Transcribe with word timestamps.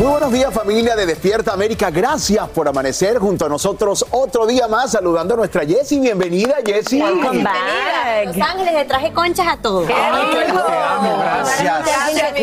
Muy 0.00 0.08
buenos 0.08 0.32
días 0.32 0.54
familia 0.54 0.96
de 0.96 1.04
Despierta 1.04 1.52
América, 1.52 1.90
gracias 1.90 2.48
por 2.48 2.66
amanecer 2.66 3.18
junto 3.18 3.44
a 3.44 3.50
nosotros 3.50 4.06
otro 4.10 4.46
día 4.46 4.66
más 4.66 4.92
saludando 4.92 5.34
a 5.34 5.36
nuestra 5.36 5.66
Jessie, 5.66 6.00
bienvenida 6.00 6.54
Jessie. 6.64 7.02
Bienvenida 7.02 8.24
Los 8.24 8.34
Ángeles, 8.38 8.72
le 8.72 8.84
traje 8.86 9.12
conchas 9.12 9.46
a 9.46 9.58
todos. 9.58 9.86
Te 9.86 9.92
amo, 9.92 11.18
gracias. 11.18 11.82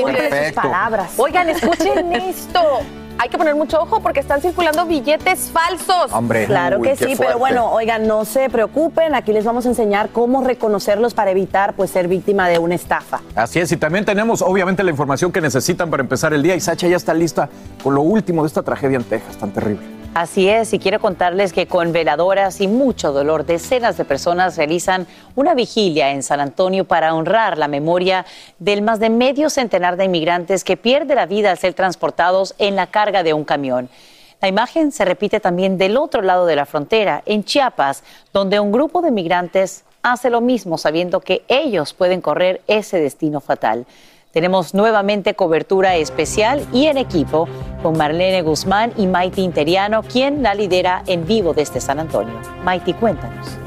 Perfecto. 0.03 0.61
palabras. 0.61 1.09
Oigan, 1.17 1.49
escuchen 1.49 2.13
esto. 2.13 2.61
Hay 3.19 3.29
que 3.29 3.37
poner 3.37 3.55
mucho 3.55 3.81
ojo 3.81 3.99
porque 4.01 4.19
están 4.19 4.41
circulando 4.41 4.85
billetes 4.85 5.51
falsos. 5.51 6.11
Hombre, 6.11 6.45
Claro 6.45 6.79
uy, 6.79 6.89
que 6.89 6.95
sí, 6.95 7.03
fuerte. 7.15 7.25
pero 7.25 7.39
bueno, 7.39 7.71
oigan, 7.71 8.07
no 8.07 8.25
se 8.25 8.49
preocupen, 8.49 9.15
aquí 9.15 9.33
les 9.33 9.43
vamos 9.45 9.65
a 9.65 9.69
enseñar 9.69 10.09
cómo 10.09 10.43
reconocerlos 10.43 11.13
para 11.13 11.31
evitar 11.31 11.73
pues 11.73 11.89
ser 11.91 12.07
víctima 12.07 12.47
de 12.49 12.59
una 12.59 12.75
estafa. 12.75 13.21
Así 13.35 13.59
es, 13.59 13.71
y 13.71 13.77
también 13.77 14.05
tenemos 14.05 14.41
obviamente 14.41 14.83
la 14.83 14.91
información 14.91 15.31
que 15.31 15.41
necesitan 15.41 15.89
para 15.89 16.01
empezar 16.01 16.33
el 16.33 16.43
día 16.43 16.55
y 16.55 16.59
Sacha 16.59 16.87
ya 16.87 16.95
está 16.97 17.13
lista 17.13 17.49
con 17.83 17.95
lo 17.95 18.01
último 18.01 18.43
de 18.43 18.47
esta 18.47 18.61
tragedia 18.61 18.97
en 18.97 19.03
Texas, 19.03 19.37
tan 19.37 19.51
terrible. 19.51 19.96
Así 20.13 20.49
es, 20.49 20.73
y 20.73 20.79
quiero 20.79 20.99
contarles 20.99 21.53
que 21.53 21.67
con 21.67 21.91
veladoras 21.91 22.59
y 22.59 22.67
mucho 22.67 23.11
dolor, 23.11 23.45
decenas 23.45 23.97
de 23.97 24.05
personas 24.05 24.57
realizan 24.57 25.05
una 25.35 25.53
vigilia 25.53 26.09
en 26.09 26.23
San 26.23 26.39
Antonio 26.39 26.85
para 26.85 27.13
honrar 27.13 27.57
la 27.57 27.67
memoria 27.67 28.25
del 28.57 28.81
más 28.81 28.99
de 28.99 29.11
medio 29.11 29.51
centenar 29.51 29.95
de 29.95 30.05
inmigrantes 30.05 30.63
que 30.63 30.75
pierde 30.75 31.13
la 31.13 31.27
vida 31.27 31.51
al 31.51 31.59
ser 31.59 31.75
transportados 31.75 32.55
en 32.57 32.75
la 32.75 32.87
carga 32.87 33.21
de 33.21 33.33
un 33.33 33.45
camión. 33.45 33.89
La 34.41 34.47
imagen 34.47 34.91
se 34.91 35.05
repite 35.05 35.39
también 35.39 35.77
del 35.77 35.97
otro 35.97 36.21
lado 36.21 36.45
de 36.45 36.55
la 36.55 36.65
frontera, 36.65 37.21
en 37.25 37.43
Chiapas, 37.43 38.03
donde 38.33 38.59
un 38.59 38.71
grupo 38.71 39.01
de 39.01 39.11
migrantes 39.11 39.83
hace 40.03 40.29
lo 40.29 40.41
mismo 40.41 40.77
sabiendo 40.77 41.21
que 41.21 41.43
ellos 41.47 41.93
pueden 41.93 42.21
correr 42.21 42.61
ese 42.67 42.99
destino 42.99 43.41
fatal. 43.41 43.85
Tenemos 44.37 44.75
nuevamente 44.75 45.33
cobertura 45.33 45.95
especial 45.95 46.63
y 46.71 46.85
en 46.85 46.99
equipo 46.99 47.49
con 47.81 47.97
Marlene 47.97 48.43
Guzmán 48.43 48.93
y 48.95 49.07
Maiti 49.07 49.41
Interiano, 49.41 50.03
quien 50.03 50.43
la 50.43 50.53
lidera 50.53 51.01
en 51.07 51.25
vivo 51.25 51.55
desde 51.55 51.81
San 51.81 51.99
Antonio. 51.99 52.35
Maiti, 52.63 52.93
cuéntanos. 52.93 53.57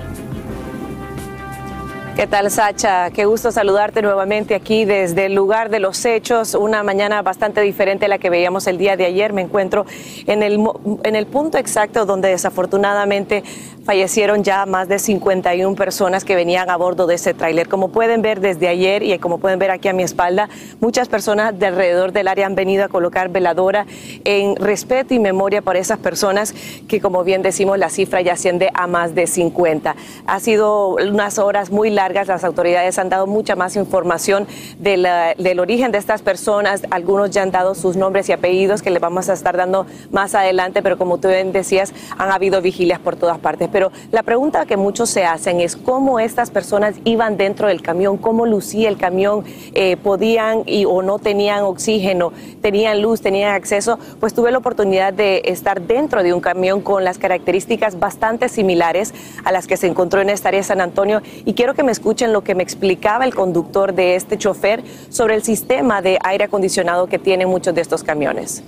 ¿Qué 2.15 2.29
tal, 2.29 2.51
Sacha? 2.53 3.11
Qué 3.11 3.25
gusto 3.25 3.51
saludarte 3.51 4.03
nuevamente 4.03 4.55
aquí 4.55 4.85
desde 4.85 5.27
el 5.27 5.35
lugar 5.35 5.71
de 5.71 5.81
los 5.81 6.05
hechos. 6.05 6.55
Una 6.55 6.83
mañana 6.83 7.23
bastante 7.23 7.63
diferente 7.63 8.05
a 8.05 8.09
la 8.09 8.19
que 8.19 8.31
veíamos 8.31 8.67
el 8.67 8.79
día 8.79 8.97
de 8.97 9.07
ayer. 9.07 9.33
Me 9.33 9.41
encuentro 9.41 9.87
en 10.27 10.43
el, 10.43 10.61
en 11.03 11.17
el 11.17 11.27
punto 11.27 11.59
exacto 11.59 12.07
donde 12.07 12.29
desafortunadamente 12.29 13.43
fallecieron 13.91 14.45
ya 14.45 14.67
más 14.67 14.87
de 14.87 15.01
51 15.01 15.75
personas 15.75 16.25
que 16.25 16.37
venían 16.37 16.71
a 16.71 16.77
bordo 16.77 17.09
de 17.09 17.17
ese 17.17 17.35
tráiler. 17.35 17.69
Como 17.69 17.89
pueden 17.89 18.23
ver 18.23 18.39
desde 18.41 18.69
ayer 18.69 19.03
y 19.03 19.19
como 19.19 19.39
pueden 19.39 19.59
ver 19.59 19.73
aquí 19.73 19.89
a 19.89 19.93
mi 19.93 20.05
espalda, 20.05 20.49
muchas 20.79 21.09
personas 21.09 21.59
de 21.59 21.67
alrededor 21.67 22.13
del 22.13 22.29
área 22.29 22.47
han 22.47 22.55
venido 22.55 22.85
a 22.85 22.89
colocar 22.89 23.31
veladora 23.31 23.87
en 24.23 24.55
respeto 24.55 25.13
y 25.13 25.19
memoria 25.19 25.61
por 25.61 25.77
esas 25.77 25.99
personas 25.99 26.55
que, 26.87 27.01
como 27.01 27.25
bien 27.25 27.43
decimos, 27.43 27.79
la 27.79 27.91
cifra 27.91 28.21
ya 28.21 28.35
asciende 28.35 28.71
a 28.75 28.87
más 28.87 29.17
de 29.17 29.27
50. 29.27 29.97
Ha 30.25 30.39
sido 30.39 30.91
unas 30.91 31.41
horas 31.41 31.73
muy 31.73 31.91
largas, 31.91 32.29
las 32.29 32.45
autoridades 32.45 32.97
han 32.97 33.09
dado 33.09 33.27
mucha 33.27 33.57
más 33.57 33.75
información 33.75 34.47
de 34.79 34.99
la- 34.99 35.35
del 35.35 35.59
origen 35.59 35.91
de 35.91 35.99
estas 35.99 36.23
personas, 36.23 36.83
algunos 36.93 37.31
ya 37.31 37.43
han 37.43 37.51
dado 37.51 37.75
sus 37.75 37.97
nombres 37.97 38.29
y 38.29 38.33
apellidos 38.33 38.83
que 38.83 38.91
les 38.91 39.01
vamos 39.01 39.29
a 39.29 39.33
estar 39.33 39.57
dando 39.57 39.85
más 40.13 40.37
adelante, 40.37 40.81
pero 40.81 40.97
como 40.97 41.19
tú 41.19 41.27
bien 41.27 41.51
decías, 41.51 41.93
han 42.17 42.31
habido 42.31 42.63
vigilias 42.63 43.01
por 43.01 43.17
todas 43.17 43.41
partes. 43.41 43.69
Pero 43.73 43.80
la 44.13 44.23
pregunta 44.23 44.67
que 44.67 44.77
muchos 44.77 45.11
se 45.11 45.25
hacen 45.25 45.61
es 45.61 45.77
cómo 45.77 46.21
estas 46.21 46.51
personas 46.51 46.95
iban 47.05 47.37
dentro 47.37 47.69
del 47.69 47.83
camión, 47.83 48.19
cómo 48.19 48.47
lucía 48.47 48.89
el 48.89 48.97
camión, 48.97 49.45
eh, 49.75 49.97
podían 49.97 50.65
o 50.87 51.03
no 51.03 51.19
tenían 51.19 51.63
oxígeno, 51.63 52.33
tenían 52.61 53.01
luz, 53.03 53.21
tenían 53.21 53.55
acceso, 53.55 53.99
pues 54.19 54.35
tuve 54.35 54.51
la 54.51 54.59
oportunidad 54.59 55.13
de 55.13 55.43
estar 55.47 55.81
dentro 55.81 56.23
de 56.23 56.35
un 56.35 56.41
camión 56.41 56.81
con 56.81 57.05
las 57.05 57.19
características 57.19 57.99
bastante 57.99 58.49
similares 58.49 59.15
a 59.45 59.53
las 59.53 59.67
que 59.67 59.77
se 59.77 59.87
encontró 59.87 60.21
en 60.21 60.31
esta 60.31 60.49
área 60.49 60.63
San 60.63 60.81
Antonio 60.81 61.23
y 61.45 61.55
quiero 61.55 61.75
que 61.75 61.83
me 61.83 61.93
escuchen 61.93 62.33
lo 62.33 62.43
que 62.43 62.55
me 62.55 62.63
explicaba 62.63 63.25
el 63.25 63.35
conductor 63.35 63.95
de 63.95 64.17
este 64.17 64.37
chofer 64.39 64.83
sobre 65.09 65.35
el 65.35 65.43
sistema 65.43 66.03
de 66.03 66.19
aire 66.25 66.45
acondicionado 66.45 67.07
que 67.07 67.19
tienen 67.19 67.49
muchos 67.49 67.75
de 67.75 67.81
estos 67.81 68.03
camiones. 68.03 68.63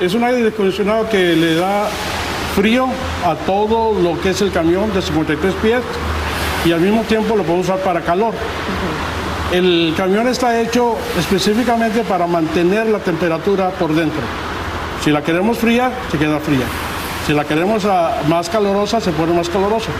Es 0.00 0.14
un 0.14 0.24
aire 0.24 0.48
acondicionado 0.48 1.08
que 1.10 1.36
le 1.36 1.56
da 1.56 1.88
frío 2.60 2.88
a 3.24 3.34
todo 3.46 3.98
lo 3.98 4.20
que 4.20 4.30
es 4.30 4.42
el 4.42 4.52
camión 4.52 4.92
de 4.92 5.00
53 5.00 5.54
pies 5.62 5.80
y 6.66 6.72
al 6.72 6.80
mismo 6.82 7.04
tiempo 7.04 7.34
lo 7.34 7.42
podemos 7.42 7.66
usar 7.66 7.78
para 7.78 8.02
calor. 8.02 8.34
El 9.50 9.94
camión 9.96 10.28
está 10.28 10.60
hecho 10.60 10.98
específicamente 11.18 12.02
para 12.02 12.26
mantener 12.26 12.86
la 12.88 12.98
temperatura 12.98 13.70
por 13.70 13.94
dentro. 13.94 14.20
Si 15.02 15.10
la 15.10 15.22
queremos 15.22 15.56
fría, 15.56 15.90
se 16.12 16.18
queda 16.18 16.38
fría. 16.38 16.66
Si 17.26 17.32
la 17.32 17.46
queremos 17.46 17.86
ah, 17.86 18.18
más 18.28 18.50
calorosa, 18.50 19.00
se 19.00 19.12
pone 19.12 19.32
más 19.32 19.48
calorosa. 19.48 19.90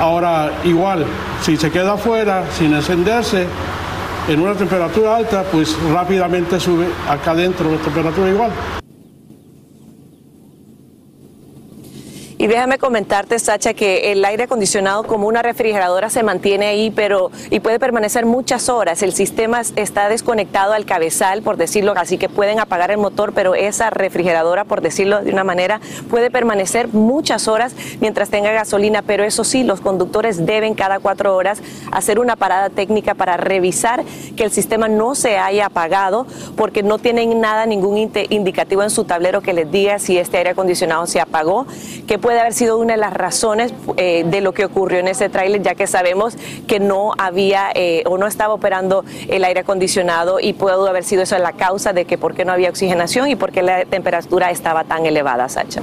Ahora, 0.00 0.50
igual, 0.64 1.06
si 1.40 1.56
se 1.56 1.70
queda 1.70 1.92
afuera 1.92 2.46
sin 2.58 2.74
encenderse 2.74 3.46
en 4.28 4.40
una 4.40 4.54
temperatura 4.54 5.14
alta, 5.14 5.44
pues 5.44 5.76
rápidamente 5.92 6.58
sube 6.58 6.86
acá 7.08 7.30
adentro 7.30 7.70
la 7.70 7.78
temperatura 7.78 8.28
igual. 8.28 8.50
Y 12.40 12.46
déjame 12.46 12.78
comentarte, 12.78 13.38
Sacha, 13.38 13.74
que 13.74 14.12
el 14.12 14.24
aire 14.24 14.44
acondicionado 14.44 15.02
como 15.02 15.28
una 15.28 15.42
refrigeradora 15.42 16.08
se 16.08 16.22
mantiene 16.22 16.68
ahí, 16.68 16.90
pero 16.90 17.30
y 17.50 17.60
puede 17.60 17.78
permanecer 17.78 18.24
muchas 18.24 18.70
horas. 18.70 19.02
El 19.02 19.12
sistema 19.12 19.60
está 19.76 20.08
desconectado 20.08 20.72
al 20.72 20.86
cabezal, 20.86 21.42
por 21.42 21.58
decirlo 21.58 21.92
así, 21.94 22.16
que 22.16 22.30
pueden 22.30 22.58
apagar 22.58 22.92
el 22.92 22.96
motor, 22.96 23.34
pero 23.34 23.54
esa 23.54 23.90
refrigeradora, 23.90 24.64
por 24.64 24.80
decirlo 24.80 25.20
de 25.20 25.30
una 25.30 25.44
manera, 25.44 25.82
puede 26.08 26.30
permanecer 26.30 26.88
muchas 26.88 27.46
horas 27.46 27.74
mientras 28.00 28.30
tenga 28.30 28.52
gasolina. 28.52 29.02
Pero 29.02 29.22
eso 29.22 29.44
sí, 29.44 29.62
los 29.62 29.82
conductores 29.82 30.46
deben 30.46 30.72
cada 30.72 30.98
cuatro 30.98 31.36
horas 31.36 31.60
hacer 31.92 32.18
una 32.18 32.36
parada 32.36 32.70
técnica 32.70 33.12
para 33.12 33.36
revisar 33.36 34.02
que 34.34 34.44
el 34.44 34.50
sistema 34.50 34.88
no 34.88 35.14
se 35.14 35.36
haya 35.36 35.66
apagado, 35.66 36.26
porque 36.56 36.82
no 36.82 36.96
tienen 36.96 37.38
nada, 37.38 37.66
ningún 37.66 37.98
indicativo 37.98 38.82
en 38.82 38.88
su 38.88 39.04
tablero 39.04 39.42
que 39.42 39.52
les 39.52 39.70
diga 39.70 39.98
si 39.98 40.16
este 40.16 40.38
aire 40.38 40.48
acondicionado 40.50 41.06
se 41.06 41.20
apagó, 41.20 41.66
que 42.06 42.18
haber 42.38 42.52
sido 42.52 42.78
una 42.78 42.94
de 42.94 43.00
las 43.00 43.12
razones 43.12 43.72
eh, 43.96 44.24
de 44.26 44.40
lo 44.40 44.52
que 44.52 44.64
ocurrió 44.64 45.00
en 45.00 45.08
ese 45.08 45.28
tráiler, 45.28 45.62
ya 45.62 45.74
que 45.74 45.86
sabemos 45.86 46.36
que 46.66 46.80
no 46.80 47.12
había 47.18 47.70
eh, 47.74 48.02
o 48.06 48.18
no 48.18 48.26
estaba 48.26 48.54
operando 48.54 49.04
el 49.28 49.44
aire 49.44 49.60
acondicionado 49.60 50.38
y 50.40 50.52
pudo 50.52 50.86
haber 50.86 51.04
sido 51.04 51.22
eso 51.22 51.38
la 51.38 51.52
causa 51.52 51.92
de 51.92 52.04
que 52.04 52.18
por 52.18 52.34
qué 52.34 52.44
no 52.44 52.52
había 52.52 52.68
oxigenación 52.68 53.28
y 53.28 53.36
por 53.36 53.52
qué 53.52 53.62
la 53.62 53.84
temperatura 53.84 54.50
estaba 54.50 54.84
tan 54.84 55.06
elevada, 55.06 55.48
Sacha. 55.48 55.82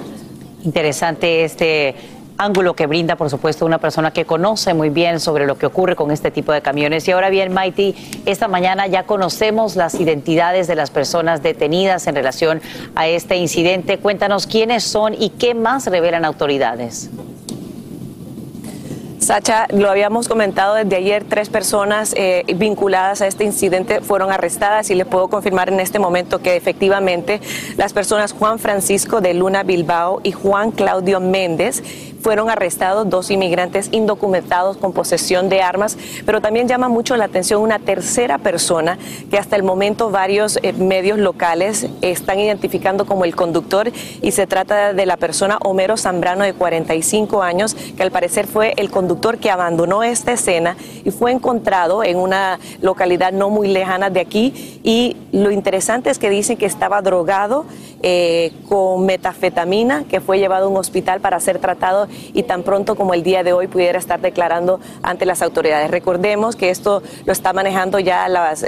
Interesante 0.64 1.44
este 1.44 1.96
ángulo 2.38 2.76
que 2.76 2.88
brinda, 2.88 3.16
por 3.16 3.30
supuesto, 3.30 3.66
una 3.66 3.80
persona 3.80 4.12
que 4.12 4.26
conoce 4.26 4.74
muy 4.74 4.90
bien 4.90 5.20
sobre 5.20 5.46
lo 5.46 5.58
que 5.58 5.66
ocurre 5.66 5.96
con 5.96 6.12
este 6.12 6.32
tipo 6.32 6.52
de 6.54 6.62
camiones. 6.62 7.08
Y 7.08 7.12
ahora 7.12 7.30
bien, 7.30 7.54
Mighty, 7.54 7.96
esta 8.26 8.48
mañana 8.48 8.88
ya 8.88 9.04
conocemos 9.04 9.76
las 9.76 9.96
identidades 9.96 10.68
de 10.68 10.76
las 10.76 10.92
personas 10.92 11.42
detenidas 11.42 12.08
en 12.08 12.16
relación 12.16 12.62
a 12.96 13.08
este 13.08 13.38
incidente. 13.38 13.98
Cuéntanos 13.98 14.48
quiénes 14.48 14.84
son 14.84 15.14
y 15.14 15.30
qué 15.32 15.54
más 15.54 15.88
revelan 15.88 16.26
autoridades. 16.26 17.10
Sacha, 19.28 19.66
lo 19.74 19.90
habíamos 19.90 20.30
comentado 20.30 20.76
desde 20.76 20.96
ayer, 20.96 21.26
tres 21.28 21.50
personas 21.50 22.14
eh, 22.16 22.46
vinculadas 22.56 23.22
a 23.22 23.28
este 23.28 23.44
incidente 23.44 24.00
fueron 24.00 24.32
arrestadas 24.32 24.90
y 24.90 24.96
les 24.96 25.06
puedo 25.06 25.28
confirmar 25.28 25.68
en 25.68 25.82
este 25.82 26.00
momento 26.00 26.40
que 26.40 26.56
efectivamente 26.56 27.42
las 27.76 27.92
personas 27.92 28.32
Juan 28.32 28.58
Francisco 28.58 29.20
de 29.20 29.34
Luna 29.34 29.64
Bilbao 29.64 30.22
y 30.24 30.32
Juan 30.32 30.72
Claudio 30.72 31.20
Méndez 31.20 31.84
fueron 32.22 32.50
arrestados 32.50 33.10
dos 33.10 33.32
inmigrantes 33.32 33.90
indocumentados 33.92 34.78
con 34.78 34.94
posesión 34.94 35.50
de 35.50 35.62
armas, 35.62 35.98
pero 36.26 36.42
también 36.42 36.68
llama 36.68 36.90
mucho 36.90 37.16
la 37.18 37.26
atención 37.26 37.62
una 37.62 37.80
tercera 37.80 38.38
persona 38.38 38.98
que 39.30 39.38
hasta 39.38 39.56
el 39.56 39.64
momento 39.64 40.10
varios 40.12 40.60
eh, 40.64 40.74
medios 40.74 41.20
locales 41.20 41.88
están 42.02 42.40
identificando 42.40 43.06
como 43.06 43.26
el 43.26 43.36
conductor 43.36 43.92
y 44.22 44.32
se 44.32 44.48
trata 44.48 44.94
de 44.94 45.06
la 45.06 45.18
persona 45.18 45.58
Homero 45.64 45.98
Zambrano 45.98 46.44
de 46.44 46.54
45 46.54 47.42
años, 47.42 47.76
que 47.76 48.04
al 48.04 48.12
parecer 48.12 48.48
fue 48.48 48.74
el 48.78 48.90
conductor 48.90 49.38
que 49.38 49.52
abandonó 49.52 50.04
esta 50.04 50.34
escena 50.34 50.78
y 51.04 51.12
fue 51.12 51.32
encontrado 51.32 52.04
en 52.04 52.18
una 52.18 52.60
localidad 52.82 53.32
no 53.32 53.50
muy 53.50 53.68
lejana 53.68 54.10
de 54.10 54.20
aquí. 54.20 54.80
Y 54.84 55.18
lo 55.32 55.52
interesante 55.52 56.10
es 56.10 56.20
que 56.20 56.30
dicen 56.30 56.58
que 56.58 56.66
estaba 56.66 57.02
drogado 57.02 57.66
eh, 58.04 58.52
con 58.70 59.06
metafetamina, 59.06 60.04
que 60.06 60.22
fue 60.22 60.40
llevado 60.40 60.68
a 60.68 60.70
un 60.70 60.78
hospital 60.78 61.20
para 61.20 61.40
ser 61.40 61.60
tratado 61.60 62.08
y 62.34 62.44
tan 62.44 62.64
pronto 62.64 62.96
como 62.96 63.14
el 63.14 63.24
día 63.24 63.44
de 63.44 63.54
hoy 63.54 63.68
pudiera 63.68 64.00
estar 64.00 64.20
declarando 64.20 64.80
ante 65.02 65.26
las 65.26 65.42
autoridades. 65.42 65.92
Recordemos 65.92 66.56
que 66.56 66.70
esto 66.70 67.02
lo 67.26 67.32
está 67.32 67.54
manejando 67.54 68.00
ya 68.00 68.28
las, 68.28 68.66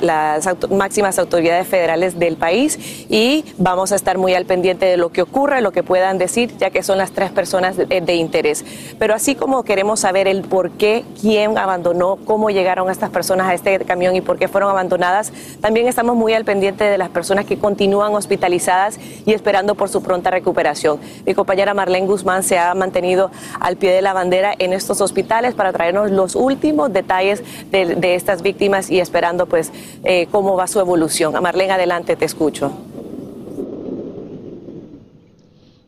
máximas 0.69 1.19
autoridades 1.19 1.67
federales 1.67 2.19
del 2.19 2.37
país 2.37 3.05
y 3.09 3.45
vamos 3.57 3.91
a 3.91 3.95
estar 3.95 4.17
muy 4.17 4.33
al 4.33 4.45
pendiente 4.45 4.85
de 4.85 4.97
lo 4.97 5.09
que 5.09 5.21
ocurra, 5.21 5.61
lo 5.61 5.71
que 5.71 5.83
puedan 5.83 6.17
decir, 6.17 6.55
ya 6.57 6.69
que 6.69 6.83
son 6.83 6.97
las 6.97 7.11
tres 7.11 7.31
personas 7.31 7.77
de, 7.77 8.15
interés. 8.15 8.65
Pero 8.97 9.13
así 9.13 9.35
como 9.35 9.63
queremos 9.63 9.99
saber 9.99 10.27
el 10.27 10.41
por 10.41 10.71
qué, 10.71 11.05
quién 11.21 11.57
abandonó, 11.57 12.17
cómo 12.25 12.49
llegaron 12.49 12.89
estas 12.89 13.09
personas 13.09 13.47
a 13.47 13.53
este 13.53 13.79
camión 13.79 14.15
y 14.15 14.21
por 14.21 14.37
qué 14.37 14.47
fueron 14.47 14.69
abandonadas, 14.69 15.31
también 15.61 15.87
estamos 15.87 16.15
muy 16.15 16.33
al 16.33 16.43
pendiente 16.43 16.83
de 16.83 16.97
las 16.97 17.09
personas 17.09 17.45
que 17.45 17.57
continúan 17.57 18.13
hospitalizadas 18.13 18.99
y 19.25 19.33
esperando 19.33 19.75
por 19.75 19.89
su 19.89 20.01
pronta 20.01 20.31
recuperación. 20.31 20.99
Mi 21.25 21.33
compañera 21.33 21.73
Marlene 21.73 22.07
Guzmán 22.07 22.43
se 22.43 22.57
ha 22.57 22.73
mantenido 22.73 23.28
al 23.59 23.77
pie 23.77 23.91
de 23.91 24.01
la 24.01 24.13
bandera 24.13 24.53
en 24.57 24.73
estos 24.73 25.01
hospitales 25.01 25.53
para 25.53 25.73
traernos 25.73 26.11
los 26.11 26.35
últimos 26.35 26.91
detalles 26.93 27.43
de, 27.71 28.15
estas 28.15 28.41
víctimas 28.41 28.89
y 28.89 28.99
esperando 28.99 29.45
pues 29.45 29.71
eh, 30.03 30.27
cómo 30.31 30.55
va 30.55 30.67
su 30.67 30.79
evolución. 30.79 31.33
Marlene, 31.41 31.73
adelante, 31.73 32.15
te 32.15 32.25
escucho. 32.25 32.71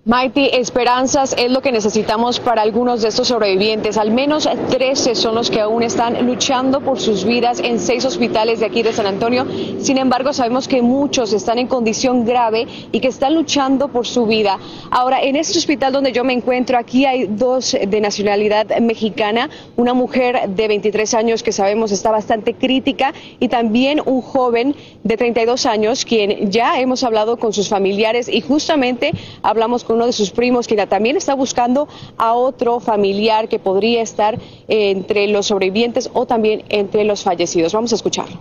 Mighty, 0.04 0.50
esperanzas 0.54 1.36
es 1.38 1.52
lo 1.52 1.62
que 1.62 1.72
necesitamos 1.72 2.40
para 2.40 2.64
algunos 2.64 3.04
de 3.04 3.10
estos 3.10 3.28
sobrevivientes. 3.28 4.00
Al 4.00 4.10
menos 4.10 4.50
13 4.72 5.14
son 5.14 5.36
los 5.36 5.52
que 5.52 5.62
aún 5.62 5.84
están 5.84 6.26
luchando 6.26 6.82
por 6.82 7.00
sus 7.00 7.24
vidas 7.24 7.60
en 7.60 7.80
seis 7.80 8.04
hospitales 8.04 8.60
de 8.60 8.66
aquí 8.66 8.82
de 8.82 8.94
San 8.94 9.06
Antonio. 9.06 9.46
Sin 9.80 10.00
embargo, 10.00 10.34
sabemos 10.34 10.68
que 10.68 10.82
muchos 10.82 11.34
están 11.34 11.60
en 11.60 11.68
condición 11.68 12.26
grave 12.26 12.66
y 12.92 13.00
que 13.00 13.10
están 13.10 13.36
luchando 13.36 13.90
por 13.90 14.08
su 14.08 14.26
vida. 14.26 14.58
Ahora, 14.90 15.22
en 15.22 15.36
este 15.36 15.60
hospital 15.60 15.94
donde 15.94 16.12
yo 16.12 16.24
me 16.24 16.34
encuentro, 16.34 16.80
aquí 16.80 17.06
hay 17.06 17.28
dos 17.28 17.78
de 17.80 18.02
nacionalidad 18.02 18.80
mexicana, 18.80 19.52
una 19.76 19.94
mujer 19.94 20.50
de 20.50 20.68
23 20.68 21.14
años 21.14 21.44
que 21.44 21.52
sabemos 21.52 21.92
está 21.92 22.10
bastante 22.10 22.56
crítica 22.56 23.14
y 23.40 23.50
también 23.50 24.02
un 24.04 24.24
joven 24.24 24.76
de 25.04 25.16
32 25.16 25.68
años 25.68 26.06
quien 26.06 26.50
ya 26.50 26.80
hemos 26.80 27.04
hablado 27.04 27.38
con 27.38 27.54
sus 27.54 27.70
familiares 27.70 28.28
y 28.28 28.42
justamente 28.42 29.12
hablamos 29.44 29.84
con 29.84 29.91
uno 29.92 30.06
de 30.06 30.14
sus 30.14 30.32
primos, 30.32 30.68
que 30.68 30.76
también 30.88 31.18
está 31.18 31.34
buscando 31.34 31.88
a 32.18 32.34
otro 32.34 32.80
familiar 32.80 33.48
que 33.48 33.60
podría 33.60 34.02
estar 34.02 34.40
entre 34.68 35.28
los 35.28 35.48
sobrevivientes 35.48 36.10
o 36.14 36.26
también 36.26 36.64
entre 36.70 37.04
los 37.04 37.24
fallecidos. 37.24 37.74
Vamos 37.74 37.92
a 37.92 37.96
escucharlo. 37.96 38.40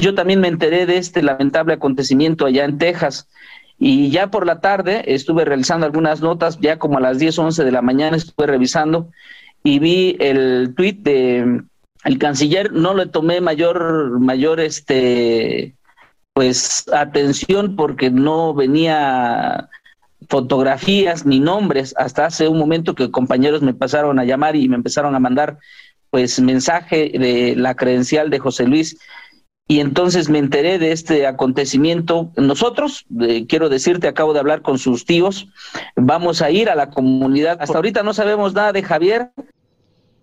Yo 0.00 0.14
también 0.14 0.40
me 0.40 0.48
enteré 0.48 0.86
de 0.86 0.98
este 0.98 1.22
lamentable 1.22 1.74
acontecimiento 1.74 2.46
allá 2.46 2.64
en 2.64 2.78
Texas. 2.78 3.28
Y 3.78 4.10
ya 4.10 4.30
por 4.30 4.44
la 4.46 4.60
tarde 4.60 5.02
estuve 5.06 5.44
realizando 5.44 5.86
algunas 5.86 6.20
notas, 6.20 6.58
ya 6.60 6.78
como 6.78 6.98
a 6.98 7.00
las 7.00 7.18
10, 7.18 7.38
11 7.38 7.64
de 7.64 7.72
la 7.72 7.82
mañana 7.82 8.16
estuve 8.16 8.46
revisando 8.46 9.08
y 9.62 9.78
vi 9.78 10.16
el 10.18 10.74
tuit 10.76 11.00
de 11.00 11.62
el 12.04 12.18
canciller, 12.18 12.72
no 12.72 12.94
le 12.94 13.06
tomé 13.06 13.40
mayor, 13.40 14.18
mayor 14.20 14.60
este, 14.60 15.74
pues 16.38 16.84
atención 16.92 17.74
porque 17.74 18.12
no 18.12 18.54
venía 18.54 19.68
fotografías 20.28 21.26
ni 21.26 21.40
nombres 21.40 21.96
hasta 21.98 22.26
hace 22.26 22.46
un 22.46 22.60
momento 22.60 22.94
que 22.94 23.10
compañeros 23.10 23.60
me 23.60 23.74
pasaron 23.74 24.20
a 24.20 24.24
llamar 24.24 24.54
y 24.54 24.68
me 24.68 24.76
empezaron 24.76 25.16
a 25.16 25.18
mandar 25.18 25.58
pues 26.10 26.38
mensaje 26.38 27.10
de 27.12 27.56
la 27.56 27.74
credencial 27.74 28.30
de 28.30 28.38
José 28.38 28.68
Luis 28.68 28.96
y 29.66 29.80
entonces 29.80 30.28
me 30.28 30.38
enteré 30.38 30.78
de 30.78 30.92
este 30.92 31.26
acontecimiento. 31.26 32.30
Nosotros, 32.36 33.04
eh, 33.20 33.46
quiero 33.48 33.68
decirte, 33.68 34.06
acabo 34.06 34.32
de 34.32 34.38
hablar 34.38 34.62
con 34.62 34.78
sus 34.78 35.04
tíos, 35.04 35.48
vamos 35.96 36.40
a 36.40 36.52
ir 36.52 36.70
a 36.70 36.76
la 36.76 36.90
comunidad. 36.90 37.58
Hasta 37.60 37.78
ahorita 37.78 38.04
no 38.04 38.14
sabemos 38.14 38.54
nada 38.54 38.72
de 38.72 38.84
Javier, 38.84 39.32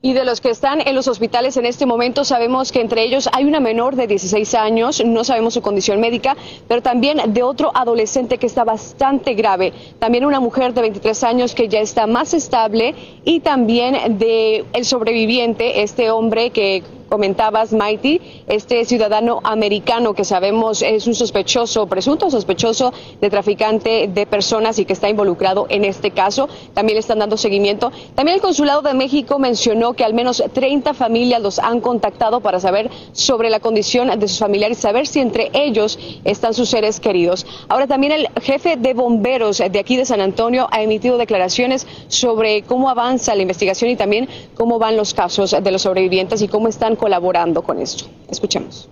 y 0.06 0.14
de 0.14 0.24
los 0.24 0.40
que 0.40 0.52
están 0.52 0.88
en 0.88 0.94
los 0.94 1.08
hospitales 1.08 1.58
en 1.58 1.66
este 1.66 1.88
momento, 1.88 2.24
sabemos 2.24 2.72
que 2.72 2.80
entre 2.80 3.02
ellos 3.02 3.28
hay 3.34 3.46
una 3.46 3.60
menor 3.60 3.96
de 3.96 4.06
16 4.06 4.54
años, 4.54 5.04
no 5.04 5.24
sabemos 5.24 5.56
su 5.56 5.64
condición 5.64 6.00
médica, 6.00 6.38
pero 6.68 6.84
también 6.84 7.34
de 7.34 7.42
otro 7.42 7.72
adolescente 7.74 8.38
que 8.38 8.46
está 8.46 8.64
bastante 8.64 9.34
grave, 9.34 9.74
también 9.98 10.24
una 10.24 10.40
mujer 10.40 10.76
de 10.76 10.82
23 10.82 11.24
años 11.24 11.56
que 11.56 11.70
ya 11.70 11.80
está 11.80 12.06
más 12.06 12.36
estable 12.36 12.94
y 13.24 13.40
también 13.40 14.20
de 14.20 14.64
el 14.74 14.86
sobreviviente, 14.86 15.82
este 15.82 16.12
hombre 16.12 16.52
que 16.52 16.84
comentabas, 17.10 17.74
Mighty, 17.74 18.22
este 18.48 18.86
ciudadano 18.86 19.40
americano 19.44 20.14
que 20.14 20.24
sabemos 20.24 20.82
es 20.82 21.08
un 21.08 21.16
sospechoso, 21.16 21.88
presunto 21.88 22.30
sospechoso 22.30 22.94
de 23.22 23.30
traficante 23.30 24.10
de 24.14 24.26
personas 24.26 24.80
y 24.80 24.86
que 24.86 24.94
está 24.94 25.10
involucrado 25.10 25.68
en 25.70 25.86
este 25.86 26.12
caso. 26.12 26.50
También 26.74 26.96
le 26.96 27.00
están 27.00 27.20
dando 27.20 27.38
seguimiento. 27.38 27.92
También 28.16 28.36
el 28.36 28.42
Consulado 28.42 28.82
de 28.82 28.94
México 28.94 29.40
mencionó 29.40 29.94
que 29.94 30.04
al 30.04 30.14
menos 30.14 30.44
30 30.54 30.94
familias 30.94 31.42
los 31.42 31.60
han 31.60 31.82
contactado 31.82 32.42
para 32.42 32.60
saber 32.60 32.90
sobre 33.14 33.50
la 33.50 33.60
condición 33.60 34.20
de 34.20 34.28
sus 34.28 34.40
familiares, 34.40 34.78
saber 34.78 35.08
si 35.08 35.20
entre 35.20 35.52
ellos 35.54 36.00
están 36.24 36.54
sus 36.54 36.70
seres 36.70 37.00
queridos. 37.00 37.46
Ahora 37.68 37.88
también 37.88 38.14
el 38.14 38.28
jefe 38.42 38.78
de 38.78 38.94
bomberos 38.94 39.58
de 39.58 39.80
aquí 39.80 39.98
de 39.98 40.06
San 40.06 40.22
Antonio 40.22 40.68
ha 40.72 40.82
emitido 40.82 41.18
declaraciones 41.18 41.88
sobre 42.08 42.64
cómo 42.64 42.90
avanza 42.90 43.36
la 43.36 43.42
investigación 43.42 43.92
y 43.92 43.96
también 43.96 44.28
cómo 44.56 44.80
van 44.80 44.98
los 44.98 45.14
casos 45.14 45.56
de 45.62 45.72
los 45.72 45.84
sobrevivientes 45.84 46.42
y 46.42 46.48
cómo 46.48 46.68
están 46.68 46.95
colaborando 46.96 47.64
con 47.64 47.80
esto. 47.80 48.06
Escuchemos. 48.30 48.88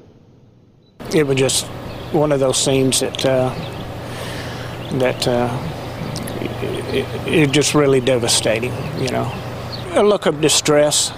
It 1.14 1.26
was 1.28 1.38
just 1.38 1.66
one 2.14 2.32
of 2.32 2.40
those 2.40 2.58
scenes 2.58 3.00
that 3.00 3.26
uh, 3.26 3.50
that 5.00 5.28
uh, 5.28 5.50
it, 6.92 7.06
it 7.28 7.52
just 7.52 7.74
really 7.74 8.00
devastating. 8.00 8.74
You 9.00 9.10
know, 9.10 9.32
a 9.94 10.04
look 10.04 10.26
of 10.26 10.42
distress. 10.42 11.12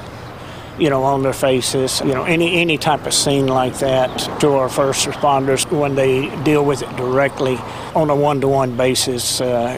You 0.78 0.90
know, 0.90 1.04
on 1.04 1.24
their 1.24 1.32
faces. 1.32 2.02
You 2.02 2.14
know, 2.14 2.26
any 2.26 2.60
any 2.60 2.78
type 2.78 3.06
of 3.06 3.14
scene 3.14 3.48
like 3.48 3.80
that 3.80 4.40
to 4.42 4.56
our 4.56 4.68
first 4.68 5.08
responders 5.08 5.66
when 5.72 5.96
they 5.96 6.28
deal 6.44 6.66
with 6.66 6.82
it 6.82 6.94
directly 6.98 7.58
on 7.96 8.10
a 8.10 8.16
one-to-one 8.16 8.76
basis, 8.76 9.40
uh, 9.40 9.78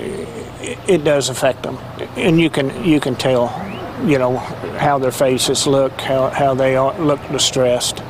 it, 0.60 0.80
it 0.90 1.04
does 1.04 1.30
affect 1.30 1.62
them, 1.62 1.78
and 2.16 2.40
you 2.42 2.50
can 2.50 2.84
you 2.84 3.00
can 3.00 3.16
tell 3.16 3.50
you 4.06 4.18
know, 4.18 4.38
how 4.80 5.00
their 5.00 5.12
faces 5.12 5.68
look, 5.68 5.92
how, 6.02 6.30
how 6.30 6.54
they 6.54 6.78
look 6.78 7.20
distressed. 7.32 8.02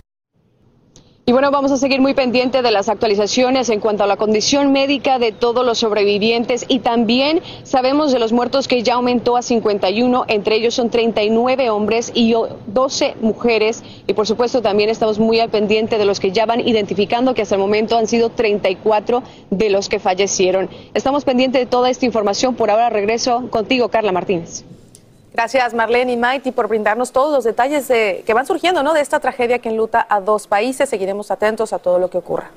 Y 1.30 1.34
bueno, 1.34 1.52
vamos 1.52 1.74
a 1.74 1.78
seguir 1.78 2.00
muy 2.00 2.14
pendiente 2.14 2.62
de 2.62 2.72
las 2.72 2.88
actualizaciones 2.88 3.68
en 3.68 3.82
cuanto 3.82 4.06
a 4.06 4.08
la 4.08 4.16
condición 4.16 4.72
médica 4.72 5.20
de 5.20 5.34
todos 5.34 5.66
los 5.66 5.78
sobrevivientes 5.78 6.64
y 6.70 6.80
también 6.80 7.42
sabemos 7.64 8.14
de 8.14 8.20
los 8.20 8.32
muertos 8.32 8.70
que 8.70 8.82
ya 8.82 8.94
aumentó 8.94 9.36
a 9.36 9.42
51, 9.42 10.24
entre 10.30 10.56
ellos 10.56 10.74
son 10.74 10.90
39 10.90 11.70
hombres 11.70 12.14
y 12.16 12.34
12 12.68 13.16
mujeres 13.20 13.84
y 14.08 14.14
por 14.14 14.26
supuesto 14.26 14.62
también 14.62 14.90
estamos 14.90 15.20
muy 15.20 15.42
al 15.42 15.50
pendiente 15.50 15.98
de 15.98 16.06
los 16.06 16.22
que 16.22 16.32
ya 16.32 16.46
van 16.46 16.66
identificando 16.66 17.34
que 17.34 17.42
hasta 17.42 17.56
el 17.56 17.62
momento 17.62 17.98
han 17.98 18.08
sido 18.08 18.30
34 18.30 19.22
de 19.50 19.70
los 19.70 19.90
que 19.90 20.00
fallecieron. 20.00 20.70
Estamos 20.94 21.26
pendientes 21.26 21.60
de 21.60 21.66
toda 21.66 21.90
esta 21.90 22.06
información. 22.06 22.56
Por 22.56 22.72
ahora 22.72 22.90
regreso 22.90 23.50
contigo, 23.50 23.90
Carla 23.90 24.14
Martínez. 24.14 24.64
Gracias 25.38 25.76
Marlene 25.76 26.14
y 26.14 26.18
Mighty 26.18 26.52
por 26.52 26.68
brindarnos 26.68 27.12
todos 27.12 27.32
los 27.32 27.44
detalles 27.44 27.86
que 27.86 28.34
van 28.34 28.48
surgiendo 28.48 28.82
¿no? 28.82 28.96
de 28.96 29.02
esta 29.02 29.20
tragedia 29.20 29.60
que 29.60 29.70
enluta 29.70 30.08
a 30.10 30.20
dos 30.20 30.48
países. 30.48 30.90
Seguiremos 30.90 31.30
atentos 31.30 31.74
a 31.74 31.78
todo 31.78 32.00
lo 32.00 32.10
que 32.10 32.18
ocurra. 32.18 32.50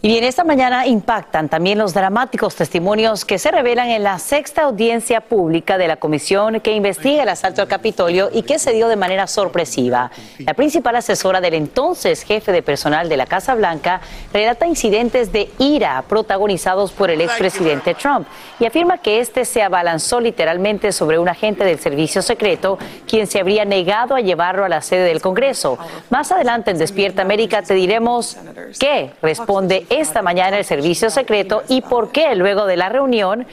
Y 0.00 0.06
bien, 0.06 0.22
esta 0.22 0.44
mañana 0.44 0.86
impactan 0.86 1.48
también 1.48 1.76
los 1.76 1.92
dramáticos 1.92 2.54
testimonios 2.54 3.24
que 3.24 3.36
se 3.36 3.50
revelan 3.50 3.88
en 3.88 4.04
la 4.04 4.20
sexta 4.20 4.62
audiencia 4.62 5.20
pública 5.20 5.76
de 5.76 5.88
la 5.88 5.96
comisión 5.96 6.60
que 6.60 6.72
investiga 6.72 7.24
el 7.24 7.28
asalto 7.28 7.62
al 7.62 7.68
Capitolio 7.68 8.30
y 8.32 8.42
que 8.42 8.60
se 8.60 8.72
dio 8.72 8.86
de 8.86 8.94
manera 8.94 9.26
sorpresiva. 9.26 10.12
La 10.38 10.54
principal 10.54 10.94
asesora 10.94 11.40
del 11.40 11.54
entonces 11.54 12.22
jefe 12.22 12.52
de 12.52 12.62
personal 12.62 13.08
de 13.08 13.16
la 13.16 13.26
Casa 13.26 13.56
Blanca 13.56 14.00
relata 14.32 14.68
incidentes 14.68 15.32
de 15.32 15.50
ira 15.58 16.04
protagonizados 16.08 16.92
por 16.92 17.10
el 17.10 17.20
expresidente 17.20 17.96
Trump 17.96 18.28
y 18.60 18.66
afirma 18.66 18.98
que 18.98 19.18
este 19.18 19.44
se 19.44 19.64
abalanzó 19.64 20.20
literalmente 20.20 20.92
sobre 20.92 21.18
un 21.18 21.28
agente 21.28 21.64
del 21.64 21.80
servicio 21.80 22.22
secreto 22.22 22.78
quien 23.08 23.26
se 23.26 23.40
habría 23.40 23.64
negado 23.64 24.14
a 24.14 24.20
llevarlo 24.20 24.64
a 24.64 24.68
la 24.68 24.80
sede 24.80 25.02
del 25.02 25.20
Congreso. 25.20 25.76
Más 26.08 26.30
adelante 26.30 26.70
en 26.70 26.78
Despierta 26.78 27.22
América 27.22 27.62
te 27.62 27.74
diremos 27.74 28.36
qué 28.78 29.10
responde 29.22 29.86
esta 29.90 30.22
mañana 30.22 30.58
el 30.58 30.64
servicio 30.64 31.10
secreto 31.10 31.62
y 31.68 31.80
por 31.82 32.10
qué 32.10 32.34
luego 32.34 32.66
de 32.66 32.76
la 32.76 32.88
reunión 32.88 33.46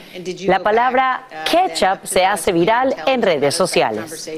la 0.46 0.60
palabra 0.60 1.28
ketchup 1.50 2.06
se 2.06 2.26
hace 2.26 2.52
viral 2.52 2.96
en 3.06 3.22
redes 3.22 3.56
sociales. 3.56 4.30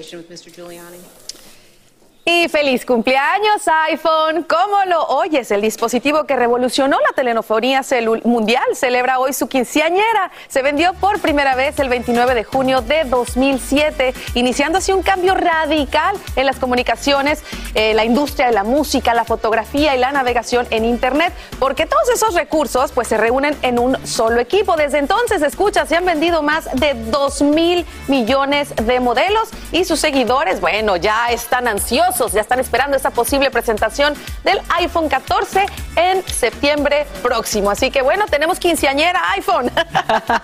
Y 2.29 2.49
feliz 2.49 2.85
cumpleaños 2.85 3.65
iPhone. 3.87 4.43
¿Cómo 4.43 4.75
lo 4.87 5.01
oyes? 5.05 5.49
El 5.49 5.61
dispositivo 5.61 6.25
que 6.25 6.35
revolucionó 6.35 6.97
la 6.99 7.13
telefonía 7.15 7.83
mundial 8.25 8.65
celebra 8.73 9.17
hoy 9.19 9.31
su 9.31 9.47
quinceañera. 9.47 10.29
Se 10.49 10.61
vendió 10.61 10.93
por 10.95 11.21
primera 11.21 11.55
vez 11.55 11.79
el 11.79 11.87
29 11.87 12.35
de 12.35 12.43
junio 12.43 12.81
de 12.81 13.05
2007, 13.05 14.13
iniciando 14.33 14.79
así 14.79 14.91
un 14.91 15.03
cambio 15.03 15.35
radical 15.35 16.17
en 16.35 16.45
las 16.45 16.57
comunicaciones, 16.57 17.43
eh, 17.75 17.93
la 17.93 18.03
industria 18.03 18.47
de 18.47 18.51
la 18.51 18.65
música, 18.65 19.13
la 19.13 19.23
fotografía 19.23 19.95
y 19.95 19.97
la 19.97 20.11
navegación 20.11 20.67
en 20.69 20.83
Internet, 20.83 21.31
porque 21.59 21.85
todos 21.85 22.09
esos 22.09 22.33
recursos 22.33 22.91
pues 22.91 23.07
se 23.07 23.15
reúnen 23.15 23.55
en 23.61 23.79
un 23.79 24.05
solo 24.05 24.41
equipo. 24.41 24.75
Desde 24.75 24.97
entonces, 24.97 25.41
escucha, 25.43 25.85
se 25.85 25.95
han 25.95 26.03
vendido 26.03 26.43
más 26.43 26.65
de 26.73 26.93
2 26.93 27.41
mil 27.43 27.85
millones 28.09 28.75
de 28.75 28.99
modelos 28.99 29.47
y 29.71 29.85
sus 29.85 30.01
seguidores, 30.01 30.59
bueno, 30.59 30.97
ya 30.97 31.31
están 31.31 31.69
ansiosos 31.69 32.16
ya 32.25 32.41
están 32.41 32.59
esperando 32.59 32.97
esa 32.97 33.11
posible 33.11 33.51
presentación 33.51 34.13
del 34.43 34.59
iPhone 34.79 35.07
14 35.07 35.65
en 35.95 36.23
septiembre 36.23 37.05
próximo. 37.21 37.69
Así 37.69 37.91
que 37.91 38.01
bueno, 38.01 38.25
tenemos 38.29 38.59
quinceañera 38.59 39.21
iPhone. 39.35 39.69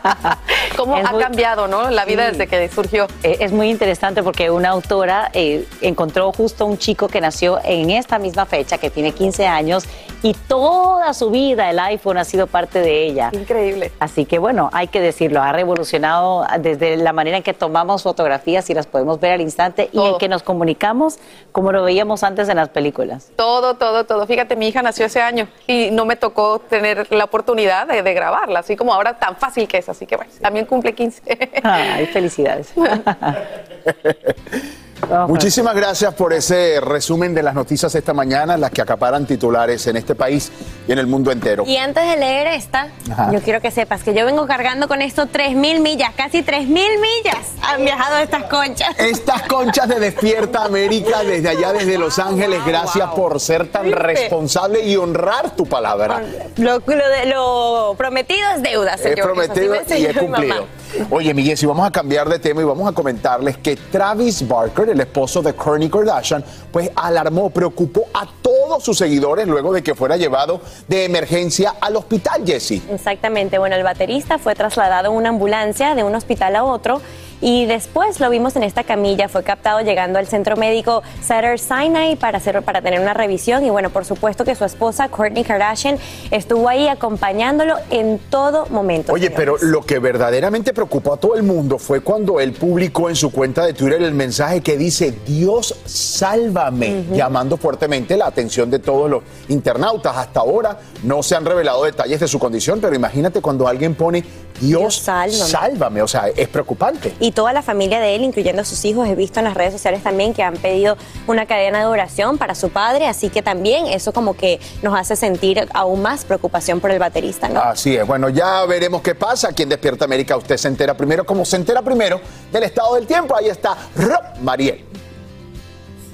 ¿Cómo 0.77 0.95
ha 0.95 1.17
cambiado 1.17 1.67
¿no? 1.67 1.89
la 1.89 2.05
vida 2.05 2.29
desde 2.29 2.47
que 2.47 2.69
surgió? 2.69 3.07
Eh, 3.23 3.37
es 3.39 3.51
muy 3.51 3.69
interesante 3.69 4.21
porque 4.21 4.51
una 4.51 4.69
autora 4.69 5.31
eh, 5.33 5.67
encontró 5.81 6.31
justo 6.31 6.65
un 6.65 6.77
chico 6.77 7.07
que 7.07 7.21
nació 7.21 7.59
en 7.63 7.89
esta 7.89 8.19
misma 8.19 8.45
fecha, 8.45 8.77
que 8.77 8.89
tiene 8.89 9.11
15 9.11 9.47
años, 9.47 9.85
y 10.21 10.33
toda 10.33 11.13
su 11.13 11.31
vida 11.31 11.69
el 11.69 11.79
iPhone 11.79 12.17
ha 12.17 12.23
sido 12.23 12.47
parte 12.47 12.79
de 12.79 13.05
ella. 13.05 13.29
Increíble. 13.33 13.91
Así 13.99 14.25
que 14.25 14.39
bueno, 14.39 14.69
hay 14.71 14.87
que 14.87 15.01
decirlo, 15.01 15.41
ha 15.41 15.51
revolucionado 15.51 16.45
desde 16.59 16.97
la 16.97 17.13
manera 17.13 17.37
en 17.37 17.43
que 17.43 17.53
tomamos 17.53 18.03
fotografías 18.03 18.69
y 18.69 18.73
las 18.73 18.87
podemos 18.87 19.19
ver 19.19 19.33
al 19.33 19.41
instante 19.41 19.89
y 19.91 20.01
en 20.01 20.17
que 20.17 20.29
nos 20.29 20.43
comunicamos 20.43 21.19
como 21.63 21.71
lo 21.71 21.83
veíamos 21.85 22.23
antes 22.23 22.49
en 22.49 22.57
las 22.57 22.67
películas. 22.67 23.31
Todo, 23.37 23.75
todo, 23.75 24.03
todo. 24.03 24.27
Fíjate, 24.27 24.57
mi 24.57 24.67
hija 24.67 24.81
nació 24.81 25.05
ese 25.05 25.21
año 25.21 25.47
y 25.65 25.91
no 25.91 26.03
me 26.03 26.17
tocó 26.17 26.59
tener 26.59 27.09
la 27.09 27.23
oportunidad 27.23 27.87
de, 27.87 28.13
grabarla, 28.13 28.59
así 28.59 28.75
como 28.75 28.93
ahora 28.93 29.17
tan 29.17 29.37
fácil 29.37 29.65
que 29.65 29.77
es. 29.77 29.87
Así 29.87 30.05
que 30.05 30.17
bueno, 30.17 30.29
también 30.41 30.65
cumple 30.65 30.93
15. 30.93 31.21
Ay, 31.63 32.05
felicidades. 32.07 32.73
Muchísimas 35.27 35.75
gracias 35.75 36.13
por 36.13 36.33
ese 36.33 36.79
resumen 36.81 37.33
de 37.33 37.43
las 37.43 37.53
noticias 37.53 37.93
esta 37.95 38.13
mañana, 38.13 38.57
las 38.57 38.71
que 38.71 38.81
acaparan 38.81 39.25
titulares 39.25 39.85
en 39.87 39.97
este 39.97 40.15
país 40.15 40.51
y 40.87 40.91
en 40.91 40.99
el 40.99 41.07
mundo 41.07 41.31
entero. 41.31 41.63
Y 41.65 41.77
antes 41.77 42.07
de 42.07 42.17
leer 42.17 42.47
esta, 42.47 42.89
yo 43.31 43.41
quiero 43.41 43.61
que 43.61 43.71
sepas 43.71 44.03
que 44.03 44.13
yo 44.13 44.25
vengo 44.25 44.47
cargando 44.47 44.87
con 44.87 45.01
esto 45.01 45.27
3.000 45.27 45.81
millas, 45.81 46.11
casi 46.15 46.43
3.000 46.43 46.67
millas 46.67 47.53
han 47.61 47.83
viajado 47.83 48.17
estas 48.17 48.43
conchas. 48.43 48.89
Estas 48.97 49.43
conchas 49.43 49.87
de 49.87 49.99
Despierta 49.99 50.63
América 50.63 51.23
desde 51.23 51.49
allá, 51.49 51.73
desde 51.73 51.97
Los 51.97 52.19
Ángeles, 52.19 52.65
gracias 52.65 53.09
por 53.11 53.39
ser 53.39 53.69
tan 53.69 53.91
responsable 53.91 54.83
y 54.85 54.95
honrar 54.95 55.55
tu 55.55 55.65
palabra. 55.65 56.21
Lo, 56.57 56.81
lo 57.25 57.95
prometido 57.97 58.49
es 58.55 58.63
deuda, 58.63 58.97
señor. 58.97 59.19
Es 59.19 59.25
prometido 59.25 59.75
y 59.97 60.05
es 60.05 60.17
cumplido. 60.17 60.67
Oye, 61.09 61.33
Miguel, 61.33 61.57
si 61.57 61.65
vamos 61.65 61.87
a 61.87 61.91
cambiar 61.91 62.29
de 62.29 62.39
tema 62.39 62.61
y 62.61 62.65
vamos 62.65 62.87
a 62.87 62.91
comentarles 62.93 63.57
que 63.57 63.75
Travis 63.75 64.47
Barker, 64.47 64.89
el 64.89 64.99
esposo 64.99 65.41
de 65.41 65.53
Kourtney 65.53 65.89
Kardashian, 65.89 66.43
pues 66.71 66.91
alarmó, 66.95 67.49
preocupó 67.49 68.05
a 68.13 68.27
todos 68.41 68.83
sus 68.83 68.97
seguidores 68.97 69.47
luego 69.47 69.73
de 69.73 69.81
que 69.81 69.95
fuera 69.95 70.17
llevado 70.17 70.61
de 70.87 71.05
emergencia 71.05 71.75
al 71.81 71.95
hospital, 71.95 72.43
Jesse. 72.45 72.81
Exactamente, 72.89 73.57
bueno, 73.57 73.75
el 73.75 73.83
baterista 73.83 74.37
fue 74.37 74.55
trasladado 74.55 75.11
en 75.11 75.17
una 75.17 75.29
ambulancia 75.29 75.95
de 75.95 76.03
un 76.03 76.13
hospital 76.15 76.55
a 76.55 76.63
otro 76.63 77.01
y 77.41 77.65
después 77.65 78.19
lo 78.19 78.29
vimos 78.29 78.55
en 78.55 78.63
esta 78.63 78.83
camilla, 78.83 79.27
fue 79.27 79.43
captado 79.43 79.81
llegando 79.81 80.19
al 80.19 80.27
centro 80.27 80.55
médico 80.55 81.03
Sutter 81.21 81.59
Sinai 81.59 82.15
para, 82.15 82.37
hacer, 82.37 82.61
para 82.63 82.81
tener 82.81 82.99
una 82.99 83.13
revisión 83.13 83.65
y 83.65 83.69
bueno, 83.69 83.89
por 83.89 84.05
supuesto 84.05 84.45
que 84.45 84.55
su 84.55 84.65
esposa 84.65 85.09
Kourtney 85.09 85.43
Kardashian 85.43 85.97
estuvo 86.31 86.69
ahí 86.69 86.87
acompañándolo 86.87 87.75
en 87.89 88.19
todo 88.29 88.65
momento. 88.67 89.13
Oye, 89.13 89.31
pero 89.31 89.57
lo 89.61 89.81
que 89.81 89.99
verdaderamente 89.99 90.73
preocupó 90.73 91.13
a 91.13 91.17
todo 91.17 91.35
el 91.35 91.43
mundo 91.43 91.77
fue 91.77 92.01
cuando 92.01 92.39
él 92.39 92.53
publicó 92.53 93.09
en 93.09 93.15
su 93.15 93.31
cuenta 93.31 93.65
de 93.65 93.73
Twitter 93.73 94.01
el 94.01 94.13
mensaje 94.13 94.61
que 94.61 94.77
dice 94.77 95.13
Dios 95.25 95.75
sálvame, 95.85 97.05
llamando 97.13 97.57
fuertemente 97.57 98.17
la 98.17 98.27
atención 98.27 98.69
de 98.69 98.79
todos 98.79 99.09
los 99.09 99.23
internautas. 99.49 100.15
Hasta 100.15 100.39
ahora 100.39 100.77
no 101.03 101.23
se 101.23 101.35
han 101.35 101.45
revelado 101.45 101.83
detalles 101.83 102.19
de 102.19 102.27
su 102.27 102.39
condición, 102.39 102.79
pero 102.81 102.95
imagínate 102.95 103.41
cuando 103.41 103.67
alguien 103.67 103.95
pone 103.95 104.23
Dios, 104.63 104.95
sálvame. 104.95 106.01
o 106.01 106.07
sea, 106.07 106.27
es 106.35 106.47
preocupante. 106.47 107.13
Y 107.19 107.31
toda 107.31 107.53
la 107.53 107.61
familia 107.61 107.99
de 107.99 108.15
él, 108.15 108.23
incluyendo 108.23 108.61
a 108.61 108.65
sus 108.65 108.83
hijos, 108.85 109.07
he 109.07 109.15
visto 109.15 109.39
en 109.39 109.45
las 109.45 109.53
redes 109.55 109.73
sociales 109.73 110.01
también 110.03 110.33
que 110.33 110.43
han 110.43 110.55
pedido 110.55 110.97
una 111.27 111.45
cadena 111.45 111.79
de 111.79 111.85
oración 111.85 112.37
para 112.37 112.55
su 112.55 112.69
padre, 112.69 113.07
así 113.07 113.29
que 113.29 113.41
también 113.41 113.87
eso 113.87 114.13
como 114.13 114.35
que 114.35 114.59
nos 114.81 114.97
hace 114.97 115.15
sentir 115.15 115.67
aún 115.73 116.01
más 116.01 116.25
preocupación 116.25 116.79
por 116.79 116.91
el 116.91 116.99
baterista, 116.99 117.49
¿no? 117.49 117.59
Así 117.59 117.95
es, 117.95 118.07
bueno, 118.07 118.29
ya 118.29 118.65
veremos 118.65 119.01
qué 119.01 119.15
pasa. 119.15 119.49
Aquí 119.49 119.63
en 119.63 119.69
Despierta 119.69 120.05
América 120.05 120.37
usted 120.37 120.57
se 120.57 120.67
entera 120.67 120.95
primero, 120.95 121.25
como 121.25 121.43
se 121.45 121.57
entera 121.57 121.81
primero 121.81 122.21
del 122.51 122.63
estado 122.63 122.95
del 122.95 123.05
tiempo. 123.05 123.35
Ahí 123.35 123.47
está 123.47 123.77
Rob 123.95 124.21
Mariel. 124.41 124.92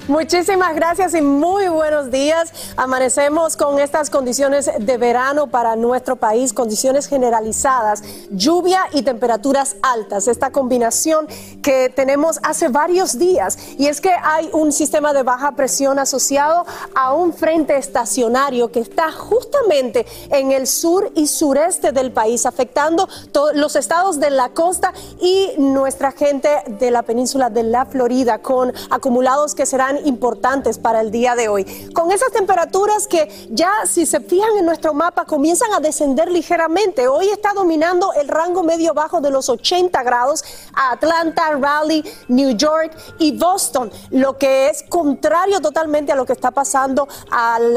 Muchísimas 0.08 0.74
gracias 0.74 1.14
y 1.14 1.20
muy 1.20 1.68
buenos 1.68 2.10
días. 2.10 2.52
Amanecemos 2.76 3.56
con 3.56 3.78
estas 3.78 4.10
condiciones 4.10 4.68
de 4.78 4.96
verano 4.96 5.46
para 5.46 5.76
nuestro 5.76 6.16
país, 6.16 6.52
condiciones 6.52 7.06
generalizadas, 7.06 8.02
lluvia 8.30 8.80
y 8.92 9.02
temperaturas 9.02 9.76
altas. 9.82 10.26
Esta 10.26 10.50
combinación 10.50 11.28
que 11.62 11.90
tenemos 11.90 12.40
hace 12.42 12.68
varios 12.68 13.18
días 13.18 13.58
y 13.78 13.86
es 13.86 14.00
que 14.00 14.10
hay 14.10 14.48
un 14.52 14.72
sistema 14.72 15.12
de 15.12 15.22
baja 15.22 15.52
presión 15.52 15.98
asociado 15.98 16.66
a 16.94 17.14
un 17.14 17.32
frente 17.32 17.76
estacionario 17.76 18.72
que 18.72 18.80
está 18.80 19.12
justamente 19.12 20.06
en 20.30 20.50
el 20.50 20.66
sur 20.66 21.12
y 21.14 21.28
sureste 21.28 21.92
del 21.92 22.10
país, 22.10 22.46
afectando 22.46 23.08
los 23.54 23.76
estados 23.76 24.18
de 24.18 24.30
la 24.30 24.48
costa 24.48 24.92
y 25.20 25.52
nuestra 25.58 26.10
gente 26.10 26.48
de 26.66 26.90
la 26.90 27.02
península 27.02 27.48
de 27.48 27.62
la 27.62 27.86
Florida 27.86 28.38
con 28.38 28.72
acumulados 28.90 29.54
que 29.54 29.66
serán 29.66 29.99
importantes 30.04 30.78
para 30.78 31.00
el 31.00 31.10
día 31.10 31.34
de 31.34 31.48
hoy. 31.48 31.64
Con 31.94 32.12
esas 32.12 32.32
temperaturas 32.32 33.06
que 33.06 33.48
ya 33.50 33.70
si 33.86 34.06
se 34.06 34.20
fijan 34.20 34.56
en 34.58 34.66
nuestro 34.66 34.94
mapa 34.94 35.24
comienzan 35.24 35.72
a 35.72 35.80
descender 35.80 36.30
ligeramente. 36.30 37.08
Hoy 37.08 37.28
está 37.28 37.52
dominando 37.52 38.12
el 38.14 38.28
rango 38.28 38.62
medio 38.62 38.94
bajo 38.94 39.20
de 39.20 39.30
los 39.30 39.48
80 39.48 40.02
grados 40.02 40.44
a 40.74 40.92
Atlanta, 40.92 41.50
Raleigh, 41.58 42.04
New 42.28 42.56
York 42.56 42.96
y 43.18 43.36
Boston, 43.36 43.90
lo 44.10 44.38
que 44.38 44.68
es 44.68 44.84
contrario 44.88 45.60
totalmente 45.60 46.12
a 46.12 46.16
lo 46.16 46.26
que 46.26 46.32
está 46.32 46.50
pasando 46.50 47.08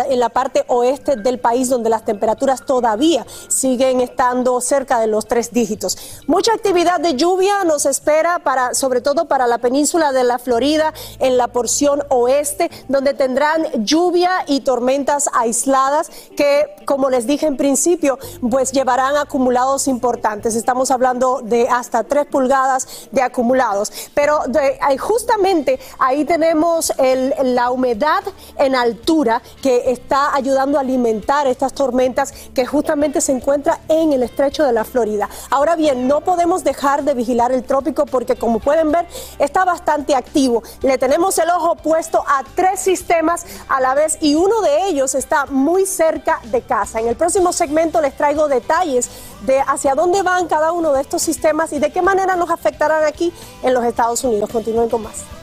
en 0.10 0.20
la 0.20 0.30
parte 0.30 0.66
oeste 0.68 1.16
del 1.16 1.40
país 1.40 1.70
donde 1.70 1.90
las 1.90 2.06
temperaturas 2.06 2.66
todavía 2.66 3.26
siguen 3.48 4.02
estando 4.02 4.60
cerca 4.62 5.00
de 5.00 5.08
los 5.08 5.28
tres 5.28 5.52
dígitos. 5.52 5.98
Mucha 6.28 6.54
actividad 6.54 7.00
de 7.00 7.16
lluvia 7.16 7.64
nos 7.64 7.86
espera 7.86 8.40
para 8.40 8.74
sobre 8.74 9.02
todo 9.02 9.26
para 9.26 9.48
la 9.48 9.58
península 9.58 10.12
de 10.12 10.24
la 10.24 10.40
Florida 10.40 10.94
en 11.20 11.38
la 11.38 11.48
porción 11.48 12.03
oeste, 12.10 12.70
donde 12.88 13.16
tendrán 13.16 13.66
lluvia 13.84 14.30
y 14.48 14.62
tormentas 14.62 15.30
aisladas 15.34 16.12
que, 16.38 16.76
como 16.86 17.10
les 17.10 17.26
dije 17.26 17.48
en 17.48 17.58
principio, 17.58 18.20
pues 18.52 18.72
llevarán 18.72 19.18
acumulados 19.18 19.88
importantes. 19.88 20.54
Estamos 20.56 20.92
hablando 20.92 21.42
de 21.44 21.68
hasta 21.68 22.04
3 22.04 22.28
pulgadas 22.28 23.10
de 23.12 23.24
acumulados. 23.24 23.92
Pero 24.14 24.42
justamente 25.00 25.80
ahí 25.98 26.24
tenemos 26.24 26.94
la 27.42 27.72
humedad 27.72 28.24
en 28.58 28.76
altura 28.76 29.42
que 29.62 29.92
está 29.92 30.36
ayudando 30.36 30.78
a 30.78 30.82
alimentar 30.82 31.48
esta 31.48 31.64
estas 31.64 31.74
tormentas 31.76 32.34
que 32.54 32.66
justamente 32.66 33.22
se 33.22 33.32
encuentra 33.32 33.80
en 33.88 34.12
el 34.12 34.22
estrecho 34.22 34.66
de 34.66 34.74
la 34.74 34.84
Florida. 34.84 35.30
Ahora 35.50 35.78
bien, 35.78 36.10
no 36.10 36.20
podemos 36.20 36.66
dejar 36.66 37.04
de 37.06 37.14
vigilar 37.14 37.54
el 37.54 37.64
trópico 37.64 38.06
porque 38.06 38.36
como 38.36 38.60
pueden 38.60 38.92
ver 38.92 39.08
está 39.40 39.64
bastante 39.64 40.14
activo. 40.14 40.62
Le 40.82 40.98
tenemos 40.98 41.38
el 41.38 41.50
ojo 41.52 41.76
puesto 41.76 41.93
a 41.96 42.44
tres 42.56 42.80
sistemas 42.80 43.46
a 43.68 43.80
la 43.80 43.94
vez 43.94 44.18
y 44.20 44.36
uno 44.36 44.62
de 44.62 44.88
ellos 44.88 45.14
está 45.14 45.46
muy 45.46 45.86
cerca 45.86 46.40
de 46.46 46.62
casa. 46.62 47.00
En 47.00 47.08
el 47.08 47.16
próximo 47.16 47.54
segmento 47.54 48.02
les 48.02 48.18
traigo 48.18 48.48
detalles 48.48 49.10
de 49.46 49.60
hacia 49.60 49.94
dónde 49.94 50.24
van 50.24 50.48
cada 50.48 50.72
uno 50.72 50.92
de 50.94 51.02
estos 51.02 51.22
sistemas 51.22 51.72
y 51.72 51.80
de 51.80 51.92
qué 51.92 52.02
manera 52.02 52.36
nos 52.36 52.50
afectarán 52.50 53.04
aquí 53.04 53.32
en 53.62 53.74
los 53.74 53.84
Estados 53.86 54.24
Unidos. 54.24 54.50
Continúen 54.50 54.90
con 54.90 55.04
más. 55.04 55.43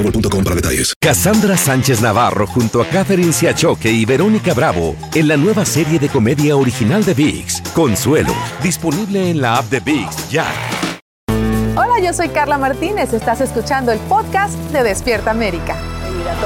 boostmobile.com 0.01 0.43
para 0.43 0.55
detalles. 0.55 0.93
Cassandra 0.99 1.57
Sánchez 1.57 2.01
Navarro 2.01 2.47
junto 2.47 2.81
a 2.81 2.85
Catherine 2.85 3.31
Siachoque 3.31 3.91
y 3.91 4.05
Verónica 4.05 4.53
Bravo 4.53 4.95
en 5.13 5.27
la 5.27 5.37
nueva 5.37 5.65
serie 5.65 5.99
de 5.99 6.09
comedia 6.09 6.55
original 6.55 7.03
de 7.03 7.13
VIX, 7.13 7.61
Consuelo, 7.73 8.33
disponible 8.61 9.29
en 9.29 9.41
la 9.41 9.57
app 9.57 9.65
de 9.69 9.79
VIX 9.79 10.29
ya. 10.29 10.47
Hola, 11.75 11.99
yo 12.03 12.13
soy 12.13 12.29
Carla 12.29 12.57
Martínez. 12.57 13.13
Estás 13.13 13.41
escuchando 13.41 13.91
el 13.91 13.99
podcast 13.99 14.55
de 14.71 14.83
Despierta 14.83 15.31
América. 15.31 15.90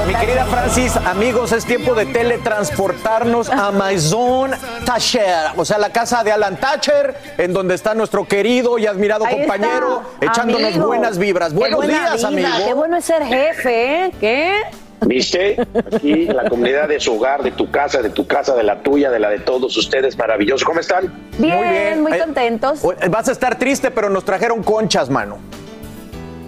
Mi 0.06 0.14
querida 0.14 0.44
Francis, 0.46 0.96
amigos, 0.96 1.52
es 1.52 1.64
tiempo 1.64 1.94
de 1.94 2.06
teletransportarnos 2.06 3.48
a 3.50 3.70
Maison 3.72 4.50
Tacher, 4.84 5.50
o 5.56 5.64
sea, 5.64 5.78
la 5.78 5.90
casa 5.90 6.22
de 6.22 6.32
Alan 6.32 6.56
Thatcher, 6.56 7.14
en 7.38 7.52
donde 7.52 7.74
está 7.74 7.94
nuestro 7.94 8.26
querido 8.26 8.78
y 8.78 8.86
admirado 8.86 9.24
Ahí 9.26 9.36
compañero, 9.38 10.02
está, 10.14 10.26
echándonos 10.32 10.70
amigo. 10.70 10.86
buenas 10.86 11.18
vibras. 11.18 11.50
Qué 11.52 11.56
Buenos 11.58 11.78
buena 11.78 11.92
días, 12.16 12.16
vida, 12.30 12.48
amigo. 12.48 12.66
Qué 12.68 12.74
bueno 12.74 12.96
es 12.96 13.04
ser 13.04 13.24
jefe, 13.24 14.04
¿eh? 14.06 14.12
¿Qué? 14.20 14.60
¿Viste? 15.02 15.56
Aquí 15.94 16.26
en 16.28 16.36
la 16.36 16.48
comunidad 16.48 16.88
de 16.88 16.98
su 17.00 17.14
hogar, 17.16 17.42
de 17.42 17.50
tu 17.52 17.70
casa, 17.70 18.00
de 18.00 18.10
tu 18.10 18.26
casa, 18.26 18.54
de 18.54 18.62
la 18.62 18.82
tuya, 18.82 19.10
de 19.10 19.18
la 19.18 19.28
de 19.28 19.40
todos 19.40 19.76
ustedes, 19.76 20.16
maravilloso. 20.16 20.64
¿Cómo 20.64 20.80
están? 20.80 21.12
Bien, 21.38 22.00
muy, 22.02 22.12
Eh, 22.12 22.18
contentos. 22.18 22.82
eh, 22.82 23.08
Vas 23.08 23.28
a 23.28 23.32
estar 23.32 23.58
triste, 23.58 23.90
pero 23.90 24.08
nos 24.08 24.24
trajeron 24.24 24.62
conchas, 24.62 25.10
mano. 25.10 25.38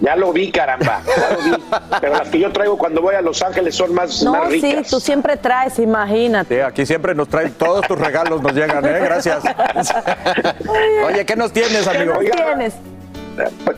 Ya 0.01 0.15
lo 0.15 0.31
vi, 0.31 0.51
caramba. 0.51 1.01
Ya 1.05 1.29
lo 1.31 1.41
vi. 1.57 1.63
Pero 2.01 2.13
las 2.17 2.29
que 2.29 2.39
yo 2.39 2.51
traigo 2.51 2.77
cuando 2.77 3.01
voy 3.01 3.15
a 3.15 3.21
Los 3.21 3.41
Ángeles 3.41 3.75
son 3.75 3.93
más, 3.93 4.23
No, 4.23 4.31
más 4.31 4.49
sí, 4.51 4.61
ricas. 4.61 4.87
tú 4.89 4.99
siempre 4.99 5.35
traes, 5.37 5.77
imagínate. 5.79 6.55
Sí, 6.55 6.61
aquí 6.61 6.85
siempre 6.85 7.13
nos 7.13 7.27
traen 7.27 7.51
todos 7.53 7.85
tus 7.87 7.99
regalos, 7.99 8.41
nos 8.41 8.53
llegan, 8.53 8.85
¿eh? 8.85 8.99
Gracias. 9.01 9.43
Oye, 11.05 11.25
¿qué 11.25 11.35
nos 11.35 11.51
tienes, 11.51 11.87
amigo? 11.87 12.13
Oiga, 12.17 12.35
tienes? 12.35 12.75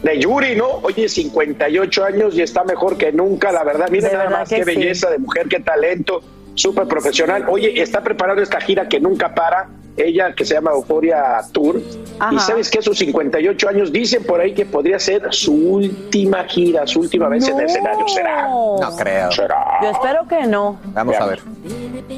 De 0.03 0.19
Yuri, 0.19 0.55
¿no? 0.55 0.67
Oye, 0.83 1.07
58 1.07 2.03
años 2.03 2.35
y 2.35 2.41
está 2.41 2.63
mejor 2.63 2.97
que 2.97 3.11
nunca, 3.11 3.51
la 3.51 3.63
verdad. 3.63 3.87
De 3.89 4.01
nada 4.01 4.29
más 4.29 4.49
que 4.49 4.57
qué 4.57 4.63
sí. 4.65 4.75
belleza 4.75 5.09
de 5.09 5.19
mujer, 5.19 5.47
qué 5.47 5.59
talento, 5.59 6.21
súper 6.55 6.87
profesional. 6.87 7.45
Oye, 7.47 7.81
está 7.81 8.01
preparando 8.01 8.41
esta 8.41 8.59
gira 8.59 8.87
que 8.87 8.99
nunca 8.99 9.33
para. 9.35 9.67
Ella 9.98 10.33
que 10.33 10.45
se 10.45 10.53
llama 10.53 10.71
Euphoria 10.71 11.41
Tour. 11.51 11.81
Ajá. 12.19 12.33
Y 12.33 12.39
sabes 12.39 12.69
que 12.69 12.81
sus 12.81 12.98
58 12.98 13.69
años 13.69 13.91
dicen 13.91 14.24
por 14.24 14.39
ahí 14.39 14.53
que 14.53 14.65
podría 14.65 15.00
ser 15.00 15.33
su 15.33 15.53
última 15.53 16.43
gira, 16.45 16.88
su 16.88 17.01
última 17.01 17.27
vez 17.27 17.48
en 17.48 17.60
el 17.60 17.65
escenario. 17.65 18.07
¿Será? 18.07 18.48
No 18.48 18.95
creo. 18.98 19.31
¿Será? 19.31 19.79
Yo 19.81 19.89
espero 19.89 20.27
que 20.27 20.48
no. 20.48 20.79
Vamos 20.86 21.15
a 21.17 21.25
ver. 21.25 21.39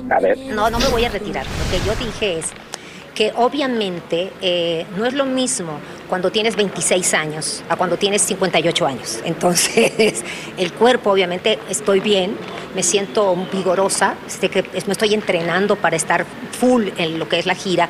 A 0.10 0.20
ver. 0.20 0.38
No, 0.38 0.70
no 0.70 0.80
me 0.80 0.88
voy 0.90 1.06
a 1.06 1.10
retirar. 1.10 1.46
Lo 1.46 1.72
que 1.72 1.86
yo 1.86 2.06
dije 2.06 2.40
es 2.40 2.52
que 3.14 3.32
obviamente 3.36 4.32
eh, 4.42 4.86
no 4.98 5.06
es 5.06 5.14
lo 5.14 5.26
mismo 5.26 5.80
cuando 6.14 6.30
tienes 6.30 6.56
26 6.56 7.16
años 7.16 7.64
a 7.70 7.76
cuando 7.76 7.98
tienes 7.98 8.22
58 8.22 8.86
años. 8.86 9.20
Entonces, 9.26 10.24
el 10.60 10.72
cuerpo, 10.72 11.10
obviamente, 11.10 11.58
estoy 11.72 12.02
bien, 12.02 12.38
me 12.76 12.84
siento 12.84 13.36
vigorosa, 13.52 14.14
sé 14.28 14.50
que 14.50 14.62
me 14.62 14.92
estoy 14.92 15.16
entrenando 15.16 15.76
para 15.76 15.96
estar 15.96 16.24
full 16.52 16.90
en 16.98 17.18
lo 17.18 17.28
que 17.28 17.40
es 17.40 17.48
la 17.48 17.56
gira. 17.56 17.90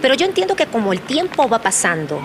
Pero 0.00 0.14
yo 0.14 0.26
entiendo 0.26 0.56
que 0.56 0.66
como 0.66 0.92
el 0.92 1.02
tiempo 1.02 1.48
va 1.48 1.60
pasando, 1.60 2.20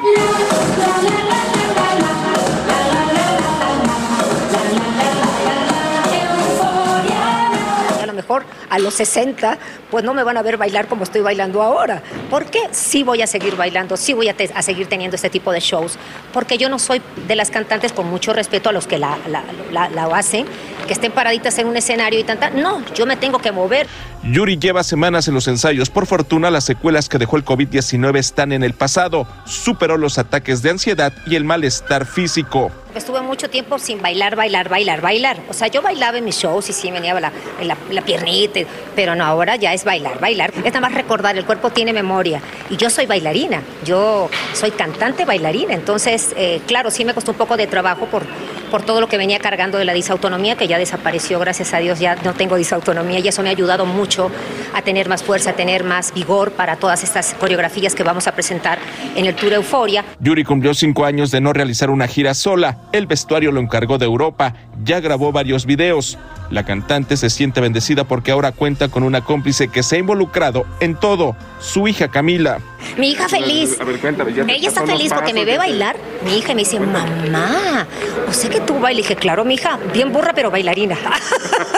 a 8.02 8.06
lo 8.08 8.14
mejor 8.14 8.44
a 8.72 8.80
los 8.80 8.96
60, 8.96 9.60
pues 9.92 10.04
no 10.04 10.14
me 10.14 10.24
van 10.24 10.38
a 10.38 10.42
ver 10.42 10.58
bailar 10.58 10.88
como 10.88 11.04
estoy 11.04 11.22
bailando 11.22 11.62
ahora. 11.62 12.02
¿Por 12.30 12.46
qué? 12.46 12.60
Sí 12.72 13.04
voy 13.04 13.22
a 13.22 13.28
seguir 13.28 13.56
bailando, 13.56 13.98
sí 13.98 14.14
voy 14.14 14.30
a, 14.30 14.34
te- 14.36 14.52
a 14.54 14.62
seguir 14.62 14.88
teniendo 14.88 15.16
este 15.16 15.30
tipo 15.30 15.52
de 15.52 15.60
shows, 15.60 15.98
porque 16.34 16.58
yo 16.58 16.70
no 16.70 16.80
soy 16.80 17.02
de 17.28 17.36
las 17.36 17.50
cantantes, 17.52 17.94
con 17.94 18.10
mucho 18.10 18.34
respeto 18.34 18.70
a 18.70 18.72
los 18.72 18.88
que 18.88 18.98
la, 18.98 19.18
la- 19.28 19.44
la- 19.72 19.90
la 19.90 20.06
hacen, 20.18 20.46
que 20.88 20.94
estén 20.94 21.12
paraditas 21.12 21.58
en 21.60 21.68
un 21.68 21.78
escenario 21.78 22.20
y 22.20 22.24
tanta. 22.24 22.50
No, 22.50 22.84
yo 22.96 23.06
me 23.06 23.16
tengo 23.18 23.40
que 23.40 23.52
mover. 23.52 23.88
Yuri 24.24 24.58
lleva 24.58 24.84
semanas 24.84 25.28
en 25.28 25.34
los 25.36 25.48
ensayos. 25.48 25.90
Por 25.90 26.06
fortuna, 26.06 26.50
las 26.52 26.64
secuelas 26.66 27.08
que 27.08 27.18
dejó 27.18 27.38
el 27.38 27.46
COVID-19 27.46 28.18
están 28.18 28.52
en 28.52 28.64
el 28.64 28.74
pasado. 28.74 29.28
Superó 29.46 29.98
los 29.98 30.18
ataques 30.18 30.62
de 30.62 30.72
ansiedad 30.72 31.14
y 31.26 31.36
el 31.36 31.44
malestar 31.46 32.06
físico. 32.06 32.72
Estuve 32.96 33.22
mucho 33.22 33.48
tiempo 33.50 33.78
sin 33.78 34.02
bailar, 34.02 34.36
bailar, 34.36 34.70
bailar, 34.70 35.02
bailar. 35.02 35.38
O 35.50 35.54
sea, 35.54 35.68
yo 35.68 35.82
bailaba 35.84 36.18
en 36.18 36.26
mis 36.26 36.38
shows 36.38 36.68
y 36.70 36.74
sí 36.74 36.90
venía 36.90 37.14
la, 37.20 37.32
la, 37.62 37.78
la 37.92 38.02
piernita, 38.02 38.62
pero 38.96 39.14
no, 39.16 39.24
ahora 39.24 39.56
ya 39.56 39.72
es 39.78 39.86
bailar, 39.86 40.20
bailar. 40.20 40.52
Es 40.58 40.74
nada 40.74 40.82
más 40.82 40.94
recordar, 40.94 41.38
el 41.38 41.46
cuerpo 41.46 41.70
tiene 41.70 41.94
memoria. 41.94 42.42
Y 42.70 42.78
yo 42.78 42.90
soy 42.90 43.06
bailarina, 43.06 43.62
yo 43.86 44.30
soy 44.54 44.72
cantante 44.72 45.24
bailarina. 45.24 45.74
Entonces, 45.74 46.34
eh, 46.36 46.62
claro, 46.66 46.92
sí 46.92 47.06
me 47.06 47.14
costó 47.14 47.32
un 47.32 47.38
poco 47.38 47.56
de 47.58 47.68
trabajo 47.68 48.08
por, 48.08 48.24
por 48.72 48.82
todo 48.82 49.00
lo 49.00 49.08
que 49.08 49.18
venía 49.18 49.40
cargando 49.40 49.78
de 49.78 49.86
la 49.86 49.94
disautonomía, 49.94 50.58
que 50.58 50.68
ya 50.68 50.78
desapareció, 50.78 51.40
gracias 51.40 51.74
a 51.74 51.78
Dios 51.78 52.00
ya 52.00 52.16
no 52.24 52.34
tengo 52.34 52.56
disautonomía 52.56 53.20
y 53.20 53.28
eso 53.28 53.44
me 53.44 53.50
ha 53.50 53.52
ayudado 53.52 53.86
mucho 53.86 54.32
a 54.74 54.82
tener 54.82 55.08
más 55.08 55.24
fuerza, 55.24 55.52
a 55.52 55.54
tener 55.54 55.84
más 55.84 56.14
vigor 56.14 56.52
para 56.52 56.76
todas 56.76 57.04
estas 57.04 57.34
coreografías 57.36 57.96
que 57.96 58.04
vamos 58.04 58.28
a 58.28 58.34
presentar 58.34 58.80
en 59.16 59.26
el 59.26 59.36
Tour 59.36 59.54
Euforia. 59.54 60.04
Yuri 60.20 60.44
cumplió 60.44 60.74
cinco 60.74 61.06
años 61.06 61.32
de 61.32 61.40
no 61.40 61.54
realizar 61.54 61.90
una 61.90 62.08
gira 62.08 62.34
sola. 62.34 62.80
El 62.92 63.08
vestuario 63.08 63.52
lo 63.52 63.62
encargó 63.62 63.98
de 63.98 64.06
Europa. 64.06 64.54
Ya 64.84 65.00
grabó 65.00 65.32
varios 65.32 65.66
videos. 65.66 66.18
La 66.50 66.64
cantante 66.64 67.18
se 67.18 67.30
siente 67.30 67.60
bendecida 67.60 68.06
porque 68.06 68.32
ahora 68.32 68.52
cuenta 68.54 68.88
con 68.88 69.04
una 69.04 69.22
cómplice 69.22 69.67
que 69.70 69.84
se 69.84 69.96
ha 69.96 70.00
involucrado 70.00 70.66
en 70.80 70.96
todo, 70.96 71.36
su 71.60 71.88
hija 71.88 72.08
Camila. 72.08 72.60
Mi 72.98 73.12
hija 73.12 73.28
feliz. 73.28 73.80
A 73.80 73.84
ver, 73.84 74.00
cuéntame, 74.00 74.34
ya 74.34 74.44
Ella 74.44 74.70
está 74.70 74.86
feliz 74.86 75.12
porque 75.14 75.34
me 75.34 75.46
ve 75.46 75.58
bailar. 75.58 75.96
Mi 76.24 76.38
hija 76.38 76.54
me 76.54 76.62
dice, 76.62 76.80
mamá, 76.80 77.86
o 78.28 78.34
sea 78.34 78.50
que 78.50 78.60
tú 78.62 78.80
bailas. 78.80 79.00
Y 79.00 79.02
dije, 79.04 79.16
claro, 79.16 79.46
mi 79.46 79.56
hija, 79.56 79.80
bien 79.94 80.12
burra, 80.12 80.34
pero 80.34 80.52
bailarina. 80.52 80.98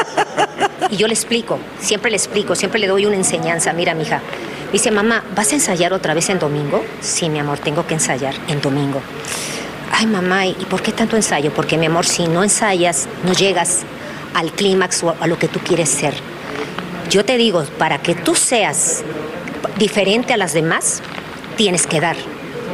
y 0.89 0.97
yo 0.97 1.08
le 1.08 1.13
explico, 1.13 1.60
siempre 1.80 2.12
le 2.12 2.17
explico, 2.17 2.56
siempre 2.56 2.80
le 2.80 2.88
doy 2.88 3.06
una 3.06 3.15
enseñanza. 3.15 3.73
Mira, 3.73 3.93
mi 3.93 4.04
hija, 4.04 4.21
dice, 4.71 4.91
mamá, 4.91 5.23
¿vas 5.36 5.52
a 5.52 5.56
ensayar 5.56 5.93
otra 5.93 6.13
vez 6.13 6.30
en 6.30 6.39
domingo? 6.39 6.84
Sí, 7.02 7.30
mi 7.30 7.39
amor, 7.39 7.60
tengo 7.60 7.86
que 7.86 7.95
ensayar 7.95 8.36
en 8.47 8.62
domingo. 8.62 9.02
Ay, 9.91 10.06
mamá, 10.06 10.45
¿y 10.45 10.54
por 10.69 10.82
qué 10.82 10.91
tanto 10.91 11.15
ensayo? 11.15 11.52
Porque, 11.54 11.78
mi 11.78 11.88
amor, 11.88 12.06
si 12.06 12.28
no 12.28 12.43
ensayas, 12.43 13.08
no 13.25 13.34
llegas 13.34 13.80
al 14.34 14.52
clímax 14.52 15.04
o 15.04 15.15
a 15.19 15.28
lo 15.28 15.38
que 15.38 15.47
tú 15.47 15.60
quieres 15.60 15.89
ser. 15.89 16.13
Yo 17.10 17.26
te 17.26 17.38
digo, 17.38 17.63
para 17.80 17.98
que 17.98 18.13
tú 18.13 18.36
seas 18.36 19.04
diferente 19.78 20.32
a 20.34 20.38
las 20.38 20.54
demás, 20.54 21.02
tienes 21.58 21.88
que 21.88 22.00
dar 22.00 22.15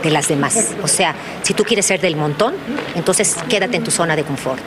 de 0.03 0.09
las 0.09 0.27
demás. 0.27 0.73
O 0.83 0.89
sea, 0.89 1.15
si 1.41 1.53
tú 1.53 1.63
quieres 1.63 1.85
ser 1.85 2.01
del 2.01 2.17
montón, 2.17 2.53
entonces 2.95 3.37
quédate 3.47 3.77
en 3.77 3.85
tu 3.85 3.91
zona 3.91 4.17
de 4.17 4.23
confort. 4.23 4.61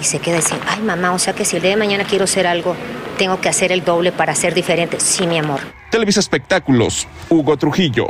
Y 0.00 0.04
se 0.04 0.18
queda 0.18 0.36
dice, 0.36 0.56
ay 0.66 0.80
mamá, 0.82 1.12
o 1.12 1.18
sea 1.20 1.32
que 1.32 1.44
si 1.44 1.56
el 1.56 1.62
día 1.62 1.70
de 1.70 1.76
mañana 1.76 2.04
quiero 2.04 2.24
hacer 2.24 2.44
algo, 2.44 2.74
tengo 3.18 3.40
que 3.40 3.48
hacer 3.48 3.70
el 3.70 3.84
doble 3.84 4.10
para 4.10 4.34
ser 4.34 4.52
diferente. 4.52 4.98
Sí, 4.98 5.28
mi 5.28 5.38
amor. 5.38 5.60
Televisa 5.90 6.18
Espectáculos, 6.18 7.06
Hugo 7.28 7.56
Trujillo. 7.56 8.08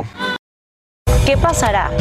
¿Qué 1.23 1.37
pasará 1.37 1.91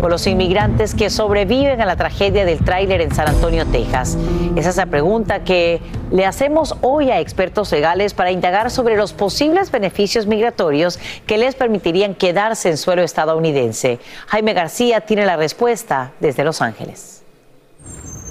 con 0.00 0.10
los 0.10 0.26
inmigrantes 0.26 0.94
que 0.94 1.10
sobreviven 1.10 1.80
a 1.80 1.86
la 1.86 1.96
tragedia 1.96 2.44
del 2.44 2.64
tráiler 2.64 3.00
en 3.00 3.14
San 3.14 3.28
Antonio, 3.28 3.66
Texas? 3.66 4.16
Esa 4.56 4.70
es 4.70 4.76
la 4.76 4.86
pregunta 4.86 5.44
que 5.44 5.80
le 6.10 6.26
hacemos 6.26 6.74
hoy 6.80 7.10
a 7.10 7.20
expertos 7.20 7.70
legales 7.72 8.14
para 8.14 8.30
indagar 8.30 8.70
sobre 8.70 8.96
los 8.96 9.12
posibles 9.12 9.70
beneficios 9.70 10.26
migratorios 10.26 10.98
que 11.26 11.38
les 11.38 11.54
permitirían 11.54 12.14
quedarse 12.14 12.70
en 12.70 12.76
suelo 12.76 13.02
estadounidense. 13.02 13.98
Jaime 14.28 14.54
García 14.54 15.02
tiene 15.02 15.26
la 15.26 15.36
respuesta 15.36 16.12
desde 16.20 16.44
Los 16.44 16.62
Ángeles. 16.62 17.19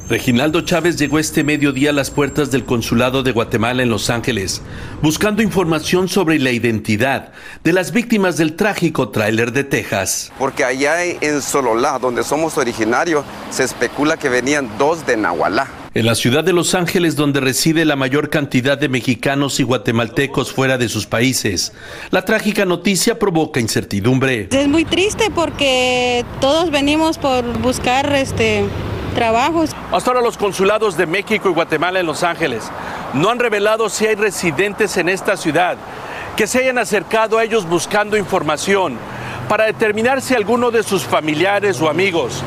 Reginaldo 0.09 0.61
Chávez 0.61 0.97
llegó 0.97 1.19
este 1.19 1.43
mediodía 1.43 1.91
a 1.91 1.93
las 1.93 2.09
puertas 2.09 2.49
del 2.49 2.65
consulado 2.65 3.21
de 3.21 3.31
Guatemala 3.31 3.83
en 3.83 3.89
Los 3.89 4.09
Ángeles, 4.09 4.59
buscando 5.03 5.43
información 5.43 6.07
sobre 6.09 6.39
la 6.39 6.49
identidad 6.49 7.31
de 7.63 7.73
las 7.73 7.91
víctimas 7.91 8.35
del 8.35 8.55
trágico 8.55 9.09
tráiler 9.09 9.51
de 9.51 9.63
Texas. 9.65 10.31
Porque 10.39 10.63
allá 10.63 11.05
en 11.05 11.43
Sololá, 11.43 11.99
donde 11.99 12.23
somos 12.23 12.57
originarios, 12.57 13.23
se 13.51 13.63
especula 13.63 14.17
que 14.17 14.29
venían 14.29 14.67
dos 14.79 15.05
de 15.05 15.15
Nahualá. 15.15 15.67
En 15.93 16.07
la 16.07 16.15
ciudad 16.15 16.43
de 16.43 16.53
Los 16.53 16.73
Ángeles, 16.73 17.15
donde 17.15 17.39
reside 17.39 17.85
la 17.85 17.95
mayor 17.95 18.31
cantidad 18.31 18.79
de 18.79 18.89
mexicanos 18.89 19.59
y 19.59 19.63
guatemaltecos 19.63 20.51
fuera 20.51 20.79
de 20.79 20.89
sus 20.89 21.05
países, 21.05 21.71
la 22.09 22.25
trágica 22.25 22.65
noticia 22.65 23.19
provoca 23.19 23.59
incertidumbre. 23.59 24.47
Es 24.49 24.67
muy 24.67 24.85
triste 24.85 25.29
porque 25.29 26.25
todos 26.41 26.71
venimos 26.71 27.19
por 27.19 27.43
buscar 27.59 28.11
este 28.15 28.65
Hasta 29.91 30.11
ahora 30.11 30.21
los 30.21 30.37
consulados 30.37 30.95
de 30.95 31.05
México 31.05 31.49
y 31.49 31.53
Guatemala 31.53 31.99
en 31.99 32.05
Los 32.05 32.23
Ángeles 32.23 32.71
no 33.13 33.29
han 33.29 33.39
revelado 33.39 33.89
si 33.89 34.07
hay 34.07 34.15
residentes 34.15 34.95
en 34.95 35.09
esta 35.09 35.35
ciudad 35.35 35.77
que 36.37 36.47
se 36.47 36.59
hayan 36.59 36.77
acercado 36.77 37.37
a 37.37 37.43
ellos 37.43 37.67
buscando 37.67 38.15
información 38.15 38.97
para 39.49 39.65
determinar 39.65 40.21
si 40.21 40.35
alguno 40.35 40.71
de 40.71 40.83
sus 40.83 41.03
familiares 41.03 41.81
o 41.81 41.89
amigos 41.89 42.43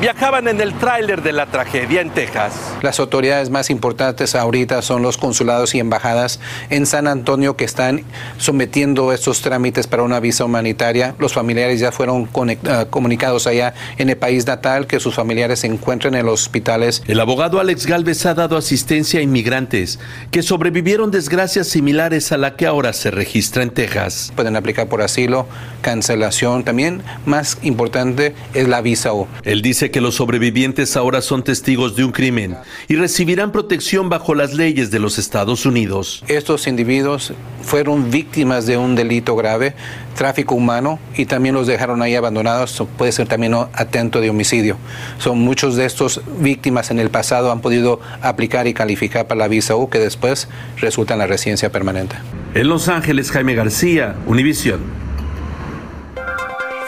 viajaban 0.00 0.46
en 0.48 0.60
el 0.60 0.74
tráiler 0.74 1.22
de 1.22 1.32
la 1.32 1.46
tragedia 1.46 2.00
en 2.00 2.10
Texas. 2.10 2.52
Las 2.82 3.00
autoridades 3.00 3.48
más 3.50 3.70
importantes 3.70 4.34
ahorita 4.34 4.82
son 4.82 5.02
los 5.02 5.16
consulados 5.16 5.74
y 5.74 5.78
embajadas 5.78 6.38
en 6.68 6.86
San 6.86 7.06
Antonio 7.06 7.56
que 7.56 7.64
están 7.64 8.02
sometiendo 8.36 9.12
estos 9.12 9.40
trámites 9.40 9.86
para 9.86 10.02
una 10.02 10.20
visa 10.20 10.44
humanitaria. 10.44 11.14
Los 11.18 11.32
familiares 11.32 11.80
ya 11.80 11.92
fueron 11.92 12.22
uh, 12.22 12.90
comunicados 12.90 13.46
allá 13.46 13.74
en 13.96 14.10
el 14.10 14.16
país 14.16 14.46
natal 14.46 14.86
que 14.86 15.00
sus 15.00 15.14
familiares 15.14 15.60
se 15.60 15.66
encuentran 15.66 16.14
en 16.14 16.26
los 16.26 16.42
hospitales. 16.42 17.02
El 17.06 17.20
abogado 17.20 17.58
Alex 17.58 17.86
Galvez 17.86 18.26
ha 18.26 18.34
dado 18.34 18.56
asistencia 18.56 19.20
a 19.20 19.22
inmigrantes 19.22 19.98
que 20.30 20.42
sobrevivieron 20.42 21.10
desgracias 21.10 21.68
similares 21.68 22.32
a 22.32 22.36
la 22.36 22.56
que 22.56 22.66
ahora 22.66 22.92
se 22.92 23.10
registra 23.10 23.62
en 23.62 23.70
Texas. 23.70 24.32
Pueden 24.36 24.56
aplicar 24.56 24.88
por 24.88 25.00
asilo, 25.00 25.46
cancelación. 25.80 26.64
También 26.64 27.02
más 27.24 27.58
importante 27.62 28.34
es 28.52 28.68
la 28.68 28.82
visa. 28.82 29.06
Él 29.44 29.62
dice 29.62 29.85
que 29.90 30.00
los 30.00 30.16
sobrevivientes 30.16 30.96
ahora 30.96 31.22
son 31.22 31.42
testigos 31.42 31.96
de 31.96 32.04
un 32.04 32.12
crimen 32.12 32.56
y 32.88 32.96
recibirán 32.96 33.52
protección 33.52 34.08
bajo 34.08 34.34
las 34.34 34.54
leyes 34.54 34.90
de 34.90 34.98
los 34.98 35.18
Estados 35.18 35.66
Unidos. 35.66 36.24
Estos 36.28 36.66
individuos 36.66 37.32
fueron 37.62 38.10
víctimas 38.10 38.66
de 38.66 38.76
un 38.76 38.94
delito 38.94 39.36
grave, 39.36 39.74
tráfico 40.14 40.54
humano, 40.54 40.98
y 41.16 41.26
también 41.26 41.54
los 41.54 41.66
dejaron 41.66 42.02
ahí 42.02 42.14
abandonados. 42.14 42.82
Puede 42.96 43.12
ser 43.12 43.28
también 43.28 43.54
atento 43.54 44.20
de 44.20 44.30
homicidio. 44.30 44.76
Son 45.18 45.38
muchos 45.38 45.76
de 45.76 45.84
estos 45.86 46.20
víctimas 46.38 46.90
en 46.90 46.98
el 46.98 47.10
pasado 47.10 47.52
han 47.52 47.60
podido 47.60 48.00
aplicar 48.22 48.66
y 48.66 48.74
calificar 48.74 49.26
para 49.26 49.38
la 49.38 49.48
visa 49.48 49.76
U 49.76 49.88
que 49.88 49.98
después 49.98 50.48
resulta 50.78 51.14
en 51.14 51.20
la 51.20 51.26
residencia 51.26 51.70
permanente. 51.70 52.16
En 52.54 52.68
Los 52.68 52.88
Ángeles, 52.88 53.30
Jaime 53.30 53.54
García, 53.54 54.16
Univisión. 54.26 55.05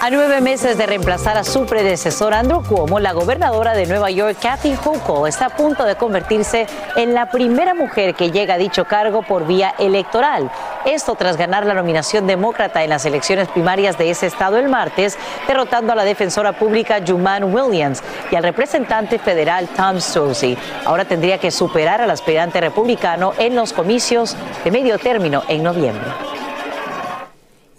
A 0.01 0.11
nueve 0.11 0.41
meses 0.41 0.79
de 0.79 0.87
reemplazar 0.87 1.37
a 1.37 1.43
su 1.43 1.67
predecesor 1.67 2.33
Andrew 2.33 2.63
Cuomo, 2.63 3.01
la 3.01 3.13
gobernadora 3.13 3.75
de 3.75 3.85
Nueva 3.85 4.13
York, 4.13 4.37
Kathy 4.41 4.75
Hochul, 4.75 5.29
está 5.29 5.47
a 5.47 5.57
punto 5.57 5.85
de 5.85 5.97
convertirse 5.97 6.69
en 6.95 7.15
la 7.15 7.27
primera 7.27 7.75
mujer 7.75 8.15
que 8.15 8.31
llega 8.31 8.55
a 8.55 8.59
dicho 8.59 8.85
cargo 8.85 9.23
por 9.23 9.45
vía 9.45 9.75
electoral. 9.77 10.53
Esto 10.85 11.17
tras 11.17 11.37
ganar 11.37 11.67
la 11.67 11.75
nominación 11.75 12.29
demócrata 12.29 12.85
en 12.85 12.91
las 12.91 13.07
elecciones 13.07 13.49
primarias 13.49 13.99
de 13.99 14.11
ese 14.11 14.29
estado 14.29 14.57
el 14.57 14.69
martes, 14.69 15.19
derrotando 15.49 15.93
a 15.93 15.97
la 15.97 16.05
defensora 16.05 16.53
pública 16.53 17.01
Juman 17.05 17.53
Williams 17.53 18.01
y 18.31 18.37
al 18.37 18.45
representante 18.45 19.19
federal 19.19 19.69
Tom 19.77 20.01
Suozzi. 20.01 20.57
Ahora 20.85 21.07
tendría 21.07 21.39
que 21.39 21.51
superar 21.51 22.01
al 22.01 22.13
aspirante 22.13 22.61
republicano 22.61 23.33
en 23.37 23.57
los 23.57 23.73
comicios 23.73 24.37
de 24.63 24.71
medio 24.71 24.97
término 24.99 25.43
en 25.49 25.65
noviembre. 25.65 26.38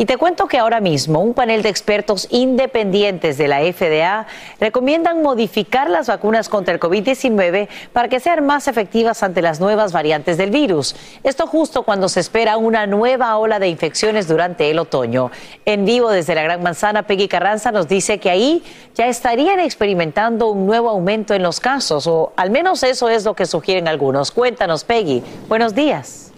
Y 0.02 0.06
te 0.06 0.16
cuento 0.16 0.48
que 0.48 0.58
ahora 0.58 0.80
mismo 0.80 1.20
un 1.20 1.34
panel 1.34 1.62
de 1.62 1.68
expertos 1.68 2.30
independientes 2.30 3.38
de 3.38 3.50
la 3.50 3.60
FDA 3.60 4.28
recomiendan 4.58 5.22
modificar 5.22 5.90
las 5.90 6.08
vacunas 6.08 6.48
contra 6.48 6.74
el 6.74 6.80
COVID-19 6.80 7.68
para 7.92 8.08
que 8.08 8.22
sean 8.22 8.46
más 8.46 8.70
efectivas 8.70 9.24
ante 9.24 9.42
las 9.42 9.60
nuevas 9.60 9.92
variantes 9.92 10.38
del 10.38 10.52
virus. 10.52 10.96
Esto 11.26 11.48
justo 11.48 11.84
cuando 11.84 12.08
se 12.08 12.22
espera 12.22 12.56
una 12.56 12.88
nueva 12.88 13.36
ola 13.36 13.60
de 13.60 13.68
infecciones 13.68 14.30
durante 14.30 14.70
el 14.72 14.80
otoño. 14.80 15.32
En 15.66 15.84
vivo 15.84 16.10
desde 16.10 16.34
la 16.34 16.44
Gran 16.44 16.64
Manzana, 16.64 17.04
Peggy 17.04 17.28
Carranza 17.28 17.74
nos 17.74 17.90
dice 17.90 18.22
que 18.22 18.30
ahí 18.30 18.64
ya 18.96 19.08
estarían 19.08 19.60
experimentando 19.60 20.48
un 20.48 20.66
nuevo 20.66 20.88
aumento 20.88 21.34
en 21.34 21.44
los 21.44 21.60
casos, 21.60 22.08
o 22.08 22.32
al 22.38 22.52
menos 22.52 22.84
eso 22.84 23.10
es 23.10 23.26
lo 23.26 23.34
que 23.34 23.46
sugieren 23.46 23.90
algunos. 23.90 24.32
Cuéntanos, 24.32 24.86
Peggy. 24.86 25.22
Buenos 25.50 25.76
días. 25.76 26.29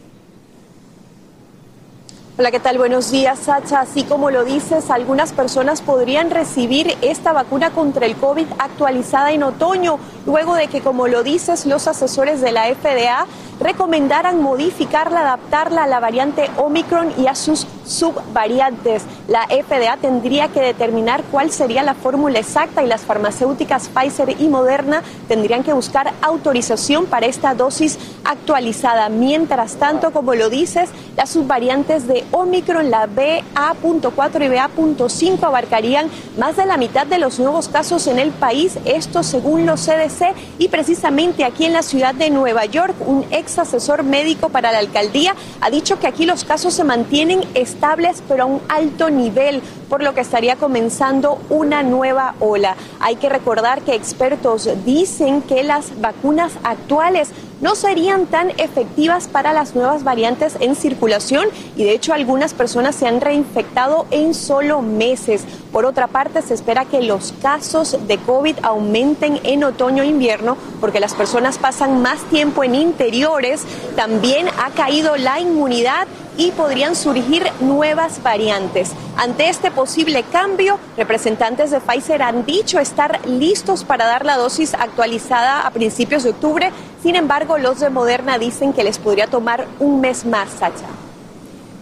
Hola, 2.41 2.49
¿qué 2.49 2.59
tal? 2.59 2.79
Buenos 2.79 3.11
días, 3.11 3.37
Sacha. 3.37 3.81
Así 3.81 4.03
como 4.03 4.31
lo 4.31 4.43
dices, 4.43 4.89
algunas 4.89 5.31
personas 5.31 5.83
podrían 5.83 6.31
recibir 6.31 6.97
esta 7.03 7.33
vacuna 7.33 7.69
contra 7.69 8.07
el 8.07 8.15
COVID 8.15 8.47
actualizada 8.57 9.31
en 9.31 9.43
otoño, 9.43 9.99
luego 10.25 10.55
de 10.55 10.67
que, 10.67 10.81
como 10.81 11.07
lo 11.07 11.21
dices, 11.21 11.67
los 11.67 11.87
asesores 11.87 12.41
de 12.41 12.51
la 12.51 12.63
FDA 12.63 13.27
recomendaran 13.59 14.41
modificarla, 14.41 15.19
adaptarla 15.19 15.83
a 15.83 15.87
la 15.87 15.99
variante 15.99 16.49
Omicron 16.57 17.13
y 17.15 17.27
a 17.27 17.35
sus 17.35 17.67
subvariantes. 17.85 19.03
La 19.27 19.45
FDA 19.45 19.97
tendría 19.97 20.47
que 20.47 20.61
determinar 20.61 21.23
cuál 21.31 21.51
sería 21.51 21.83
la 21.83 21.93
fórmula 21.93 22.39
exacta 22.39 22.83
y 22.83 22.87
las 22.87 23.01
farmacéuticas 23.01 23.89
Pfizer 23.89 24.35
y 24.41 24.47
Moderna 24.47 25.03
tendrían 25.27 25.63
que 25.63 25.73
buscar 25.73 26.11
autorización 26.23 27.05
para 27.05 27.27
esta 27.27 27.53
dosis 27.53 27.99
actualizada. 28.23 29.09
Mientras 29.09 29.75
tanto, 29.75 30.11
como 30.11 30.33
lo 30.33 30.49
dices, 30.49 30.89
las 31.15 31.29
subvariantes 31.29 32.07
de 32.07 32.25
Omicron, 32.31 32.89
la 32.89 33.07
BA.4 33.07 34.45
y 34.45 34.47
BA.5 34.47 35.43
abarcarían 35.43 36.09
más 36.37 36.55
de 36.55 36.65
la 36.65 36.77
mitad 36.77 37.05
de 37.05 37.19
los 37.19 37.39
nuevos 37.39 37.67
casos 37.67 38.07
en 38.07 38.19
el 38.19 38.31
país, 38.31 38.77
esto 38.85 39.21
según 39.23 39.65
los 39.65 39.81
CDC 39.81 40.33
y 40.57 40.69
precisamente 40.69 41.43
aquí 41.43 41.65
en 41.65 41.73
la 41.73 41.81
ciudad 41.81 42.15
de 42.15 42.29
Nueva 42.29 42.65
York, 42.65 42.95
un 43.05 43.25
ex 43.31 43.59
asesor 43.59 44.03
médico 44.03 44.49
para 44.49 44.71
la 44.71 44.79
alcaldía, 44.79 45.35
ha 45.59 45.69
dicho 45.69 45.99
que 45.99 46.07
aquí 46.07 46.25
los 46.25 46.43
casos 46.43 46.73
se 46.73 46.83
mantienen 46.83 47.43
estables 47.53 48.23
pero 48.27 48.43
a 48.43 48.45
un 48.45 48.61
alto 48.69 49.09
nivel, 49.09 49.61
por 49.89 50.01
lo 50.01 50.13
que 50.13 50.21
estaría 50.21 50.55
comenzando 50.55 51.39
una 51.49 51.83
nueva 51.83 52.35
ola. 52.39 52.75
Hay 53.01 53.17
que 53.17 53.27
recordar 53.29 53.81
que 53.81 53.93
expertos 53.93 54.69
dicen 54.85 55.41
que 55.41 55.63
las 55.63 55.99
vacunas 55.99 56.53
actuales 56.63 57.29
no 57.61 57.75
serían 57.75 58.25
tan 58.25 58.49
efectivas 58.59 59.27
para 59.27 59.53
las 59.53 59.75
nuevas 59.75 60.03
variantes 60.03 60.57
en 60.59 60.75
circulación 60.75 61.47
y 61.77 61.83
de 61.83 61.93
hecho 61.93 62.13
algunas 62.13 62.53
personas 62.53 62.95
se 62.95 63.07
han 63.07 63.21
reinfectado 63.21 64.07
en 64.11 64.33
solo 64.33 64.81
meses. 64.81 65.43
Por 65.71 65.85
otra 65.85 66.07
parte, 66.07 66.41
se 66.41 66.53
espera 66.53 66.85
que 66.85 67.01
los 67.01 67.33
casos 67.41 67.97
de 68.07 68.17
COVID 68.17 68.57
aumenten 68.63 69.39
en 69.43 69.63
otoño 69.63 70.03
e 70.03 70.07
invierno 70.07 70.57
porque 70.81 70.99
las 70.99 71.13
personas 71.13 71.57
pasan 71.57 72.01
más 72.01 72.19
tiempo 72.29 72.63
en 72.63 72.75
interiores, 72.75 73.63
también 73.95 74.47
ha 74.57 74.71
caído 74.71 75.15
la 75.15 75.39
inmunidad 75.39 76.07
y 76.37 76.51
podrían 76.51 76.95
surgir 76.95 77.43
nuevas 77.59 78.23
variantes. 78.23 78.91
Ante 79.17 79.49
este 79.49 79.71
posible 79.71 80.23
cambio, 80.23 80.79
representantes 80.97 81.71
de 81.71 81.79
Pfizer 81.79 82.21
han 82.21 82.45
dicho 82.45 82.79
estar 82.79 83.25
listos 83.27 83.83
para 83.83 84.05
dar 84.05 84.25
la 84.25 84.37
dosis 84.37 84.73
actualizada 84.73 85.61
a 85.61 85.71
principios 85.71 86.23
de 86.23 86.31
octubre. 86.31 86.71
Sin 87.03 87.15
embargo, 87.15 87.57
los 87.57 87.79
de 87.79 87.89
Moderna 87.89 88.37
dicen 88.37 88.73
que 88.73 88.83
les 88.83 88.99
podría 88.99 89.27
tomar 89.27 89.67
un 89.79 90.01
mes 90.01 90.25
más, 90.25 90.49
Sacha. 90.49 90.85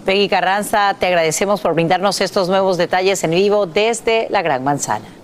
Peggy 0.05 0.27
Carranza, 0.29 0.95
te 0.99 1.05
agradecemos 1.05 1.61
por 1.61 1.73
brindarnos 1.73 2.19
estos 2.21 2.49
nuevos 2.49 2.77
detalles 2.77 3.23
en 3.23 3.31
vivo 3.31 3.65
desde 3.67 4.27
la 4.29 4.41
Gran 4.41 4.63
Manzana. 4.63 5.18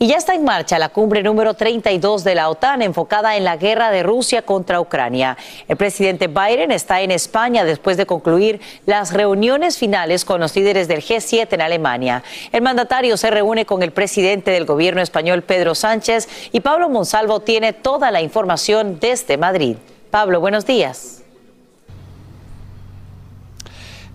Y 0.00 0.06
ya 0.06 0.16
está 0.16 0.34
en 0.36 0.44
marcha 0.44 0.78
la 0.78 0.90
cumbre 0.90 1.24
número 1.24 1.54
32 1.54 2.22
de 2.22 2.36
la 2.36 2.48
OTAN 2.50 2.82
enfocada 2.82 3.36
en 3.36 3.42
la 3.42 3.56
guerra 3.56 3.90
de 3.90 4.04
Rusia 4.04 4.42
contra 4.42 4.80
Ucrania. 4.80 5.36
El 5.66 5.76
presidente 5.76 6.28
Biden 6.28 6.70
está 6.70 7.00
en 7.00 7.10
España 7.10 7.64
después 7.64 7.96
de 7.96 8.06
concluir 8.06 8.60
las 8.86 9.12
reuniones 9.12 9.76
finales 9.76 10.24
con 10.24 10.40
los 10.40 10.54
líderes 10.54 10.86
del 10.86 11.02
G7 11.02 11.48
en 11.50 11.62
Alemania. 11.62 12.22
El 12.52 12.62
mandatario 12.62 13.16
se 13.16 13.32
reúne 13.32 13.66
con 13.66 13.82
el 13.82 13.90
presidente 13.90 14.52
del 14.52 14.66
gobierno 14.66 15.02
español 15.02 15.42
Pedro 15.42 15.74
Sánchez 15.74 16.28
y 16.52 16.60
Pablo 16.60 16.88
Monsalvo 16.88 17.40
tiene 17.40 17.72
toda 17.72 18.12
la 18.12 18.22
información 18.22 19.00
desde 19.00 19.36
Madrid. 19.36 19.78
Pablo, 20.12 20.40
buenos 20.40 20.64
días. 20.64 21.24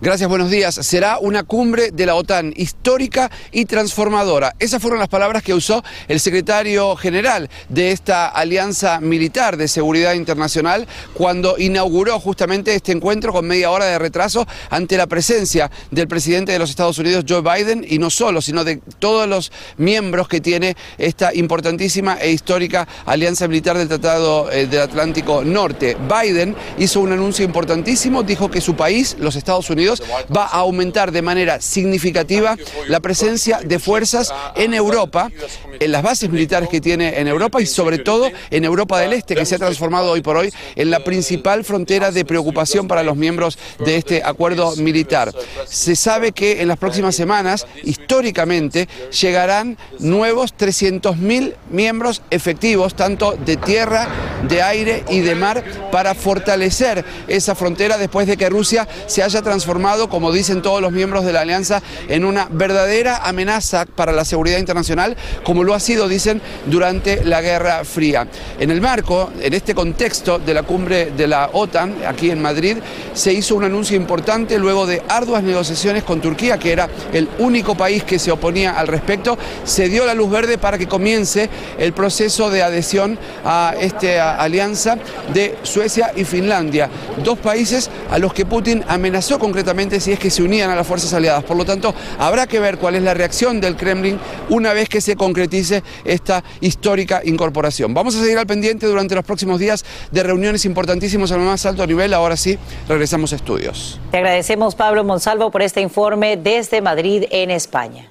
Gracias, 0.04 0.28
buenos 0.28 0.52
días. 0.52 0.76
Será 0.76 1.18
una 1.18 1.44
cumbre 1.44 1.92
de 1.92 2.06
la 2.06 2.16
OTAN 2.16 2.54
histórica 2.58 3.32
y 3.54 3.64
transformadora. 3.64 4.54
Esas 4.60 4.82
fueron 4.82 5.00
las 5.00 5.08
palabras 5.08 5.44
que 5.44 5.54
usó 5.54 5.82
el 6.10 6.20
secretario 6.20 6.98
general 6.98 7.50
de 7.70 7.94
esta 7.94 8.28
alianza 8.28 9.00
militar 9.00 9.56
de 9.56 9.70
seguridad 9.70 10.16
internacional 10.16 10.90
cuando 11.14 11.58
inauguró 11.58 12.20
justamente 12.20 12.76
este 12.76 12.92
encuentro 12.92 13.32
con 13.32 13.48
media 13.48 13.72
hora 13.72 13.86
de 13.86 13.98
retraso 13.98 14.46
ante 14.70 14.98
la 14.98 15.08
presencia 15.08 15.72
del 15.90 16.10
presidente 16.10 16.52
de 16.52 16.60
los 16.60 16.70
Estados 16.70 16.98
Unidos, 16.98 17.24
Joe 17.26 17.42
Biden, 17.42 17.86
y 17.88 17.98
no 17.98 18.10
solo, 18.10 18.42
sino 18.42 18.66
de 18.66 18.82
todos 19.00 19.26
los 19.26 19.54
miembros 19.78 20.28
que 20.28 20.42
tiene 20.42 20.76
esta 20.98 21.34
importantísima 21.34 22.18
e 22.20 22.30
histórica 22.30 22.90
alianza 23.06 23.48
militar 23.48 23.78
del 23.78 23.88
Tratado 23.88 24.52
eh, 24.52 24.68
del 24.68 24.82
Atlántico 24.82 25.46
Norte. 25.46 25.96
Biden 25.96 26.58
hizo 26.78 27.00
un 27.00 27.14
anuncio 27.14 27.46
importantísimo, 27.46 28.22
dijo 28.24 28.52
que 28.52 28.60
su 28.60 28.76
país, 28.76 29.16
los 29.18 29.38
Estados 29.38 29.70
Unidos, 29.70 29.93
va 30.36 30.46
a 30.46 30.60
aumentar 30.60 31.12
de 31.12 31.22
manera 31.22 31.62
significativa 31.62 32.56
la 32.88 33.00
presencia 33.00 33.60
de 33.64 33.80
fuerzas 33.80 34.34
en 34.56 34.74
Europa, 34.74 35.32
en 35.80 35.92
las 35.92 36.04
bases 36.04 36.30
militares 36.30 36.70
que 36.70 36.82
tiene 36.82 37.20
en 37.20 37.28
Europa 37.28 37.62
y 37.62 37.66
sobre 37.66 38.00
todo 38.00 38.30
en 38.50 38.66
Europa 38.66 39.00
del 39.00 39.14
Este, 39.14 39.36
que 39.36 39.46
se 39.46 39.56
ha 39.56 39.60
transformado 39.60 40.12
hoy 40.12 40.22
por 40.22 40.38
hoy 40.38 40.52
en 40.76 40.90
la 40.90 41.04
principal 41.04 41.64
frontera 41.64 42.12
de 42.12 42.26
preocupación 42.26 42.88
para 42.88 43.04
los 43.04 43.18
miembros 43.18 43.58
de 43.86 43.98
este 43.98 44.24
acuerdo 44.24 44.76
militar. 44.78 45.34
Se 45.66 45.96
sabe 45.96 46.32
que 46.32 46.62
en 46.62 46.68
las 46.68 46.78
próximas 46.78 47.16
semanas, 47.16 47.66
históricamente, 47.84 48.88
llegarán 49.22 49.78
nuevos 50.00 50.56
300.000 50.56 51.54
miembros 51.70 52.22
efectivos, 52.30 52.96
tanto 52.96 53.34
de 53.34 53.58
tierra, 53.58 54.08
de 54.48 54.62
aire 54.62 55.04
y 55.10 55.20
de 55.20 55.36
mar, 55.36 55.64
para 55.92 56.16
fortalecer 56.16 57.06
esa 57.28 57.56
frontera 57.56 57.98
después 57.98 58.28
de 58.28 58.38
que 58.38 58.50
Rusia 58.50 58.88
se 59.08 59.24
haya 59.24 59.42
transformado, 59.42 59.73
como 60.10 60.32
dicen 60.32 60.62
todos 60.62 60.82
los 60.82 60.92
miembros 60.92 61.26
de 61.26 61.34
la 61.34 61.42
alianza, 61.42 61.82
en 62.08 62.26
una 62.26 62.48
verdadera 62.50 63.18
amenaza 63.28 63.86
para 63.86 64.12
la 64.12 64.24
seguridad 64.24 64.60
internacional, 64.60 65.18
como 65.44 65.64
lo 65.64 65.74
ha 65.74 65.80
sido, 65.80 66.08
dicen, 66.08 66.42
durante 66.68 67.26
la 67.26 67.42
Guerra 67.42 67.84
Fría. 67.84 68.28
En 68.60 68.70
el 68.70 68.82
marco, 68.82 69.32
en 69.42 69.54
este 69.54 69.74
contexto 69.74 70.38
de 70.38 70.54
la 70.54 70.62
cumbre 70.62 71.12
de 71.18 71.28
la 71.28 71.50
OTAN, 71.54 71.96
aquí 72.08 72.30
en 72.30 72.42
Madrid, 72.42 72.78
se 73.16 73.34
hizo 73.34 73.56
un 73.56 73.64
anuncio 73.64 73.98
importante 73.98 74.60
luego 74.60 74.86
de 74.86 75.02
arduas 75.10 75.42
negociaciones 75.42 76.04
con 76.04 76.22
Turquía, 76.22 76.60
que 76.60 76.72
era 76.72 76.88
el 77.12 77.28
único 77.40 77.76
país 77.76 78.04
que 78.04 78.20
se 78.20 78.32
oponía 78.32 78.78
al 78.78 78.88
respecto, 78.88 79.38
se 79.64 79.90
dio 79.90 80.06
la 80.06 80.14
luz 80.14 80.30
verde 80.30 80.60
para 80.60 80.78
que 80.78 80.88
comience 80.88 81.50
el 81.80 81.94
proceso 81.94 82.52
de 82.52 82.62
adhesión 82.62 83.18
a 83.44 83.74
esta 83.80 84.36
alianza 84.36 84.98
de 85.34 85.58
Suecia 85.64 86.12
y 86.16 86.26
Finlandia, 86.26 86.90
dos 87.24 87.40
países 87.40 87.90
a 88.12 88.20
los 88.20 88.34
que 88.34 88.46
Putin 88.46 88.84
amenazó 88.88 89.40
concretamente 89.40 89.63
si 90.00 90.12
es 90.12 90.20
que 90.20 90.30
se 90.30 90.44
unían 90.44 90.70
a 90.70 90.76
las 90.76 90.86
fuerzas 90.86 91.14
aliadas. 91.14 91.44
Por 91.44 91.58
lo 91.58 91.66
tanto, 91.66 91.94
habrá 92.20 92.48
que 92.48 92.60
ver 92.60 92.78
cuál 92.78 92.96
es 92.96 93.04
la 93.04 93.14
reacción 93.14 93.62
del 93.62 93.76
Kremlin 93.76 94.20
una 94.50 94.74
vez 94.74 94.90
que 94.90 95.02
se 95.02 95.16
concretice 95.16 95.84
esta 96.06 96.44
histórica 96.62 97.22
incorporación. 97.24 97.94
Vamos 97.94 98.16
a 98.16 98.22
seguir 98.22 98.38
al 98.38 98.48
pendiente 98.48 98.86
durante 98.86 99.16
los 99.16 99.24
próximos 99.24 99.60
días 99.60 99.86
de 100.12 100.24
reuniones 100.24 100.66
importantísimas 100.66 101.32
al 101.32 101.40
más 101.40 101.66
alto 101.66 101.86
nivel. 101.88 102.14
Ahora 102.14 102.38
sí, 102.38 102.58
regresamos 102.88 103.34
a 103.34 103.38
estudios. 103.38 104.00
Te 104.12 104.18
agradecemos, 104.18 104.76
Pablo 104.76 105.04
Monsalvo, 105.04 105.52
por 105.52 105.62
este 105.62 105.82
informe 105.82 106.38
desde 106.38 106.82
Madrid, 106.82 107.26
en 107.32 107.52
España. 107.52 108.10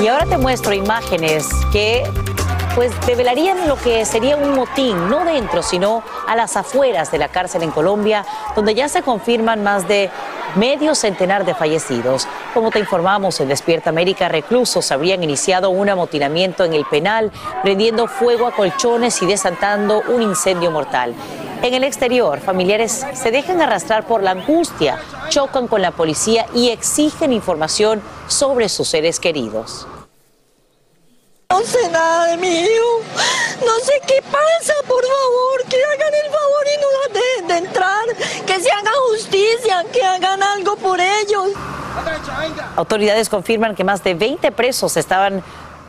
Y 0.00 0.08
ahora 0.08 0.26
te 0.26 0.36
muestro 0.36 0.74
imágenes 0.74 1.46
que 1.72 2.02
pues 2.76 2.92
develarían 3.06 3.66
lo 3.66 3.76
que 3.76 4.04
sería 4.04 4.36
un 4.36 4.54
motín, 4.54 5.08
no 5.08 5.24
dentro, 5.24 5.62
sino 5.62 6.02
a 6.28 6.36
las 6.36 6.58
afueras 6.58 7.10
de 7.10 7.16
la 7.16 7.28
cárcel 7.28 7.62
en 7.62 7.70
Colombia, 7.70 8.26
donde 8.54 8.74
ya 8.74 8.86
se 8.90 9.00
confirman 9.00 9.62
más 9.62 9.88
de 9.88 10.10
medio 10.56 10.94
centenar 10.94 11.46
de 11.46 11.54
fallecidos. 11.54 12.28
Como 12.52 12.70
te 12.70 12.78
informamos 12.78 13.40
en 13.40 13.48
Despierta 13.48 13.88
América, 13.88 14.28
reclusos 14.28 14.92
habrían 14.92 15.22
iniciado 15.22 15.70
un 15.70 15.88
amotinamiento 15.88 16.64
en 16.64 16.74
el 16.74 16.84
penal, 16.84 17.32
prendiendo 17.62 18.08
fuego 18.08 18.46
a 18.46 18.52
colchones 18.52 19.22
y 19.22 19.26
desatando 19.26 20.02
un 20.08 20.20
incendio 20.20 20.70
mortal. 20.70 21.14
En 21.62 21.72
el 21.72 21.82
exterior, 21.82 22.40
familiares 22.40 23.06
se 23.14 23.30
dejan 23.30 23.62
arrastrar 23.62 24.06
por 24.06 24.22
la 24.22 24.32
angustia, 24.32 25.00
chocan 25.30 25.66
con 25.66 25.80
la 25.80 25.92
policía 25.92 26.44
y 26.54 26.68
exigen 26.68 27.32
información 27.32 28.02
sobre 28.28 28.68
sus 28.68 28.88
seres 28.88 29.18
queridos. 29.18 29.86
No 31.50 31.62
sé 31.62 31.88
nada 31.90 32.26
de 32.26 32.36
mi 32.36 32.48
hijo. 32.48 33.00
No 33.64 33.74
sé 33.84 33.92
qué 34.06 34.20
pasa, 34.22 34.74
por 34.86 35.02
favor. 35.02 35.64
Que 35.68 35.76
hagan 35.76 36.14
el 36.24 36.30
favor 36.30 36.64
y 36.74 36.80
no 36.80 37.20
dejen 37.20 37.48
de 37.48 37.68
entrar. 37.68 38.04
Que 38.46 38.60
se 38.60 38.70
haga 38.70 38.90
justicia, 39.10 39.84
que 39.92 40.02
hagan 40.02 40.42
algo 40.42 40.76
por 40.76 41.00
ellos. 41.00 41.50
Autoridades 42.76 43.28
confirman 43.28 43.74
que 43.74 43.84
más 43.84 44.02
de 44.04 44.14
20 44.14 44.52
presos 44.52 44.96
estaban 44.96 45.42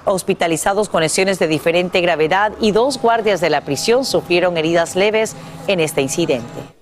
hospitalizados 0.05 0.87
con 0.87 1.01
lesiones 1.01 1.37
de 1.39 1.47
diferente 1.47 1.99
gravedad 2.01 2.53
y 2.61 2.71
dos 2.71 2.97
guardias 3.01 3.41
de 3.41 3.49
la 3.49 3.61
prisión 3.61 4.05
sufrieron 4.05 4.57
heridas 4.57 4.95
leves 4.95 5.35
en 5.67 5.81
este 5.81 6.01
incidente. 6.01 6.76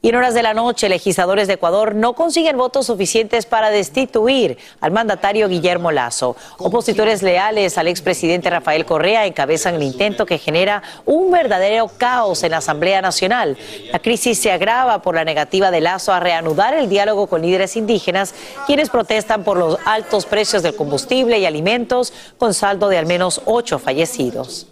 Y 0.00 0.10
en 0.10 0.14
horas 0.14 0.32
de 0.32 0.44
la 0.44 0.54
noche, 0.54 0.88
legisladores 0.88 1.48
de 1.48 1.54
Ecuador 1.54 1.96
no 1.96 2.12
consiguen 2.12 2.56
votos 2.56 2.86
suficientes 2.86 3.46
para 3.46 3.70
destituir 3.70 4.56
al 4.80 4.92
mandatario 4.92 5.48
Guillermo 5.48 5.90
Lazo. 5.90 6.36
Opositores 6.58 7.24
leales 7.24 7.78
al 7.78 7.88
expresidente 7.88 8.48
Rafael 8.48 8.84
Correa 8.84 9.26
encabezan 9.26 9.74
el 9.74 9.82
intento 9.82 10.24
que 10.24 10.38
genera 10.38 10.84
un 11.04 11.32
verdadero 11.32 11.88
caos 11.88 12.44
en 12.44 12.52
la 12.52 12.58
Asamblea 12.58 13.02
Nacional. 13.02 13.56
La 13.90 13.98
crisis 13.98 14.38
se 14.38 14.52
agrava 14.52 15.02
por 15.02 15.16
la 15.16 15.24
negativa 15.24 15.72
de 15.72 15.80
Lazo 15.80 16.12
a 16.12 16.20
reanudar 16.20 16.74
el 16.74 16.88
diálogo 16.88 17.26
con 17.26 17.42
líderes 17.42 17.76
indígenas, 17.76 18.36
quienes 18.68 18.90
protestan 18.90 19.42
por 19.42 19.56
los 19.56 19.78
altos 19.84 20.26
precios 20.26 20.62
del 20.62 20.76
combustible 20.76 21.40
y 21.40 21.46
alimentos, 21.46 22.12
con 22.38 22.54
saldo 22.54 22.88
de 22.88 22.98
al 22.98 23.06
menos 23.06 23.42
ocho 23.46 23.80
fallecidos. 23.80 24.68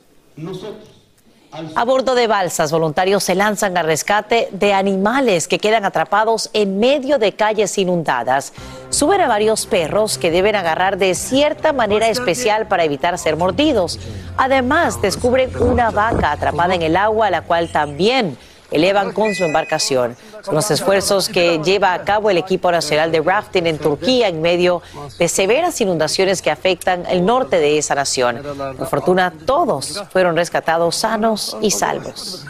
A 1.74 1.84
bordo 1.84 2.14
de 2.14 2.26
balsas, 2.26 2.72
voluntarios 2.72 3.24
se 3.24 3.34
lanzan 3.34 3.76
al 3.76 3.86
rescate 3.86 4.48
de 4.52 4.72
animales 4.72 5.48
que 5.48 5.58
quedan 5.58 5.84
atrapados 5.84 6.50
en 6.52 6.78
medio 6.78 7.18
de 7.18 7.32
calles 7.32 7.78
inundadas. 7.78 8.52
Suben 8.90 9.20
a 9.20 9.28
varios 9.28 9.66
perros 9.66 10.18
que 10.18 10.30
deben 10.30 10.56
agarrar 10.56 10.98
de 10.98 11.14
cierta 11.14 11.72
manera 11.72 12.08
especial 12.08 12.66
para 12.66 12.84
evitar 12.84 13.18
ser 13.18 13.36
mordidos. 13.36 13.98
Además, 14.36 15.00
descubren 15.00 15.50
una 15.60 15.90
vaca 15.90 16.32
atrapada 16.32 16.74
en 16.74 16.82
el 16.82 16.96
agua, 16.96 17.30
la 17.30 17.42
cual 17.42 17.70
también 17.70 18.36
elevan 18.70 19.12
con 19.12 19.34
su 19.34 19.44
embarcación. 19.44 20.16
Los 20.50 20.70
esfuerzos 20.70 21.28
que 21.28 21.60
lleva 21.62 21.92
a 21.94 22.04
cabo 22.04 22.30
el 22.30 22.38
equipo 22.38 22.70
nacional 22.70 23.12
de 23.12 23.20
rafting 23.20 23.66
en 23.66 23.78
Turquía 23.78 24.28
en 24.28 24.40
medio 24.42 24.82
de 25.18 25.28
severas 25.28 25.80
inundaciones 25.80 26.42
que 26.42 26.50
afectan 26.50 27.04
el 27.06 27.24
norte 27.24 27.58
de 27.58 27.78
esa 27.78 27.94
nación. 27.94 28.42
Por 28.76 28.86
fortuna, 28.88 29.32
todos 29.44 30.02
fueron 30.10 30.36
rescatados 30.36 30.96
sanos 30.96 31.56
y 31.60 31.70
salvos 31.70 32.46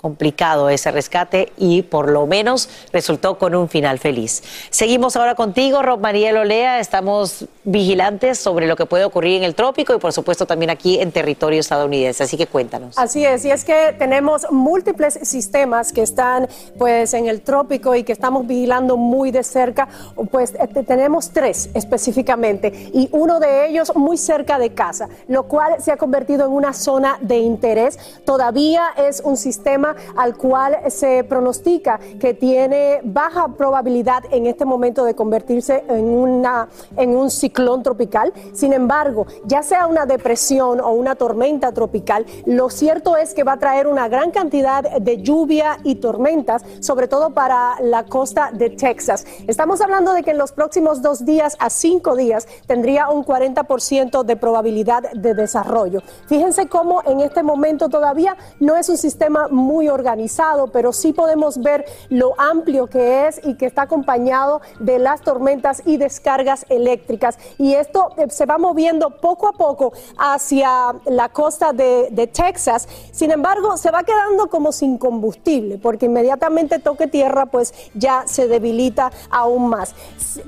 complicado 0.00 0.70
ese 0.70 0.90
rescate 0.90 1.52
y 1.58 1.82
por 1.82 2.10
lo 2.10 2.26
menos 2.26 2.68
resultó 2.92 3.38
con 3.38 3.54
un 3.54 3.68
final 3.68 3.98
feliz. 3.98 4.42
Seguimos 4.70 5.16
ahora 5.16 5.34
contigo, 5.34 5.82
Rob 5.82 6.00
Mariel 6.00 6.38
Olea. 6.38 6.80
Estamos 6.80 7.44
vigilantes 7.64 8.38
sobre 8.38 8.66
lo 8.66 8.76
que 8.76 8.86
puede 8.86 9.04
ocurrir 9.04 9.36
en 9.36 9.44
el 9.44 9.54
trópico 9.54 9.94
y 9.94 9.98
por 9.98 10.12
supuesto 10.12 10.46
también 10.46 10.70
aquí 10.70 10.98
en 10.98 11.12
territorio 11.12 11.60
estadounidense. 11.60 12.22
Así 12.22 12.38
que 12.38 12.46
cuéntanos. 12.46 12.96
Así 12.98 13.24
es, 13.24 13.44
y 13.44 13.50
es 13.50 13.64
que 13.64 13.94
tenemos 13.98 14.46
múltiples 14.50 15.18
sistemas 15.22 15.92
que 15.92 16.02
están 16.02 16.48
pues 16.78 17.12
en 17.12 17.28
el 17.28 17.42
trópico 17.42 17.94
y 17.94 18.04
que 18.04 18.12
estamos 18.12 18.46
vigilando 18.46 18.96
muy 18.96 19.30
de 19.30 19.42
cerca. 19.42 19.88
Pues 20.30 20.54
este, 20.58 20.82
tenemos 20.82 21.30
tres 21.30 21.68
específicamente 21.74 22.90
y 22.94 23.08
uno 23.12 23.38
de 23.38 23.68
ellos 23.68 23.92
muy 23.94 24.16
cerca 24.16 24.58
de 24.58 24.72
casa, 24.72 25.08
lo 25.28 25.42
cual 25.44 25.82
se 25.82 25.92
ha 25.92 25.96
convertido 25.96 26.46
en 26.46 26.52
una 26.52 26.72
zona 26.72 27.18
de 27.20 27.38
interés. 27.38 27.98
Todavía 28.24 28.84
es 28.96 29.09
un 29.24 29.36
sistema 29.36 29.96
al 30.14 30.36
cual 30.36 30.78
se 30.88 31.24
pronostica 31.24 31.98
que 32.20 32.34
tiene 32.34 33.00
baja 33.02 33.48
probabilidad 33.48 34.22
en 34.30 34.46
este 34.46 34.64
momento 34.64 35.04
de 35.04 35.14
convertirse 35.14 35.84
en, 35.88 36.04
una, 36.04 36.68
en 36.96 37.16
un 37.16 37.30
ciclón 37.30 37.82
tropical. 37.82 38.32
Sin 38.52 38.72
embargo, 38.72 39.26
ya 39.44 39.64
sea 39.64 39.88
una 39.88 40.06
depresión 40.06 40.80
o 40.80 40.90
una 40.90 41.16
tormenta 41.16 41.72
tropical, 41.72 42.24
lo 42.46 42.70
cierto 42.70 43.16
es 43.16 43.34
que 43.34 43.42
va 43.42 43.54
a 43.54 43.58
traer 43.58 43.88
una 43.88 44.08
gran 44.08 44.30
cantidad 44.30 44.82
de 45.00 45.22
lluvia 45.22 45.78
y 45.82 45.96
tormentas, 45.96 46.62
sobre 46.80 47.08
todo 47.08 47.30
para 47.30 47.80
la 47.80 48.04
costa 48.04 48.50
de 48.52 48.70
Texas. 48.70 49.26
Estamos 49.48 49.80
hablando 49.80 50.12
de 50.12 50.22
que 50.22 50.30
en 50.30 50.38
los 50.38 50.52
próximos 50.52 51.02
dos 51.02 51.24
días 51.24 51.56
a 51.58 51.70
cinco 51.70 52.14
días 52.14 52.46
tendría 52.66 53.08
un 53.08 53.24
40% 53.24 54.22
de 54.24 54.36
probabilidad 54.36 55.10
de 55.12 55.34
desarrollo. 55.34 56.02
Fíjense 56.26 56.68
cómo 56.68 57.02
en 57.06 57.20
este 57.20 57.42
momento 57.42 57.88
todavía 57.88 58.36
no 58.58 58.76
es 58.76 58.88
un 58.88 58.96
sistema 59.00 59.48
muy 59.48 59.88
organizado, 59.88 60.68
pero 60.68 60.92
sí 60.92 61.12
podemos 61.12 61.58
ver 61.58 61.84
lo 62.08 62.38
amplio 62.38 62.86
que 62.86 63.26
es 63.26 63.40
y 63.44 63.54
que 63.56 63.66
está 63.66 63.82
acompañado 63.82 64.60
de 64.78 64.98
las 64.98 65.22
tormentas 65.22 65.82
y 65.84 65.96
descargas 65.96 66.66
eléctricas. 66.68 67.38
Y 67.58 67.74
esto 67.74 68.10
eh, 68.16 68.26
se 68.30 68.46
va 68.46 68.58
moviendo 68.58 69.10
poco 69.20 69.48
a 69.48 69.52
poco 69.52 69.92
hacia 70.18 70.94
la 71.06 71.28
costa 71.30 71.72
de, 71.72 72.08
de 72.10 72.26
Texas. 72.26 72.88
Sin 73.12 73.30
embargo, 73.30 73.76
se 73.76 73.90
va 73.90 74.02
quedando 74.02 74.48
como 74.48 74.72
sin 74.72 74.98
combustible, 74.98 75.78
porque 75.78 76.06
inmediatamente 76.06 76.78
toque 76.78 77.06
tierra, 77.06 77.46
pues 77.46 77.74
ya 77.94 78.24
se 78.26 78.46
debilita 78.46 79.10
aún 79.30 79.68
más. 79.68 79.94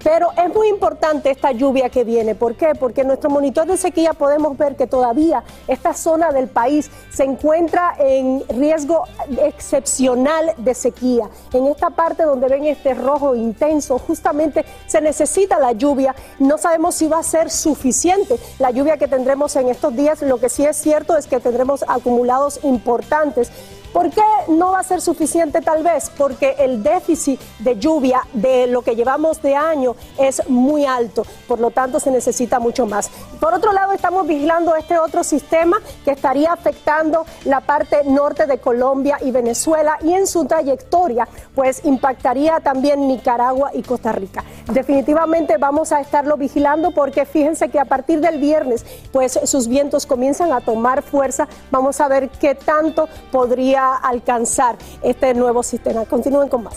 Pero 0.05 0.29
es 0.37 0.55
muy 0.55 0.69
importante 0.69 1.31
esta 1.31 1.53
lluvia 1.53 1.89
que 1.89 2.05
viene. 2.05 2.35
¿Por 2.35 2.57
qué? 2.57 2.75
Porque 2.79 3.03
en 3.03 3.09
nuestro 3.09 3.31
monitor 3.31 3.67
de 3.67 3.77
sequía 3.77 4.13
podemos 4.13 4.57
ver 4.57 4.77
que 4.77 4.87
todavía 4.87 5.43
esta 5.67 5.95
zona 5.95 6.33
del 6.33 6.49
país 6.49 6.91
se 7.11 7.25
encuentra 7.25 7.95
en 7.99 8.32
riesgo 8.49 9.05
excepcional 9.43 10.55
de 10.57 10.75
sequía. 10.75 11.29
En 11.53 11.67
esta 11.67 11.91
parte 11.91 12.23
donde 12.25 12.49
ven 12.49 12.65
este 12.65 12.95
rojo 12.95 13.35
intenso, 13.35 13.99
justamente 13.99 14.65
se 14.87 15.01
necesita 15.01 15.59
la 15.59 15.73
lluvia. 15.73 16.15
No 16.39 16.59
sabemos 16.59 16.95
si 16.95 17.09
va 17.09 17.19
a 17.19 17.23
ser 17.23 17.51
suficiente 17.51 18.39
la 18.59 18.71
lluvia 18.71 18.97
que 18.97 19.09
tendremos 19.09 19.55
en 19.57 19.69
estos 19.69 19.95
días. 19.95 20.23
Lo 20.23 20.39
que 20.39 20.49
sí 20.49 20.65
es 20.65 20.77
cierto 20.77 21.17
es 21.17 21.27
que 21.27 21.41
tendremos 21.41 21.85
acumulados 21.89 22.61
importantes. 22.65 23.51
¿Por 23.93 24.09
qué 24.11 24.23
no 24.49 24.73
va 24.73 24.81
a 24.81 24.83
ser 24.83 25.03
suficiente 25.03 25.61
tal 25.61 25.83
vez? 25.83 26.11
Porque 26.17 26.57
el 26.59 26.83
déficit 26.83 27.39
de 27.59 27.79
lluvia 27.79 28.23
de 28.33 28.67
lo 28.67 28.81
que 28.81 28.97
llevamos 28.97 29.43
de 29.43 29.55
año 29.55 29.97
es 30.19 30.49
muy 30.49 30.87
alto, 30.87 31.25
por 31.47 31.61
lo 31.61 31.71
tanto 31.71 32.01
se 32.01 32.11
necesita 32.11 32.59
mucho 32.59 32.87
más. 32.87 33.11
Por 33.39 33.53
otro 33.53 33.73
lado, 33.73 33.93
estamos 33.93 34.27
vigilando 34.27 34.75
este 34.77 34.99
otro 34.99 35.23
sistema 35.23 35.79
que 36.05 36.13
estaría 36.13 36.53
afectando 36.53 37.27
la 37.45 37.61
parte 37.61 38.05
norte 38.05 38.47
de 38.47 38.59
Colombia 38.59 39.19
y 39.21 39.31
Venezuela 39.31 39.99
y 40.03 40.15
en 40.15 40.27
su 40.27 40.47
trayectoria 40.47 41.29
pues 41.55 41.85
impactaría 41.85 42.61
también 42.61 43.07
Nicaragua 43.07 43.73
y 43.75 43.83
Costa 43.83 44.13
Rica. 44.13 44.43
Definitivamente 44.73 45.59
vamos 45.59 45.93
a 45.93 46.01
estarlo 46.01 46.37
vigilando 46.37 46.93
porque 46.93 47.27
fíjense 47.27 47.69
que 47.69 47.79
a 47.79 47.85
partir 47.85 48.21
del 48.21 48.39
viernes 48.39 48.87
pues 49.13 49.39
sus 49.45 49.69
vientos 49.69 50.07
comienzan 50.07 50.53
a 50.53 50.61
tomar 50.61 51.03
fuerza. 51.03 51.47
Vamos 51.71 52.01
a 52.01 52.09
ver 52.09 52.31
qué 52.31 52.55
tanto 52.55 53.09
podría 53.31 53.82
alcanzar 53.91 54.77
este 55.03 55.35
nuevo 55.35 55.63
sistema. 55.63 56.05
Continúen 56.05 56.49
con 56.49 56.65
más. 56.65 56.77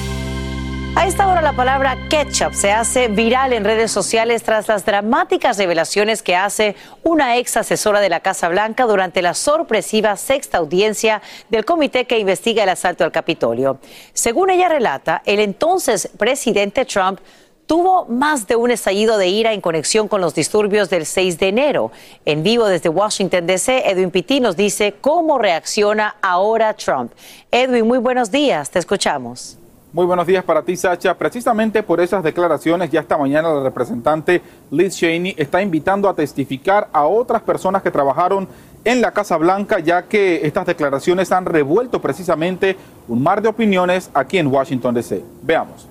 A 0.93 1.07
esta 1.07 1.29
hora 1.29 1.41
la 1.41 1.53
palabra 1.53 1.97
ketchup 2.09 2.53
se 2.53 2.71
hace 2.71 3.07
viral 3.07 3.53
en 3.53 3.63
redes 3.63 3.91
sociales 3.91 4.43
tras 4.43 4.67
las 4.67 4.85
dramáticas 4.85 5.57
revelaciones 5.57 6.21
que 6.21 6.35
hace 6.35 6.75
una 7.01 7.37
ex 7.37 7.55
asesora 7.55 8.01
de 8.01 8.09
la 8.09 8.19
Casa 8.19 8.49
Blanca 8.49 8.83
durante 8.85 9.21
la 9.21 9.33
sorpresiva 9.33 10.17
sexta 10.17 10.57
audiencia 10.57 11.21
del 11.49 11.63
comité 11.63 12.05
que 12.05 12.19
investiga 12.19 12.63
el 12.63 12.69
asalto 12.69 13.05
al 13.05 13.13
Capitolio. 13.13 13.79
Según 14.11 14.49
ella 14.49 14.67
relata, 14.67 15.21
el 15.25 15.39
entonces 15.39 16.09
presidente 16.17 16.83
Trump 16.83 17.21
tuvo 17.67 18.05
más 18.07 18.45
de 18.47 18.57
un 18.57 18.69
estallido 18.69 19.17
de 19.17 19.29
ira 19.29 19.53
en 19.53 19.61
conexión 19.61 20.09
con 20.09 20.19
los 20.19 20.35
disturbios 20.35 20.89
del 20.89 21.05
6 21.05 21.39
de 21.39 21.47
enero. 21.47 21.91
En 22.25 22.43
vivo 22.43 22.65
desde 22.65 22.89
Washington, 22.89 23.47
D.C., 23.47 23.89
Edwin 23.89 24.11
Pitti 24.11 24.41
nos 24.41 24.57
dice 24.57 24.95
cómo 24.99 25.39
reacciona 25.39 26.17
ahora 26.21 26.73
Trump. 26.73 27.13
Edwin, 27.49 27.87
muy 27.87 27.99
buenos 27.99 28.29
días, 28.29 28.69
te 28.69 28.79
escuchamos. 28.79 29.60
Muy 29.93 30.05
buenos 30.05 30.25
días 30.25 30.45
para 30.45 30.61
ti, 30.63 30.77
Sacha. 30.77 31.17
Precisamente 31.17 31.83
por 31.83 31.99
esas 31.99 32.23
declaraciones, 32.23 32.89
ya 32.89 33.01
esta 33.01 33.17
mañana 33.17 33.53
la 33.53 33.61
representante 33.61 34.41
Liz 34.71 34.95
Cheney 34.95 35.35
está 35.37 35.61
invitando 35.61 36.07
a 36.07 36.15
testificar 36.15 36.87
a 36.93 37.05
otras 37.05 37.41
personas 37.41 37.81
que 37.81 37.91
trabajaron 37.91 38.47
en 38.85 39.01
la 39.01 39.11
Casa 39.11 39.35
Blanca, 39.35 39.79
ya 39.79 40.03
que 40.03 40.45
estas 40.47 40.65
declaraciones 40.65 41.33
han 41.33 41.43
revuelto 41.45 42.01
precisamente 42.01 42.77
un 43.09 43.21
mar 43.21 43.41
de 43.41 43.49
opiniones 43.49 44.09
aquí 44.13 44.37
en 44.37 44.47
Washington, 44.47 44.95
D.C. 44.95 45.21
Veamos. 45.41 45.85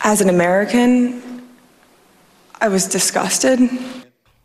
As 0.00 0.20
an 0.20 0.28
American, 0.28 1.22
I 2.60 2.68
was 2.68 2.88
disgusted. 2.88 3.60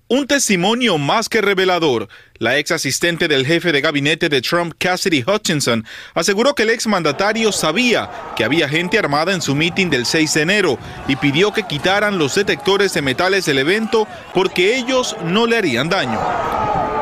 Un 0.09 0.27
testimonio 0.27 0.99
más 0.99 1.27
que 1.27 1.41
revelador. 1.41 2.07
La 2.43 2.57
ex 2.57 2.71
asistente 2.71 3.29
del 3.29 3.45
jefe 3.45 3.71
de 3.71 3.79
gabinete 3.79 4.27
de 4.27 4.41
Trump, 4.41 4.73
Cassidy 4.77 5.23
Hutchinson, 5.25 5.85
aseguró 6.13 6.53
que 6.53 6.63
el 6.63 6.71
ex 6.71 6.87
mandatario 6.87 7.53
sabía 7.53 8.11
que 8.35 8.43
había 8.43 8.67
gente 8.67 8.99
armada 8.99 9.33
en 9.33 9.41
su 9.41 9.55
meeting 9.55 9.89
del 9.89 10.05
6 10.05 10.33
de 10.33 10.41
enero 10.41 10.77
y 11.07 11.15
pidió 11.15 11.53
que 11.53 11.63
quitaran 11.63 12.17
los 12.17 12.35
detectores 12.35 12.93
de 12.93 13.01
metales 13.01 13.45
del 13.45 13.59
evento 13.59 14.09
porque 14.33 14.75
ellos 14.75 15.15
no 15.23 15.47
le 15.47 15.55
harían 15.55 15.87
daño. 15.87 16.19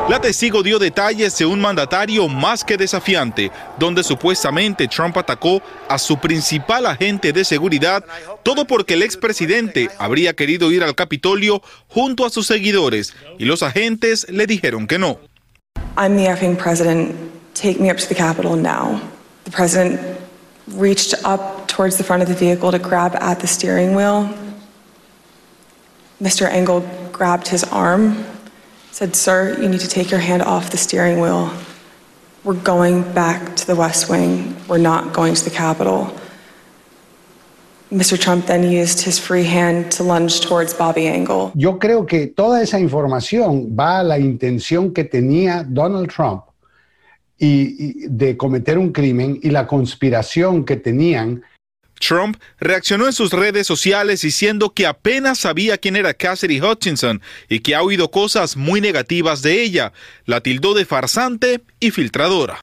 La 0.08 0.20
testigo 0.20 0.62
dio 0.62 0.78
detalles 0.78 1.36
de 1.36 1.46
un 1.46 1.60
mandatario 1.60 2.28
más 2.28 2.62
que 2.62 2.76
desafiante, 2.76 3.50
donde 3.80 4.04
supuestamente 4.04 4.86
Trump 4.86 5.18
atacó 5.18 5.60
a 5.88 5.98
su 5.98 6.20
principal 6.20 6.86
agente 6.86 7.32
de 7.32 7.44
seguridad, 7.44 8.04
todo 8.44 8.64
porque 8.64 8.94
el 8.94 9.02
expresidente 9.02 9.90
habría 9.98 10.34
querido 10.34 10.70
ir 10.70 10.84
al 10.84 10.94
Capitolio 10.94 11.62
junto 11.88 12.24
a 12.24 12.30
sus 12.30 12.46
seguidores 12.46 13.12
y 13.40 13.44
los 13.44 13.64
agentes 13.64 14.28
le 14.30 14.46
dijeron 14.46 14.86
que 14.86 15.00
no. 15.00 15.31
I'm 15.96 16.16
the 16.16 16.24
effing 16.24 16.58
president. 16.58 17.32
Take 17.54 17.78
me 17.78 17.90
up 17.90 17.98
to 17.98 18.08
the 18.08 18.14
Capitol 18.14 18.56
now. 18.56 19.08
The 19.44 19.50
president 19.50 20.20
reached 20.68 21.14
up 21.24 21.68
towards 21.68 21.98
the 21.98 22.04
front 22.04 22.22
of 22.22 22.28
the 22.28 22.34
vehicle 22.34 22.72
to 22.72 22.78
grab 22.78 23.14
at 23.16 23.40
the 23.40 23.46
steering 23.46 23.94
wheel. 23.94 24.32
Mr. 26.20 26.48
Engel 26.48 26.80
grabbed 27.12 27.48
his 27.48 27.62
arm, 27.64 28.24
said, 28.90 29.14
Sir, 29.14 29.60
you 29.60 29.68
need 29.68 29.80
to 29.80 29.88
take 29.88 30.10
your 30.10 30.20
hand 30.20 30.42
off 30.42 30.70
the 30.70 30.76
steering 30.76 31.20
wheel. 31.20 31.52
We're 32.42 32.54
going 32.54 33.12
back 33.12 33.54
to 33.56 33.66
the 33.66 33.76
West 33.76 34.08
Wing. 34.08 34.56
We're 34.66 34.78
not 34.78 35.12
going 35.12 35.34
to 35.34 35.44
the 35.44 35.50
Capitol. 35.50 36.16
Mr. 37.92 38.18
Trump 38.18 38.46
then 38.46 38.64
used 38.64 39.06
his 39.06 39.18
free 39.18 39.44
hand 39.44 39.92
to 39.92 40.02
lunge 40.02 40.40
towards 40.40 40.72
Bobby 40.72 41.06
Engel. 41.06 41.52
Yo 41.54 41.78
creo 41.78 42.06
que 42.06 42.26
toda 42.26 42.62
esa 42.62 42.80
información 42.80 43.76
va 43.78 44.00
a 44.00 44.02
la 44.02 44.18
intención 44.18 44.92
que 44.94 45.04
tenía 45.04 45.62
Donald 45.62 46.08
Trump 46.08 46.44
y, 47.38 47.76
y 47.78 47.94
de 48.08 48.36
cometer 48.36 48.78
un 48.78 48.92
crimen 48.92 49.38
y 49.42 49.50
la 49.50 49.66
conspiración 49.66 50.64
que 50.64 50.76
tenían 50.76 51.42
Trump 52.02 52.36
reaccionó 52.58 53.06
en 53.06 53.12
sus 53.12 53.32
redes 53.32 53.66
sociales 53.66 54.22
diciendo 54.22 54.72
que 54.74 54.86
apenas 54.86 55.38
sabía 55.38 55.78
quién 55.78 55.94
era 55.94 56.14
Cassidy 56.14 56.60
Hutchinson 56.60 57.22
y 57.48 57.60
que 57.60 57.74
ha 57.74 57.82
oído 57.82 58.10
cosas 58.10 58.56
muy 58.56 58.80
negativas 58.80 59.40
de 59.42 59.62
ella. 59.62 59.92
La 60.26 60.40
tildó 60.40 60.74
de 60.74 60.84
farsante 60.84 61.62
y 61.78 61.92
filtradora. 61.92 62.60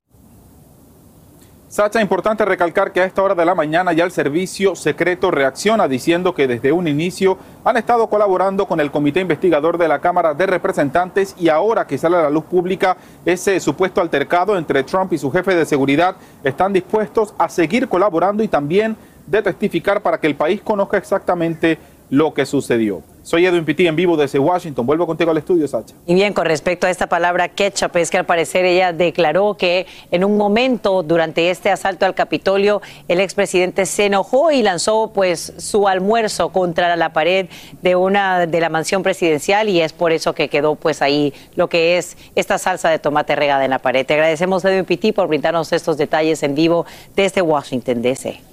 Sacha, 1.69 2.01
importante 2.01 2.43
recalcar 2.45 2.91
que 2.91 2.99
a 2.99 3.05
esta 3.05 3.21
hora 3.21 3.35
de 3.35 3.45
la 3.45 3.53
mañana 3.53 3.93
ya 3.93 4.03
el 4.03 4.09
servicio 4.09 4.75
secreto 4.75 5.29
reacciona 5.29 5.87
diciendo 5.87 6.33
que 6.33 6.47
desde 6.47 6.71
un 6.71 6.87
inicio 6.87 7.37
han 7.63 7.77
estado 7.77 8.07
colaborando 8.07 8.65
con 8.65 8.79
el 8.79 8.89
comité 8.89 9.19
investigador 9.19 9.77
de 9.77 9.87
la 9.87 9.99
Cámara 9.99 10.33
de 10.33 10.47
Representantes 10.47 11.35
y 11.37 11.49
ahora 11.49 11.85
que 11.85 11.99
sale 11.99 12.17
a 12.17 12.23
la 12.23 12.31
luz 12.31 12.45
pública 12.45 12.97
ese 13.23 13.59
supuesto 13.59 14.01
altercado 14.01 14.57
entre 14.57 14.81
Trump 14.81 15.13
y 15.13 15.19
su 15.19 15.29
jefe 15.29 15.53
de 15.53 15.63
seguridad, 15.63 16.15
están 16.43 16.73
dispuestos 16.73 17.35
a 17.37 17.47
seguir 17.47 17.87
colaborando 17.87 18.41
y 18.41 18.47
también 18.47 18.97
de 19.27 19.43
testificar 19.43 20.01
para 20.01 20.19
que 20.19 20.25
el 20.25 20.35
país 20.35 20.61
conozca 20.61 20.97
exactamente 20.97 21.77
lo 22.09 22.33
que 22.33 22.47
sucedió. 22.47 23.03
Soy 23.29 23.45
Edwin 23.45 23.63
Pitti 23.63 23.85
en 23.85 23.95
vivo 23.95 24.17
desde 24.17 24.39
Washington. 24.39 24.87
Vuelvo 24.87 25.05
contigo 25.05 25.29
al 25.29 25.37
estudio, 25.37 25.67
Sacha. 25.67 25.93
Y 26.07 26.15
bien, 26.15 26.33
con 26.33 26.47
respecto 26.47 26.87
a 26.87 26.89
esta 26.89 27.05
palabra 27.05 27.49
ketchup, 27.49 27.95
es 27.97 28.09
que 28.09 28.17
al 28.17 28.25
parecer 28.25 28.65
ella 28.65 28.91
declaró 28.91 29.53
que 29.53 29.85
en 30.09 30.23
un 30.23 30.35
momento 30.35 31.03
durante 31.03 31.51
este 31.51 31.69
asalto 31.69 32.07
al 32.07 32.15
Capitolio, 32.15 32.81
el 33.07 33.19
expresidente 33.19 33.85
se 33.85 34.07
enojó 34.07 34.51
y 34.51 34.63
lanzó 34.63 35.11
pues 35.13 35.53
su 35.59 35.87
almuerzo 35.87 36.49
contra 36.49 36.95
la 36.95 37.13
pared 37.13 37.45
de 37.83 37.95
una 37.95 38.47
de 38.47 38.61
la 38.61 38.69
mansión 38.69 39.03
presidencial 39.03 39.69
y 39.69 39.79
es 39.79 39.93
por 39.93 40.11
eso 40.11 40.33
que 40.33 40.49
quedó 40.49 40.73
pues 40.73 41.03
ahí 41.03 41.31
lo 41.55 41.69
que 41.69 41.99
es 41.99 42.17
esta 42.33 42.57
salsa 42.57 42.89
de 42.89 42.97
tomate 42.97 43.35
regada 43.35 43.63
en 43.63 43.69
la 43.69 43.77
pared. 43.77 44.07
Te 44.07 44.15
agradecemos, 44.15 44.65
Edwin 44.65 44.85
Pitti, 44.85 45.11
por 45.11 45.27
brindarnos 45.27 45.71
estos 45.71 45.97
detalles 45.97 46.41
en 46.41 46.55
vivo 46.55 46.87
desde 47.15 47.43
Washington, 47.43 48.01
D.C. 48.01 48.48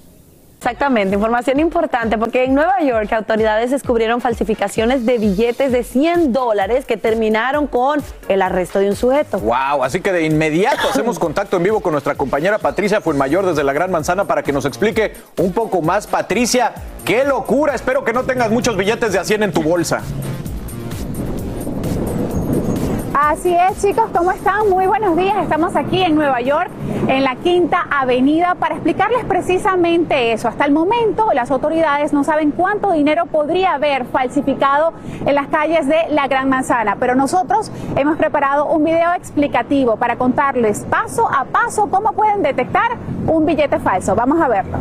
Exactamente, 0.59 1.13
información 1.13 1.59
importante 1.59 2.17
porque 2.17 2.45
en 2.45 2.55
Nueva 2.55 2.81
York 2.81 3.13
autoridades 3.13 3.69
descubrieron 3.69 4.21
falsificaciones 4.21 5.05
de 5.05 5.19
billetes 5.19 5.71
de 5.71 5.83
100 5.83 6.33
dólares 6.33 6.85
que 6.85 6.97
terminaron 6.97 7.67
con 7.67 8.01
el 8.27 8.41
arresto 8.41 8.79
de 8.79 8.89
un 8.89 8.95
sujeto. 8.95 9.39
Wow, 9.39 9.83
así 9.83 10.01
que 10.01 10.11
de 10.11 10.23
inmediato 10.25 10.87
hacemos 10.89 11.19
contacto 11.19 11.57
en 11.57 11.63
vivo 11.63 11.79
con 11.79 11.91
nuestra 11.91 12.15
compañera 12.15 12.57
Patricia 12.57 13.01
Fuenmayor 13.01 13.45
desde 13.45 13.63
la 13.63 13.71
Gran 13.71 13.91
Manzana 13.91 14.25
para 14.25 14.41
que 14.41 14.51
nos 14.51 14.65
explique 14.65 15.13
un 15.37 15.53
poco 15.53 15.83
más. 15.83 16.07
Patricia, 16.07 16.73
qué 17.05 17.23
locura, 17.23 17.75
espero 17.75 18.03
que 18.03 18.11
no 18.11 18.23
tengas 18.23 18.49
muchos 18.49 18.75
billetes 18.75 19.13
de 19.13 19.19
a 19.19 19.23
100 19.23 19.43
en 19.43 19.51
tu 19.53 19.61
bolsa. 19.61 20.01
Así 23.19 23.51
es, 23.51 23.81
chicos, 23.81 24.11
¿cómo 24.15 24.31
están? 24.31 24.69
Muy 24.69 24.85
buenos 24.85 25.17
días. 25.17 25.37
Estamos 25.41 25.75
aquí 25.75 26.03
en 26.03 26.13
Nueva 26.13 26.39
York, 26.39 26.69
en 27.07 27.23
la 27.23 27.35
Quinta 27.35 27.87
Avenida, 27.89 28.53
para 28.53 28.75
explicarles 28.75 29.25
precisamente 29.25 30.33
eso. 30.33 30.47
Hasta 30.47 30.65
el 30.65 30.71
momento, 30.71 31.27
las 31.33 31.49
autoridades 31.49 32.13
no 32.13 32.23
saben 32.23 32.51
cuánto 32.51 32.91
dinero 32.91 33.25
podría 33.25 33.73
haber 33.73 34.05
falsificado 34.05 34.93
en 35.25 35.33
las 35.33 35.47
calles 35.47 35.87
de 35.87 35.97
la 36.11 36.27
Gran 36.27 36.47
Manzana, 36.47 36.97
pero 36.99 37.15
nosotros 37.15 37.71
hemos 37.95 38.17
preparado 38.17 38.67
un 38.67 38.83
video 38.83 39.11
explicativo 39.13 39.95
para 39.95 40.17
contarles 40.17 40.81
paso 40.81 41.27
a 41.27 41.45
paso 41.45 41.89
cómo 41.89 42.11
pueden 42.11 42.43
detectar 42.43 42.97
un 43.25 43.47
billete 43.47 43.79
falso. 43.79 44.13
Vamos 44.13 44.39
a 44.39 44.47
verlo. 44.47 44.77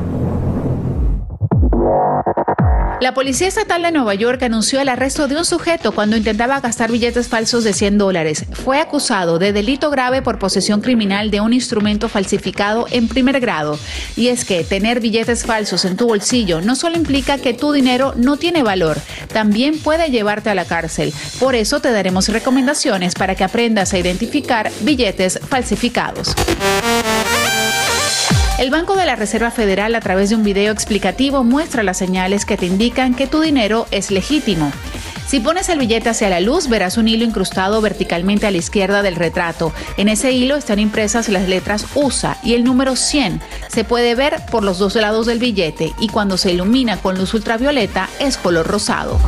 La 2.98 3.12
Policía 3.12 3.46
Estatal 3.46 3.82
de 3.82 3.92
Nueva 3.92 4.14
York 4.14 4.42
anunció 4.42 4.80
el 4.80 4.88
arresto 4.88 5.28
de 5.28 5.36
un 5.36 5.44
sujeto 5.44 5.92
cuando 5.92 6.16
intentaba 6.16 6.60
gastar 6.60 6.90
billetes 6.90 7.28
falsos 7.28 7.62
de 7.62 7.74
100 7.74 7.98
dólares. 7.98 8.46
Fue 8.52 8.80
acusado 8.80 9.38
de 9.38 9.52
delito 9.52 9.90
grave 9.90 10.22
por 10.22 10.38
posesión 10.38 10.80
criminal 10.80 11.30
de 11.30 11.42
un 11.42 11.52
instrumento 11.52 12.08
falsificado 12.08 12.86
en 12.90 13.06
primer 13.06 13.38
grado. 13.38 13.78
Y 14.16 14.28
es 14.28 14.46
que 14.46 14.64
tener 14.64 15.00
billetes 15.00 15.44
falsos 15.44 15.84
en 15.84 15.96
tu 15.96 16.06
bolsillo 16.06 16.62
no 16.62 16.74
solo 16.74 16.96
implica 16.96 17.36
que 17.36 17.52
tu 17.52 17.70
dinero 17.70 18.14
no 18.16 18.38
tiene 18.38 18.62
valor, 18.62 18.98
también 19.32 19.78
puede 19.78 20.10
llevarte 20.10 20.48
a 20.48 20.54
la 20.54 20.64
cárcel. 20.64 21.12
Por 21.38 21.54
eso 21.54 21.80
te 21.80 21.92
daremos 21.92 22.28
recomendaciones 22.28 23.14
para 23.14 23.34
que 23.34 23.44
aprendas 23.44 23.92
a 23.92 23.98
identificar 23.98 24.70
billetes 24.80 25.38
falsificados. 25.48 26.34
El 28.58 28.70
Banco 28.70 28.96
de 28.96 29.04
la 29.04 29.16
Reserva 29.16 29.50
Federal 29.50 29.94
a 29.94 30.00
través 30.00 30.30
de 30.30 30.36
un 30.36 30.42
video 30.42 30.72
explicativo 30.72 31.44
muestra 31.44 31.82
las 31.82 31.98
señales 31.98 32.46
que 32.46 32.56
te 32.56 32.64
indican 32.64 33.14
que 33.14 33.26
tu 33.26 33.40
dinero 33.40 33.86
es 33.90 34.10
legítimo. 34.10 34.72
Si 35.26 35.40
pones 35.40 35.68
el 35.68 35.78
billete 35.78 36.08
hacia 36.08 36.30
la 36.30 36.40
luz, 36.40 36.68
verás 36.68 36.96
un 36.96 37.06
hilo 37.06 37.24
incrustado 37.24 37.82
verticalmente 37.82 38.46
a 38.46 38.50
la 38.50 38.56
izquierda 38.56 39.02
del 39.02 39.16
retrato. 39.16 39.74
En 39.98 40.08
ese 40.08 40.32
hilo 40.32 40.56
están 40.56 40.78
impresas 40.78 41.28
las 41.28 41.48
letras 41.48 41.84
USA 41.94 42.38
y 42.42 42.54
el 42.54 42.64
número 42.64 42.96
100. 42.96 43.42
Se 43.68 43.84
puede 43.84 44.14
ver 44.14 44.36
por 44.50 44.64
los 44.64 44.78
dos 44.78 44.94
lados 44.94 45.26
del 45.26 45.38
billete 45.38 45.92
y 45.98 46.08
cuando 46.08 46.38
se 46.38 46.52
ilumina 46.52 46.96
con 46.96 47.18
luz 47.18 47.34
ultravioleta 47.34 48.08
es 48.20 48.38
color 48.38 48.66
rosado. 48.66 49.18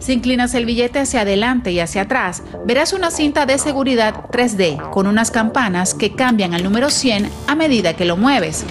Si 0.00 0.12
inclinas 0.12 0.54
el 0.54 0.66
billete 0.66 1.00
hacia 1.00 1.22
adelante 1.22 1.72
y 1.72 1.80
hacia 1.80 2.02
atrás, 2.02 2.42
verás 2.64 2.92
una 2.92 3.10
cinta 3.10 3.46
de 3.46 3.58
seguridad 3.58 4.14
3D 4.30 4.90
con 4.90 5.06
unas 5.06 5.30
campanas 5.30 5.94
que 5.94 6.14
cambian 6.14 6.54
al 6.54 6.62
número 6.62 6.90
100 6.90 7.28
a 7.46 7.54
medida 7.54 7.94
que 7.94 8.04
lo 8.04 8.16
mueves. 8.16 8.64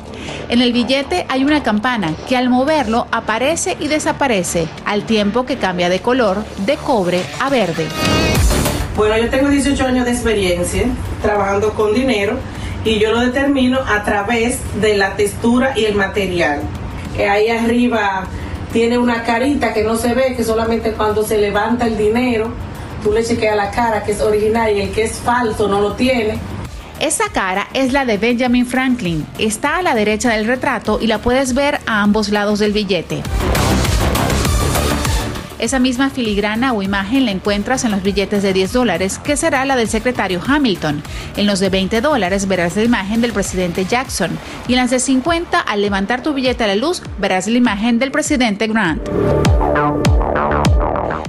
En 0.49 0.61
el 0.61 0.71
billete 0.73 1.25
hay 1.27 1.43
una 1.43 1.63
campana 1.63 2.13
que 2.29 2.37
al 2.37 2.49
moverlo 2.49 3.07
aparece 3.11 3.75
y 3.79 3.87
desaparece 3.87 4.67
al 4.85 5.05
tiempo 5.05 5.45
que 5.45 5.57
cambia 5.57 5.89
de 5.89 5.99
color 5.99 6.43
de 6.65 6.77
cobre 6.77 7.21
a 7.39 7.49
verde. 7.49 7.87
Bueno, 8.95 9.17
yo 9.17 9.29
tengo 9.29 9.49
18 9.49 9.85
años 9.85 10.05
de 10.05 10.11
experiencia 10.11 10.87
trabajando 11.21 11.73
con 11.73 11.93
dinero 11.93 12.37
y 12.85 12.99
yo 12.99 13.11
lo 13.11 13.19
determino 13.19 13.79
a 13.79 14.03
través 14.03 14.59
de 14.79 14.95
la 14.95 15.15
textura 15.15 15.77
y 15.77 15.85
el 15.85 15.95
material. 15.95 16.61
Ahí 17.17 17.49
arriba 17.49 18.25
tiene 18.75 18.97
una 18.97 19.23
carita 19.23 19.73
que 19.73 19.85
no 19.85 19.95
se 19.95 20.13
ve, 20.13 20.35
que 20.35 20.43
solamente 20.43 20.91
cuando 20.91 21.23
se 21.23 21.37
levanta 21.37 21.87
el 21.87 21.97
dinero, 21.97 22.51
tú 23.01 23.13
le 23.13 23.23
chequeas 23.23 23.55
la 23.55 23.71
cara 23.71 24.03
que 24.03 24.11
es 24.11 24.19
original 24.19 24.75
y 24.75 24.81
el 24.81 24.91
que 24.91 25.03
es 25.03 25.13
falso 25.13 25.69
no 25.69 25.79
lo 25.79 25.93
tiene. 25.93 26.37
Esa 26.99 27.29
cara 27.31 27.69
es 27.73 27.93
la 27.93 28.03
de 28.03 28.17
Benjamin 28.17 28.65
Franklin. 28.65 29.25
Está 29.39 29.77
a 29.77 29.81
la 29.81 29.95
derecha 29.95 30.31
del 30.31 30.45
retrato 30.45 30.99
y 31.01 31.07
la 31.07 31.19
puedes 31.19 31.53
ver 31.53 31.79
a 31.85 32.01
ambos 32.01 32.27
lados 32.27 32.59
del 32.59 32.73
billete. 32.73 33.23
Esa 35.59 35.79
misma 35.79 36.09
filigrana 36.09 36.73
o 36.73 36.81
imagen 36.81 37.25
la 37.25 37.31
encuentras 37.31 37.85
en 37.85 37.91
los 37.91 38.03
billetes 38.03 38.43
de 38.43 38.53
10 38.53 38.73
dólares, 38.73 39.19
que 39.19 39.37
será 39.37 39.63
la 39.65 39.75
del 39.75 39.87
secretario 39.87 40.41
Hamilton. 40.45 41.01
En 41.37 41.45
los 41.45 41.59
de 41.59 41.69
20 41.69 42.01
dólares 42.01 42.47
verás 42.47 42.75
la 42.75 42.83
imagen 42.83 43.21
del 43.21 43.33
presidente 43.33 43.85
Jackson. 43.85 44.31
Y 44.67 44.73
en 44.73 44.79
las 44.79 44.91
de 44.91 44.99
50, 44.99 45.59
al 45.59 45.81
levantar 45.81 46.21
tu 46.21 46.33
billete 46.33 46.63
a 46.63 46.67
la 46.67 46.75
luz, 46.75 47.01
verás 47.19 47.47
la 47.47 47.57
imagen 47.57 47.99
del 47.99 48.11
presidente 48.11 48.67
Grant. 48.67 49.07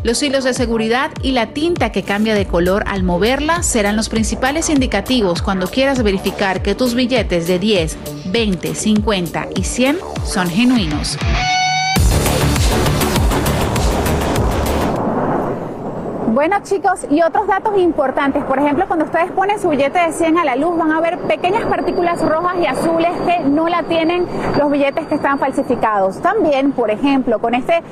Los 0.02 0.22
hilos 0.22 0.44
de 0.44 0.54
seguridad 0.54 1.10
y 1.22 1.32
la 1.32 1.48
tinta 1.48 1.90
que 1.90 2.04
cambia 2.04 2.34
de 2.34 2.46
color 2.46 2.84
al 2.86 3.02
moverla 3.02 3.62
serán 3.62 3.96
los 3.96 4.08
principales 4.08 4.70
indicativos 4.70 5.42
cuando 5.42 5.68
quieras 5.68 6.02
verificar 6.02 6.62
que 6.62 6.76
tus 6.76 6.94
billetes 6.94 7.48
de 7.48 7.58
10, 7.58 7.96
20, 8.26 8.74
50 8.74 9.48
y 9.56 9.64
100 9.64 9.98
son 10.24 10.48
genuinos. 10.48 11.18
Bueno 16.36 16.56
chicos, 16.62 17.06
y 17.08 17.22
otros 17.22 17.46
datos 17.46 17.78
importantes, 17.78 18.44
por 18.44 18.58
ejemplo, 18.58 18.84
cuando 18.86 19.06
ustedes 19.06 19.32
ponen 19.32 19.58
su 19.58 19.70
billete 19.70 19.98
de 19.98 20.12
100 20.12 20.36
a 20.36 20.44
la 20.44 20.54
luz 20.54 20.76
van 20.76 20.92
a 20.92 21.00
ver 21.00 21.16
pequeñas 21.20 21.64
partículas 21.64 22.20
rojas 22.20 22.56
y 22.60 22.66
azules 22.66 23.12
que 23.24 23.48
no 23.48 23.70
la 23.70 23.84
tienen 23.84 24.26
los 24.58 24.70
billetes 24.70 25.06
que 25.06 25.14
están 25.14 25.38
falsificados. 25.38 26.20
También, 26.20 26.72
por 26.72 26.90
ejemplo, 26.90 27.38
con 27.38 27.54
este 27.54 27.82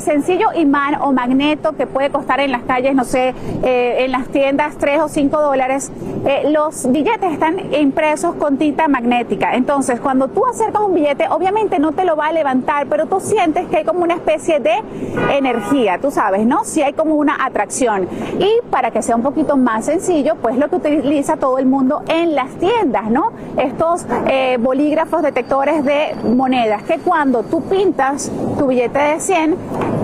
sencillo 0.00 0.48
imán 0.54 0.96
o 1.00 1.14
magneto 1.14 1.72
que 1.72 1.86
puede 1.86 2.10
costar 2.10 2.40
en 2.40 2.52
las 2.52 2.62
calles, 2.64 2.94
no 2.94 3.04
sé, 3.04 3.34
eh, 3.62 4.04
en 4.04 4.12
las 4.12 4.28
tiendas 4.28 4.76
3 4.76 5.00
o 5.00 5.08
5 5.08 5.40
dólares, 5.40 5.90
eh, 6.26 6.50
los 6.50 6.92
billetes 6.92 7.32
están 7.32 7.72
impresos 7.72 8.34
con 8.34 8.58
tinta 8.58 8.86
magnética. 8.86 9.54
Entonces, 9.54 9.98
cuando 9.98 10.28
tú 10.28 10.44
acercas 10.46 10.82
un 10.82 10.92
billete, 10.92 11.26
obviamente 11.30 11.78
no 11.78 11.92
te 11.92 12.04
lo 12.04 12.16
va 12.16 12.26
a 12.26 12.32
levantar, 12.32 12.86
pero 12.88 13.06
tú 13.06 13.18
sientes 13.18 13.66
que 13.68 13.78
hay 13.78 13.84
como 13.84 14.02
una 14.02 14.14
especie 14.14 14.60
de 14.60 14.74
energía, 15.30 15.96
tú 15.98 16.10
sabes, 16.10 16.44
¿no? 16.44 16.64
Si 16.64 16.82
hay 16.82 16.92
como 16.92 17.14
una 17.14 17.42
atracción 17.42 17.61
y 18.38 18.70
para 18.70 18.90
que 18.90 19.02
sea 19.02 19.16
un 19.16 19.22
poquito 19.22 19.56
más 19.56 19.84
sencillo, 19.84 20.36
pues 20.40 20.56
lo 20.56 20.68
que 20.68 20.76
utiliza 20.76 21.36
todo 21.36 21.58
el 21.58 21.66
mundo 21.66 22.02
en 22.08 22.34
las 22.34 22.50
tiendas, 22.56 23.10
¿no? 23.10 23.32
Estos 23.56 24.04
eh, 24.26 24.56
bolígrafos 24.60 25.22
detectores 25.22 25.84
de 25.84 26.14
monedas, 26.24 26.82
que 26.82 26.98
cuando 26.98 27.42
tú 27.42 27.62
pintas 27.62 28.30
tu 28.58 28.66
billete 28.66 28.98
de 28.98 29.20
100, 29.20 29.56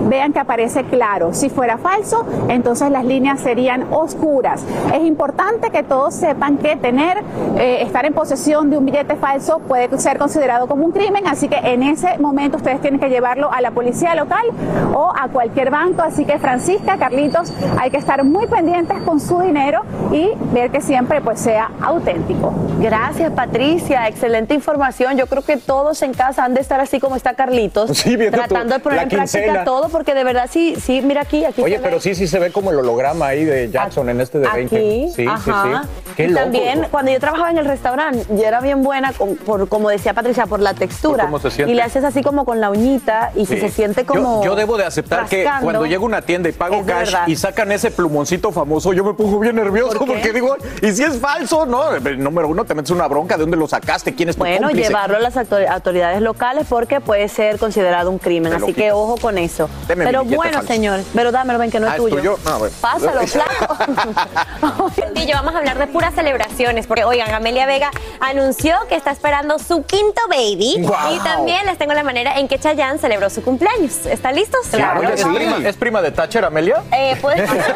vean 0.09 0.33
que 0.33 0.39
aparece 0.39 0.83
claro. 0.85 1.33
Si 1.33 1.49
fuera 1.49 1.77
falso, 1.77 2.25
entonces 2.47 2.89
las 2.91 3.05
líneas 3.05 3.39
serían 3.39 3.87
oscuras. 3.91 4.63
Es 4.93 5.03
importante 5.03 5.69
que 5.69 5.83
todos 5.83 6.15
sepan 6.15 6.57
que 6.57 6.75
tener, 6.75 7.19
eh, 7.57 7.83
estar 7.83 8.05
en 8.05 8.13
posesión 8.13 8.69
de 8.69 8.77
un 8.77 8.85
billete 8.85 9.15
falso 9.15 9.59
puede 9.59 9.97
ser 9.99 10.17
considerado 10.17 10.67
como 10.67 10.85
un 10.85 10.91
crimen, 10.91 11.27
así 11.27 11.47
que 11.47 11.57
en 11.57 11.83
ese 11.83 12.17
momento 12.17 12.57
ustedes 12.57 12.81
tienen 12.81 12.99
que 12.99 13.09
llevarlo 13.09 13.51
a 13.51 13.61
la 13.61 13.71
policía 13.71 14.15
local 14.15 14.45
o 14.93 15.11
a 15.15 15.27
cualquier 15.29 15.69
banco. 15.69 16.01
Así 16.01 16.25
que 16.25 16.39
Francisca, 16.39 16.97
Carlitos, 16.97 17.48
hay 17.79 17.89
que 17.91 17.97
estar 17.97 18.23
muy 18.23 18.47
pendientes 18.47 18.97
con 19.03 19.19
su 19.19 19.39
dinero 19.41 19.81
y 20.11 20.29
ver 20.53 20.71
que 20.71 20.81
siempre 20.81 21.21
pues 21.21 21.39
sea 21.39 21.71
auténtico. 21.81 22.53
Gracias 22.79 23.31
Patricia, 23.31 24.07
excelente 24.07 24.53
información. 24.53 25.17
Yo 25.17 25.27
creo 25.27 25.43
que 25.43 25.57
todos 25.57 26.01
en 26.01 26.13
casa 26.13 26.43
han 26.45 26.53
de 26.53 26.61
estar 26.61 26.79
así 26.79 26.99
como 26.99 27.15
está 27.15 27.33
Carlitos, 27.33 27.91
tratando 28.31 28.73
de 28.75 28.79
poner 28.79 29.03
en 29.03 29.09
práctica 29.09 29.63
todo 29.63 29.89
porque 29.89 30.13
de 30.13 30.23
verdad 30.23 30.49
sí, 30.51 30.75
sí, 30.81 31.01
mira 31.01 31.21
aquí, 31.21 31.45
aquí. 31.45 31.61
Oye, 31.61 31.79
pero 31.81 31.99
sí, 31.99 32.15
sí 32.15 32.27
se 32.27 32.39
ve 32.39 32.51
como 32.51 32.71
el 32.71 32.77
holograma 32.79 33.27
ahí 33.27 33.45
de 33.45 33.69
Jackson 33.69 34.09
en 34.09 34.21
este 34.21 34.39
de 34.39 34.47
20. 34.47 34.75
Aquí, 34.75 35.09
sí, 35.15 35.25
ajá. 35.27 35.83
sí, 35.83 36.13
Qué 36.15 36.23
y 36.25 36.27
loco. 36.27 36.41
también 36.43 36.87
cuando 36.91 37.11
yo 37.11 37.19
trabajaba 37.19 37.51
en 37.51 37.57
el 37.57 37.65
restaurante, 37.65 38.25
yo 38.29 38.43
era 38.43 38.61
bien 38.61 38.83
buena, 38.83 39.13
con- 39.13 39.35
por, 39.35 39.67
como 39.69 39.89
decía 39.89 40.13
Patricia, 40.13 40.45
por 40.45 40.59
la 40.59 40.73
textura. 40.73 41.25
cómo 41.25 41.39
se 41.39 41.51
siente. 41.51 41.71
Y 41.71 41.75
le 41.75 41.81
haces 41.81 42.03
así 42.03 42.21
como 42.23 42.45
con 42.45 42.59
la 42.61 42.69
uñita 42.69 43.31
y 43.35 43.45
si 43.45 43.55
Sí. 43.55 43.61
se 43.61 43.69
siente 43.69 44.05
como. 44.05 44.43
Yo, 44.43 44.55
debo 44.55 44.77
de 44.77 44.85
aceptar 44.85 45.25
que 45.27 45.45
cuando 45.61 45.85
llego 45.85 46.03
a 46.03 46.07
una 46.07 46.21
tienda 46.21 46.49
y 46.49 46.51
pago 46.51 46.83
cash 46.85 47.11
verdad. 47.11 47.27
Y 47.31 47.35
sacan 47.35 47.71
ese 47.71 47.91
plumoncito 47.91 48.51
famoso, 48.51 48.93
yo 48.93 49.03
me 49.03 49.13
pongo 49.13 49.39
bien 49.39 49.55
nervioso 49.55 49.99
porque 50.05 50.33
digo, 50.33 50.55
¿y 50.81 50.91
si 50.91 51.03
es 51.03 51.17
falso? 51.19 51.65
No, 51.65 51.99
número 52.17 52.47
uno, 52.47 52.65
te 52.65 52.73
metes 52.73 52.91
una 52.91 53.07
bronca, 53.07 53.35
¿de 53.35 53.41
dónde 53.41 53.57
lo 53.57 53.67
sacaste? 53.67 54.15
¿Quién 54.15 54.29
es 54.29 54.35
tu 54.35 54.39
Bueno, 54.39 54.67
cómplice? 54.67 54.87
llevarlo 54.89 55.17
a 55.17 55.19
las 55.19 55.35
autor- 55.37 55.67
autoridades 55.67 56.21
locales 56.21 56.65
porque 56.69 57.01
puede 57.01 57.27
ser 57.29 57.59
considerado 57.59 58.09
un 58.09 58.17
crimen. 58.19 58.53
Así 58.53 58.73
que 58.73 58.91
ojo 58.91 59.17
con 59.17 59.37
eso. 59.37 59.69
Deme 59.87 60.05
Pero 60.05 60.23
bueno, 60.23 60.53
falso. 60.59 60.67
señor, 60.73 60.99
pero 61.13 61.31
dámelo, 61.31 61.59
ven 61.59 61.69
que 61.71 61.79
no 61.79 61.87
es 61.87 61.93
Ah, 61.93 61.95
¿es 61.97 62.01
tuyo. 62.01 62.15
tuyo? 62.17 62.37
No, 62.45 62.59
bueno. 62.59 62.75
Pásalo, 62.81 63.21
flaco. 63.27 63.77
Y 65.15 65.25
yo 65.25 65.33
vamos 65.33 65.53
a 65.53 65.57
hablar 65.59 65.77
de 65.77 65.87
puras 65.87 66.13
celebraciones, 66.15 66.87
porque 66.87 67.03
oigan, 67.03 67.33
Amelia 67.33 67.65
Vega 67.65 67.91
anunció 68.19 68.75
que 68.87 68.95
está 68.95 69.11
esperando 69.11 69.59
su 69.59 69.83
quinto 69.83 70.21
baby 70.29 70.75
y 71.13 71.19
también 71.23 71.65
les 71.65 71.77
tengo 71.77 71.93
la 71.93 72.03
manera 72.03 72.39
en 72.39 72.47
que 72.47 72.57
Chayanne 72.57 72.97
celebró 72.99 73.29
su 73.29 73.41
cumpleaños. 73.43 74.05
¿Están 74.05 74.35
listos? 74.35 74.61
Oye, 74.73 75.13
¿es, 75.13 75.23
prima, 75.25 75.57
¿Es 75.69 75.75
prima 75.77 76.01
de 76.01 76.11
Thatcher, 76.11 76.45
Amelia? 76.45 76.81
Eh, 76.91 77.15
puede 77.19 77.47
ser. 77.47 77.75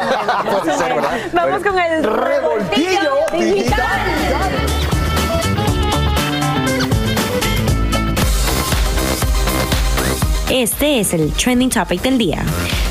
Puede 0.50 0.78
ser, 0.78 0.94
¿verdad? 0.94 1.18
Vamos 1.32 1.62
con 1.62 1.78
el 1.78 2.04
revoltillo 2.04 3.12
digital. 3.32 3.84
Este 10.50 11.00
es 11.00 11.14
el 11.14 11.32
trending 11.32 11.70
topic 11.70 12.02
del 12.02 12.18
día. 12.18 12.44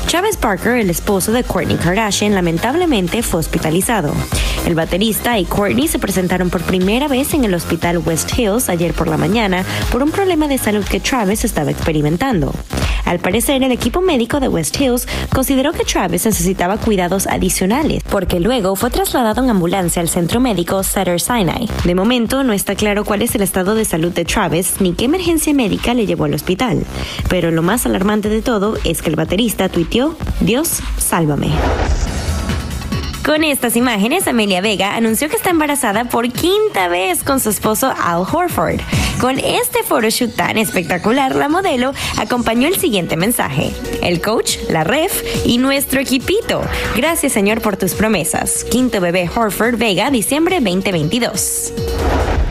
Travis 0.08 0.38
Barker, 0.38 0.76
el 0.76 0.90
esposo 0.90 1.32
de 1.32 1.44
Kourtney 1.44 1.76
Kardashian, 1.76 2.34
lamentablemente 2.34 3.22
fue 3.22 3.40
hospitalizado. 3.40 4.12
El 4.66 4.74
baterista 4.74 5.38
y 5.38 5.44
Kourtney 5.44 5.88
se 5.88 5.98
presentaron 5.98 6.48
por 6.48 6.62
primera 6.62 7.06
vez 7.06 7.34
en 7.34 7.44
el 7.44 7.54
hospital 7.54 7.98
West 7.98 8.38
Hills 8.38 8.68
ayer 8.68 8.94
por 8.94 9.08
la 9.08 9.18
mañana 9.18 9.64
por 9.92 10.02
un 10.02 10.10
problema 10.10 10.48
de 10.48 10.56
salud 10.56 10.84
que 10.84 11.00
Travis 11.00 11.44
estaba 11.44 11.70
experimentando. 11.70 12.52
Al 13.04 13.18
parecer, 13.18 13.62
el 13.62 13.72
equipo 13.72 14.00
médico 14.00 14.40
de 14.40 14.48
West 14.48 14.80
Hills 14.80 15.06
consideró 15.32 15.72
que 15.72 15.84
Travis 15.84 16.24
necesitaba 16.24 16.78
cuidados 16.78 17.26
adicionales, 17.26 18.02
porque 18.08 18.40
luego 18.40 18.76
fue 18.76 18.90
trasladado 18.90 19.44
en 19.44 19.50
ambulancia 19.50 20.00
al 20.00 20.08
centro 20.08 20.40
médico 20.40 20.82
Sutter 20.82 21.20
Sinai. 21.20 21.68
De 21.84 21.94
momento, 21.94 22.42
no 22.42 22.54
está 22.54 22.74
claro 22.74 23.04
cuál 23.04 23.20
es 23.20 23.34
el 23.34 23.42
estado 23.42 23.74
de 23.74 23.84
salud 23.84 24.12
de 24.12 24.24
Travis 24.24 24.80
ni 24.80 24.94
qué 24.94 25.04
emergencia 25.04 25.52
médica 25.52 25.92
le 25.92 26.06
llevó 26.06 26.24
al 26.24 26.34
hospital. 26.34 26.84
Pero 27.28 27.50
lo 27.50 27.62
más 27.62 27.84
alarmante 27.84 28.30
de 28.30 28.40
todo 28.40 28.76
es 28.84 29.02
que 29.02 29.10
el 29.10 29.16
baterista 29.16 29.68
tuiteó, 29.68 30.16
Dios, 30.40 30.80
sálvame. 30.96 31.50
Con 33.24 33.42
estas 33.42 33.74
imágenes, 33.74 34.28
Amelia 34.28 34.60
Vega 34.60 34.96
anunció 34.96 35.30
que 35.30 35.36
está 35.36 35.48
embarazada 35.48 36.04
por 36.04 36.30
quinta 36.30 36.88
vez 36.88 37.24
con 37.24 37.40
su 37.40 37.48
esposo 37.48 37.90
Al 37.98 38.26
Horford. 38.30 38.80
Con 39.18 39.38
este 39.38 39.82
photoshoot 39.82 40.36
tan 40.36 40.58
espectacular, 40.58 41.34
la 41.34 41.48
modelo 41.48 41.94
acompañó 42.18 42.68
el 42.68 42.76
siguiente 42.76 43.16
mensaje. 43.16 43.72
El 44.02 44.20
coach, 44.20 44.58
la 44.68 44.84
ref 44.84 45.22
y 45.46 45.56
nuestro 45.56 46.00
equipito. 46.00 46.60
Gracias 46.96 47.32
Señor 47.32 47.62
por 47.62 47.78
tus 47.78 47.94
promesas. 47.94 48.62
Quinto 48.64 49.00
bebé 49.00 49.30
Horford 49.34 49.78
Vega, 49.78 50.10
diciembre 50.10 50.60
2022. 50.60 51.72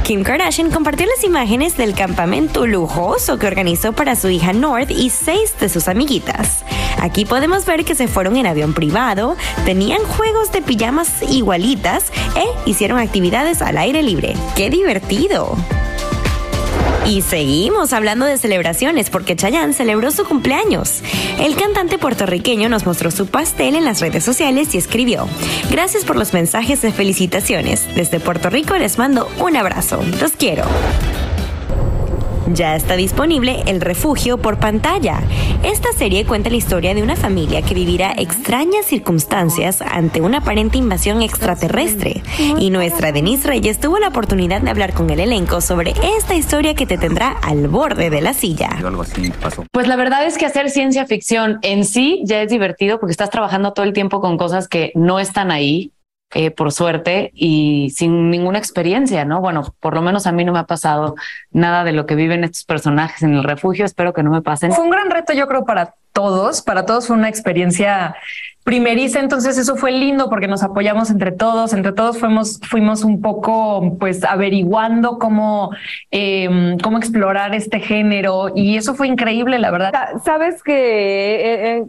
Kim 0.03 0.23
Kardashian 0.23 0.71
compartió 0.71 1.05
las 1.05 1.23
imágenes 1.23 1.77
del 1.77 1.93
campamento 1.93 2.65
lujoso 2.65 3.37
que 3.37 3.45
organizó 3.45 3.93
para 3.93 4.15
su 4.15 4.27
hija 4.29 4.51
North 4.53 4.89
y 4.89 5.11
seis 5.11 5.53
de 5.59 5.69
sus 5.69 5.87
amiguitas. 5.87 6.65
Aquí 7.03 7.25
podemos 7.25 7.65
ver 7.65 7.83
que 7.83 7.95
se 7.95 8.07
fueron 8.07 8.37
en 8.37 8.47
avión 8.47 8.73
privado, 8.73 9.35
tenían 9.65 10.01
juegos 10.03 10.53
de 10.53 10.61
pijamas 10.61 11.09
igualitas 11.29 12.05
e 12.37 12.45
hicieron 12.69 12.97
actividades 12.97 13.61
al 13.61 13.77
aire 13.77 14.01
libre. 14.01 14.35
¡Qué 14.55 14.69
divertido! 14.69 15.57
Y 17.05 17.21
seguimos 17.21 17.91
hablando 17.91 18.25
de 18.25 18.37
celebraciones 18.37 19.09
porque 19.09 19.35
Chayanne 19.35 19.73
celebró 19.73 20.11
su 20.11 20.23
cumpleaños. 20.23 21.01
El 21.39 21.57
cantante 21.57 21.97
puertorriqueño 21.97 22.69
nos 22.69 22.85
mostró 22.85 23.11
su 23.11 23.27
pastel 23.27 23.75
en 23.75 23.83
las 23.83 23.99
redes 23.99 24.23
sociales 24.23 24.73
y 24.73 24.77
escribió, 24.77 25.27
gracias 25.69 26.05
por 26.05 26.15
los 26.15 26.31
mensajes 26.31 26.81
de 26.81 26.93
felicitaciones. 26.93 27.93
Desde 27.95 28.21
Puerto 28.21 28.49
Rico 28.49 28.77
les 28.77 28.97
mando 28.97 29.27
un 29.39 29.57
abrazo. 29.57 30.01
Los 30.21 30.31
quiero. 30.31 30.63
Ya 32.51 32.75
está 32.75 32.95
disponible 32.95 33.63
El 33.67 33.79
Refugio 33.79 34.37
por 34.37 34.59
pantalla. 34.59 35.21
Esta 35.63 35.91
serie 35.93 36.25
cuenta 36.25 36.49
la 36.49 36.57
historia 36.57 36.93
de 36.93 37.01
una 37.01 37.15
familia 37.15 37.61
que 37.61 37.73
vivirá 37.73 38.13
extrañas 38.17 38.85
circunstancias 38.85 39.81
ante 39.81 40.19
una 40.19 40.39
aparente 40.39 40.77
invasión 40.77 41.21
extraterrestre. 41.21 42.21
Y 42.59 42.69
nuestra 42.69 43.11
Denise 43.11 43.47
Reyes 43.47 43.79
tuvo 43.79 43.97
la 43.97 44.09
oportunidad 44.09 44.61
de 44.61 44.69
hablar 44.69 44.93
con 44.93 45.09
el 45.09 45.21
elenco 45.21 45.61
sobre 45.61 45.93
esta 46.17 46.35
historia 46.35 46.75
que 46.75 46.85
te 46.85 46.97
tendrá 46.97 47.31
al 47.31 47.67
borde 47.69 48.09
de 48.09 48.21
la 48.21 48.33
silla. 48.33 48.69
Algo 48.83 49.03
así 49.03 49.31
pasó. 49.41 49.65
Pues 49.71 49.87
la 49.87 49.95
verdad 49.95 50.25
es 50.25 50.37
que 50.37 50.45
hacer 50.45 50.69
ciencia 50.69 51.05
ficción 51.05 51.59
en 51.61 51.85
sí 51.85 52.21
ya 52.25 52.41
es 52.41 52.49
divertido 52.49 52.99
porque 52.99 53.11
estás 53.11 53.29
trabajando 53.29 53.73
todo 53.73 53.85
el 53.85 53.93
tiempo 53.93 54.19
con 54.19 54.37
cosas 54.37 54.67
que 54.67 54.91
no 54.95 55.19
están 55.19 55.49
ahí, 55.49 55.91
eh, 56.33 56.51
por 56.51 56.71
suerte, 56.71 57.31
y 57.33 57.91
sin 57.95 58.29
ninguna 58.29 58.57
experiencia, 58.57 59.25
¿no? 59.25 59.41
Bueno, 59.41 59.73
por 59.79 59.93
lo 59.93 60.01
menos 60.01 60.27
a 60.27 60.31
mí 60.31 60.43
no 60.43 60.53
me 60.53 60.59
ha 60.59 60.65
pasado 60.65 61.15
nada 61.51 61.83
de 61.83 61.93
lo 61.93 62.05
que 62.05 62.15
viven 62.15 62.43
estos 62.43 62.63
personajes 62.63 63.23
en 63.23 63.33
el 63.33 63.43
refugio. 63.43 63.85
Espero 63.85 64.13
que 64.13 64.23
no 64.23 64.31
me 64.31 64.41
pasen. 64.41 64.71
Fue 64.71 64.83
un 64.83 64.91
gran 64.91 65.09
reto, 65.09 65.33
yo 65.33 65.47
creo, 65.47 65.65
para 65.65 65.95
todos. 66.11 66.61
Para 66.61 66.85
todos 66.85 67.07
fue 67.07 67.15
una 67.15 67.29
experiencia 67.29 68.15
primeriza, 68.63 69.19
entonces 69.19 69.57
eso 69.57 69.75
fue 69.75 69.91
lindo 69.91 70.29
porque 70.29 70.47
nos 70.47 70.63
apoyamos 70.63 71.09
entre 71.09 71.31
todos, 71.33 71.73
entre 71.73 71.91
todos 71.91 72.17
fuimos, 72.17 72.61
fuimos 72.63 73.03
un 73.03 73.21
poco 73.21 73.97
pues 73.99 74.23
averiguando 74.23 75.19
cómo, 75.19 75.71
eh, 76.11 76.77
cómo 76.81 76.97
explorar 76.97 77.53
este 77.55 77.81
género 77.81 78.51
y 78.55 78.77
eso 78.77 78.95
fue 78.95 79.07
increíble, 79.07 79.59
la 79.59 79.69
verdad. 79.69 79.91
Sabes 80.23 80.63
que 80.63 80.73
eh, 80.73 81.77
eh, 81.77 81.85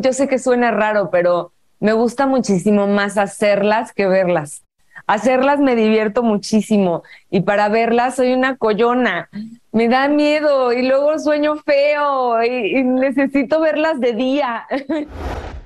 yo 0.00 0.12
sé 0.12 0.26
que 0.26 0.40
suena 0.40 0.72
raro, 0.72 1.10
pero 1.10 1.52
me 1.80 1.92
gusta 1.92 2.26
muchísimo 2.26 2.86
más 2.86 3.18
hacerlas 3.18 3.92
que 3.92 4.06
verlas. 4.06 4.62
Hacerlas 5.06 5.60
me 5.60 5.76
divierto 5.76 6.22
muchísimo 6.22 7.02
y 7.30 7.42
para 7.42 7.68
verlas 7.68 8.16
soy 8.16 8.32
una 8.32 8.56
collona. 8.56 9.28
Me 9.70 9.88
da 9.88 10.08
miedo 10.08 10.72
y 10.72 10.86
luego 10.86 11.18
sueño 11.18 11.56
feo 11.56 12.42
y, 12.42 12.78
y 12.78 12.82
necesito 12.82 13.60
verlas 13.60 14.00
de 14.00 14.14
día. 14.14 14.66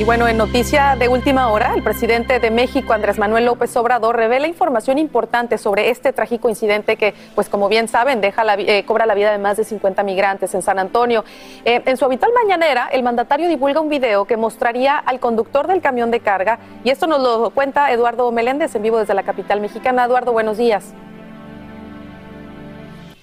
Y 0.00 0.04
bueno, 0.04 0.26
en 0.26 0.38
noticia 0.38 0.96
de 0.98 1.08
última 1.08 1.50
hora, 1.50 1.74
el 1.76 1.82
presidente 1.82 2.40
de 2.40 2.50
México, 2.50 2.94
Andrés 2.94 3.18
Manuel 3.18 3.44
López 3.44 3.76
Obrador, 3.76 4.16
revela 4.16 4.48
información 4.48 4.96
importante 4.96 5.58
sobre 5.58 5.90
este 5.90 6.14
trágico 6.14 6.48
incidente 6.48 6.96
que, 6.96 7.12
pues 7.34 7.50
como 7.50 7.68
bien 7.68 7.86
saben, 7.86 8.22
deja 8.22 8.42
la 8.42 8.54
eh, 8.54 8.86
cobra 8.86 9.04
la 9.04 9.14
vida 9.14 9.30
de 9.30 9.36
más 9.36 9.58
de 9.58 9.64
50 9.64 10.02
migrantes 10.02 10.54
en 10.54 10.62
San 10.62 10.78
Antonio. 10.78 11.22
Eh, 11.66 11.82
en 11.84 11.98
su 11.98 12.06
habitual 12.06 12.32
mañanera, 12.32 12.88
el 12.90 13.02
mandatario 13.02 13.46
divulga 13.46 13.82
un 13.82 13.90
video 13.90 14.24
que 14.24 14.38
mostraría 14.38 14.96
al 14.96 15.20
conductor 15.20 15.66
del 15.66 15.82
camión 15.82 16.10
de 16.10 16.20
carga, 16.20 16.60
y 16.82 16.88
esto 16.88 17.06
nos 17.06 17.20
lo 17.20 17.50
cuenta 17.50 17.92
Eduardo 17.92 18.32
Meléndez 18.32 18.74
en 18.74 18.82
vivo 18.82 18.96
desde 18.96 19.12
la 19.12 19.24
capital 19.24 19.60
mexicana. 19.60 20.06
Eduardo, 20.06 20.32
buenos 20.32 20.56
días. 20.56 20.94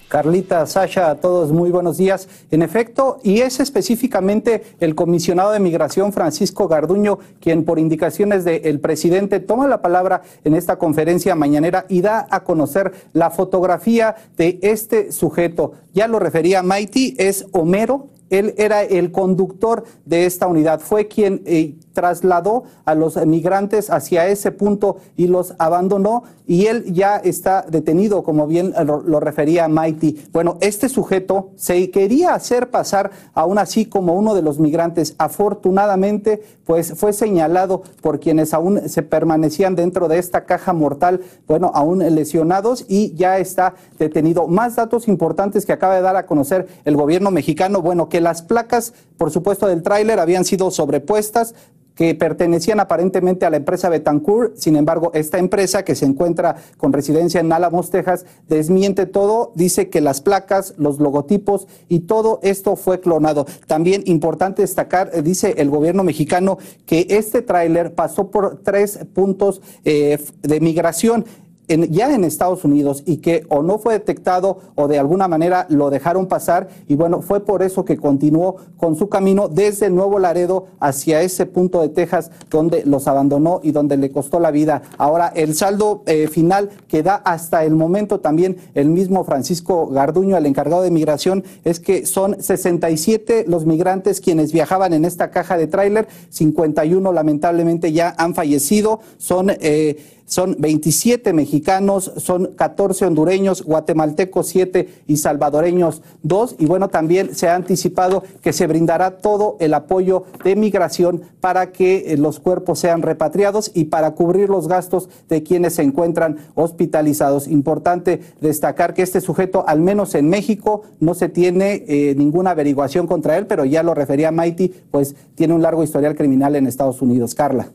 Carlita, 0.08 0.66
Sasha, 0.66 1.10
a 1.10 1.14
todos 1.16 1.52
muy 1.52 1.70
buenos 1.70 1.98
días. 1.98 2.28
En 2.50 2.62
efecto, 2.62 3.18
y 3.22 3.40
es 3.40 3.60
específicamente 3.60 4.64
el 4.80 4.94
comisionado 4.94 5.52
de 5.52 5.60
migración 5.60 6.12
Francisco 6.12 6.66
Garduño 6.66 7.18
quien 7.40 7.64
por 7.64 7.78
indicaciones 7.78 8.44
del 8.44 8.80
presidente 8.80 9.38
toma 9.40 9.68
la 9.68 9.82
palabra 9.82 10.22
en 10.44 10.54
esta 10.54 10.78
conferencia 10.78 11.34
mañanera 11.34 11.84
y 11.88 12.00
da 12.00 12.26
a 12.30 12.42
conocer 12.42 12.92
la 13.12 13.30
fotografía 13.30 14.16
de 14.36 14.58
este 14.62 15.12
sujeto. 15.12 15.72
Ya 15.92 16.08
lo 16.08 16.18
refería 16.18 16.62
Maiti, 16.62 17.14
es 17.18 17.46
Homero 17.52 18.08
él 18.30 18.54
era 18.56 18.82
el 18.82 19.12
conductor 19.12 19.84
de 20.04 20.26
esta 20.26 20.46
unidad, 20.46 20.80
fue 20.80 21.08
quien 21.08 21.42
eh, 21.46 21.74
trasladó 21.98 22.62
a 22.84 22.94
los 22.94 23.16
migrantes 23.26 23.90
hacia 23.90 24.28
ese 24.28 24.52
punto 24.52 24.98
y 25.16 25.26
los 25.26 25.54
abandonó 25.58 26.22
y 26.46 26.66
él 26.66 26.94
ya 26.94 27.16
está 27.16 27.66
detenido, 27.68 28.22
como 28.22 28.46
bien 28.46 28.72
lo, 28.86 29.20
refería 29.20 29.68
Mighty. 29.68 30.28
Bueno, 30.32 30.56
este 30.62 30.88
sujeto 30.88 31.50
se 31.56 31.90
quería 31.90 32.34
hacer 32.34 32.70
pasar 32.70 33.10
aún 33.34 33.58
así 33.58 33.84
como 33.84 34.14
uno 34.14 34.34
de 34.34 34.40
los 34.40 34.58
migrantes. 34.58 35.14
Afortunadamente, 35.18 36.42
pues 36.64 36.94
fue 36.94 37.12
señalado 37.12 37.82
por 38.00 38.18
quienes 38.18 38.54
aún 38.54 38.88
se 38.88 39.02
permanecían 39.02 39.74
dentro 39.74 40.08
de 40.08 40.18
esta 40.18 40.46
caja 40.46 40.72
mortal, 40.72 41.20
bueno, 41.46 41.70
aún 41.74 41.98
lesionados 42.14 42.86
y 42.88 43.14
ya 43.14 43.38
está 43.38 43.74
detenido. 43.98 44.46
Más 44.46 44.76
datos 44.76 45.06
importantes 45.06 45.66
que 45.66 45.72
acaba 45.72 45.96
de 45.96 46.02
dar 46.02 46.16
a 46.16 46.24
conocer 46.26 46.66
el 46.86 46.96
gobierno 46.96 47.30
mexicano, 47.30 47.82
bueno, 47.82 48.08
que 48.08 48.17
las 48.20 48.42
placas, 48.42 48.94
por 49.16 49.30
supuesto, 49.30 49.66
del 49.66 49.82
tráiler 49.82 50.20
habían 50.20 50.44
sido 50.44 50.70
sobrepuestas, 50.70 51.54
que 51.98 52.14
pertenecían 52.14 52.78
aparentemente 52.78 53.44
a 53.44 53.50
la 53.50 53.56
empresa 53.56 53.88
Betancourt. 53.88 54.56
Sin 54.56 54.76
embargo, 54.76 55.10
esta 55.14 55.38
empresa 55.38 55.84
que 55.84 55.96
se 55.96 56.04
encuentra 56.04 56.54
con 56.76 56.92
residencia 56.92 57.40
en 57.40 57.52
Álamos, 57.52 57.90
Texas, 57.90 58.24
desmiente 58.48 59.04
todo, 59.04 59.50
dice 59.56 59.88
que 59.88 60.00
las 60.00 60.20
placas, 60.20 60.74
los 60.76 61.00
logotipos 61.00 61.66
y 61.88 62.00
todo 62.00 62.38
esto 62.44 62.76
fue 62.76 63.00
clonado. 63.00 63.46
También 63.66 64.04
importante 64.06 64.62
destacar, 64.62 65.10
eh, 65.12 65.22
dice 65.22 65.54
el 65.58 65.70
gobierno 65.70 66.04
mexicano, 66.04 66.58
que 66.86 67.08
este 67.10 67.42
tráiler 67.42 67.92
pasó 67.96 68.30
por 68.30 68.62
tres 68.62 69.00
puntos 69.12 69.60
eh, 69.84 70.24
de 70.42 70.60
migración 70.60 71.24
ya 71.68 72.14
en 72.14 72.24
Estados 72.24 72.64
Unidos 72.64 73.02
y 73.06 73.18
que 73.18 73.44
o 73.48 73.62
no 73.62 73.78
fue 73.78 73.94
detectado 73.94 74.58
o 74.74 74.88
de 74.88 74.98
alguna 74.98 75.28
manera 75.28 75.66
lo 75.68 75.90
dejaron 75.90 76.26
pasar 76.26 76.68
y 76.88 76.96
bueno, 76.96 77.20
fue 77.22 77.40
por 77.40 77.62
eso 77.62 77.84
que 77.84 77.96
continuó 77.96 78.56
con 78.76 78.96
su 78.96 79.08
camino 79.08 79.48
desde 79.48 79.90
Nuevo 79.90 80.18
Laredo 80.18 80.66
hacia 80.80 81.22
ese 81.22 81.46
punto 81.46 81.80
de 81.82 81.88
Texas 81.88 82.30
donde 82.50 82.84
los 82.84 83.06
abandonó 83.06 83.60
y 83.62 83.72
donde 83.72 83.96
le 83.96 84.10
costó 84.10 84.40
la 84.40 84.50
vida. 84.50 84.82
Ahora, 84.96 85.32
el 85.34 85.54
saldo 85.54 86.02
eh, 86.06 86.28
final 86.28 86.70
que 86.88 87.02
da 87.02 87.16
hasta 87.16 87.64
el 87.64 87.74
momento 87.74 88.20
también 88.20 88.56
el 88.74 88.88
mismo 88.88 89.24
Francisco 89.24 89.88
Garduño, 89.88 90.36
el 90.36 90.46
encargado 90.46 90.82
de 90.82 90.90
migración, 90.90 91.44
es 91.64 91.80
que 91.80 92.06
son 92.06 92.42
67 92.42 93.44
los 93.46 93.66
migrantes 93.66 94.20
quienes 94.20 94.52
viajaban 94.52 94.92
en 94.92 95.04
esta 95.04 95.30
caja 95.30 95.56
de 95.56 95.66
tráiler, 95.66 96.08
51 96.30 97.12
lamentablemente 97.12 97.92
ya 97.92 98.14
han 98.16 98.34
fallecido, 98.34 99.00
son... 99.18 99.50
Eh, 99.50 100.14
son 100.28 100.56
27 100.58 101.32
mexicanos, 101.32 102.12
son 102.18 102.52
14 102.54 103.06
hondureños, 103.06 103.62
guatemaltecos 103.62 104.46
7 104.48 105.02
y 105.06 105.16
salvadoreños 105.16 106.02
2. 106.22 106.56
Y 106.58 106.66
bueno, 106.66 106.88
también 106.88 107.34
se 107.34 107.48
ha 107.48 107.54
anticipado 107.54 108.22
que 108.42 108.52
se 108.52 108.66
brindará 108.66 109.16
todo 109.16 109.56
el 109.58 109.72
apoyo 109.72 110.24
de 110.44 110.54
migración 110.54 111.22
para 111.40 111.72
que 111.72 112.12
eh, 112.12 112.18
los 112.18 112.40
cuerpos 112.40 112.78
sean 112.78 113.00
repatriados 113.00 113.70
y 113.74 113.86
para 113.86 114.10
cubrir 114.10 114.50
los 114.50 114.68
gastos 114.68 115.08
de 115.30 115.42
quienes 115.42 115.76
se 115.76 115.82
encuentran 115.82 116.36
hospitalizados. 116.54 117.48
Importante 117.48 118.20
destacar 118.42 118.92
que 118.92 119.02
este 119.02 119.22
sujeto, 119.22 119.64
al 119.66 119.80
menos 119.80 120.14
en 120.14 120.28
México, 120.28 120.82
no 121.00 121.14
se 121.14 121.30
tiene 121.30 121.84
eh, 121.88 122.14
ninguna 122.18 122.50
averiguación 122.50 123.06
contra 123.06 123.38
él, 123.38 123.46
pero 123.46 123.64
ya 123.64 123.82
lo 123.82 123.94
refería 123.94 124.30
Mighty, 124.30 124.74
pues 124.90 125.16
tiene 125.34 125.54
un 125.54 125.62
largo 125.62 125.82
historial 125.82 126.14
criminal 126.14 126.54
en 126.54 126.66
Estados 126.66 127.00
Unidos. 127.00 127.34
Carla. 127.34 127.70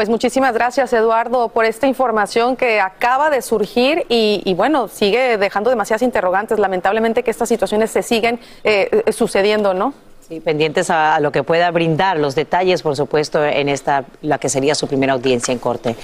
Pues 0.00 0.08
muchísimas 0.08 0.54
gracias, 0.54 0.94
Eduardo, 0.94 1.50
por 1.50 1.66
esta 1.66 1.86
información 1.86 2.56
que 2.56 2.80
acaba 2.80 3.28
de 3.28 3.42
surgir 3.42 4.06
y, 4.08 4.54
bueno, 4.54 4.88
sigue 4.88 5.36
dejando 5.36 5.68
demasiadas 5.68 6.00
interrogantes. 6.00 6.58
Lamentablemente 6.58 7.22
que 7.22 7.30
estas 7.30 7.50
situaciones 7.50 7.90
se 7.90 8.02
siguen 8.02 8.40
eh, 8.64 9.02
eh, 9.04 9.12
sucediendo, 9.12 9.74
¿no? 9.74 9.92
Sí, 10.26 10.40
pendientes 10.40 10.88
a, 10.88 11.20
lo 11.20 11.32
que 11.32 11.42
pueda 11.42 11.70
brindar 11.70 12.18
los 12.18 12.34
detalles, 12.34 12.80
por 12.80 12.96
supuesto, 12.96 13.44
en 13.44 13.68
esta, 13.68 14.06
la 14.22 14.38
que 14.38 14.48
sería 14.48 14.74
su 14.74 14.88
primera 14.88 15.12
audiencia 15.12 15.52
en 15.52 15.58
corte. 15.58 15.94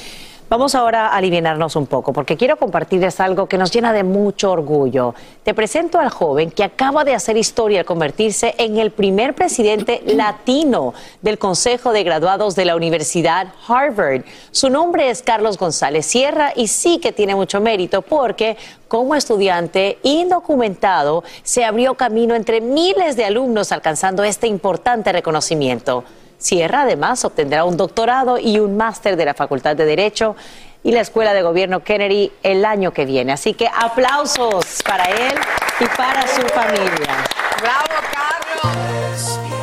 Vamos 0.48 0.76
ahora 0.76 1.08
a 1.08 1.16
aliviarnos 1.16 1.74
un 1.74 1.86
poco, 1.86 2.12
porque 2.12 2.36
quiero 2.36 2.56
compartirles 2.56 3.18
algo 3.18 3.48
que 3.48 3.58
nos 3.58 3.72
llena 3.72 3.92
de 3.92 4.04
mucho 4.04 4.52
orgullo. 4.52 5.12
Te 5.42 5.54
presento 5.54 5.98
al 5.98 6.08
joven 6.08 6.52
que 6.52 6.62
acaba 6.62 7.02
de 7.02 7.14
hacer 7.14 7.36
historia 7.36 7.80
al 7.80 7.84
convertirse 7.84 8.54
en 8.56 8.76
el 8.76 8.92
primer 8.92 9.34
presidente 9.34 10.02
latino 10.06 10.94
del 11.20 11.38
Consejo 11.38 11.92
de 11.92 12.04
Graduados 12.04 12.54
de 12.54 12.64
la 12.64 12.76
Universidad 12.76 13.48
Harvard. 13.66 14.22
Su 14.52 14.70
nombre 14.70 15.10
es 15.10 15.20
Carlos 15.20 15.58
González 15.58 16.06
Sierra 16.06 16.52
y 16.54 16.68
sí 16.68 16.98
que 16.98 17.10
tiene 17.10 17.34
mucho 17.34 17.60
mérito 17.60 18.02
porque 18.02 18.56
como 18.86 19.16
estudiante 19.16 19.98
indocumentado 20.04 21.24
se 21.42 21.64
abrió 21.64 21.94
camino 21.94 22.36
entre 22.36 22.60
miles 22.60 23.16
de 23.16 23.24
alumnos 23.24 23.72
alcanzando 23.72 24.22
este 24.22 24.46
importante 24.46 25.10
reconocimiento. 25.10 26.04
Sierra 26.38 26.82
además 26.82 27.24
obtendrá 27.24 27.64
un 27.64 27.76
doctorado 27.76 28.38
y 28.38 28.58
un 28.58 28.76
máster 28.76 29.16
de 29.16 29.24
la 29.24 29.34
Facultad 29.34 29.76
de 29.76 29.84
Derecho 29.84 30.36
y 30.82 30.92
la 30.92 31.00
Escuela 31.00 31.34
de 31.34 31.42
Gobierno 31.42 31.82
Kennedy 31.82 32.32
el 32.42 32.64
año 32.64 32.92
que 32.92 33.04
viene. 33.04 33.32
Así 33.32 33.54
que 33.54 33.68
aplausos 33.68 34.82
para 34.84 35.04
él 35.04 35.34
y 35.80 35.84
para 35.96 36.26
su 36.28 36.42
familia. 36.42 37.24
¡Bravo, 37.60 37.94
Carlos! 38.12 39.55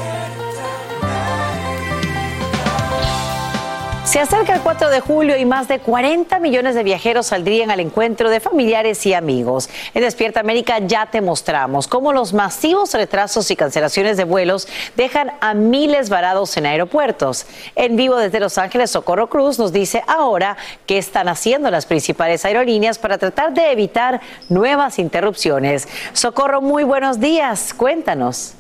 Se 4.14 4.20
acerca 4.20 4.53
el 4.53 4.61
4 4.61 4.91
de 4.91 4.99
julio 4.99 5.38
y 5.38 5.43
más 5.43 5.68
de 5.68 5.80
40 5.80 6.38
millones 6.38 6.76
de 6.76 6.84
viajeros 6.84 7.26
saldrían 7.26 7.72
al 7.72 7.80
encuentro 7.80 8.30
de 8.30 8.39
familiares 8.39 9.03
y 9.07 9.16
amigos. 9.16 9.72
En 9.95 10.03
Despierta 10.03 10.39
América 10.39 10.78
ya 10.78 11.07
te 11.07 11.20
mostramos 11.20 11.88
cómo 11.88 12.14
los 12.14 12.32
masivos 12.32 12.93
retrasos 12.93 13.49
y 13.49 13.55
cancelaciones 13.55 14.16
de 14.16 14.24
vuelos 14.24 14.68
dejan 14.95 15.32
a 15.41 15.55
miles 15.55 16.09
varados 16.09 16.55
en 16.57 16.68
aeropuertos. 16.68 17.47
En 17.76 17.95
vivo 17.95 18.18
desde 18.18 18.39
Los 18.39 18.59
Ángeles, 18.59 18.91
Socorro 18.91 19.30
Cruz 19.30 19.57
nos 19.57 19.74
dice 19.74 20.03
ahora 20.05 20.57
qué 20.86 20.99
están 20.99 21.28
haciendo 21.28 21.72
las 21.72 21.88
principales 21.88 22.45
aerolíneas 22.45 22.99
para 22.99 23.18
tratar 23.18 23.55
de 23.55 23.72
evitar 23.72 24.22
nuevas 24.47 24.99
interrupciones. 24.99 25.88
Socorro, 26.14 26.61
muy 26.61 26.84
buenos 26.84 27.20
días. 27.20 27.74
Cuéntanos. 27.74 28.53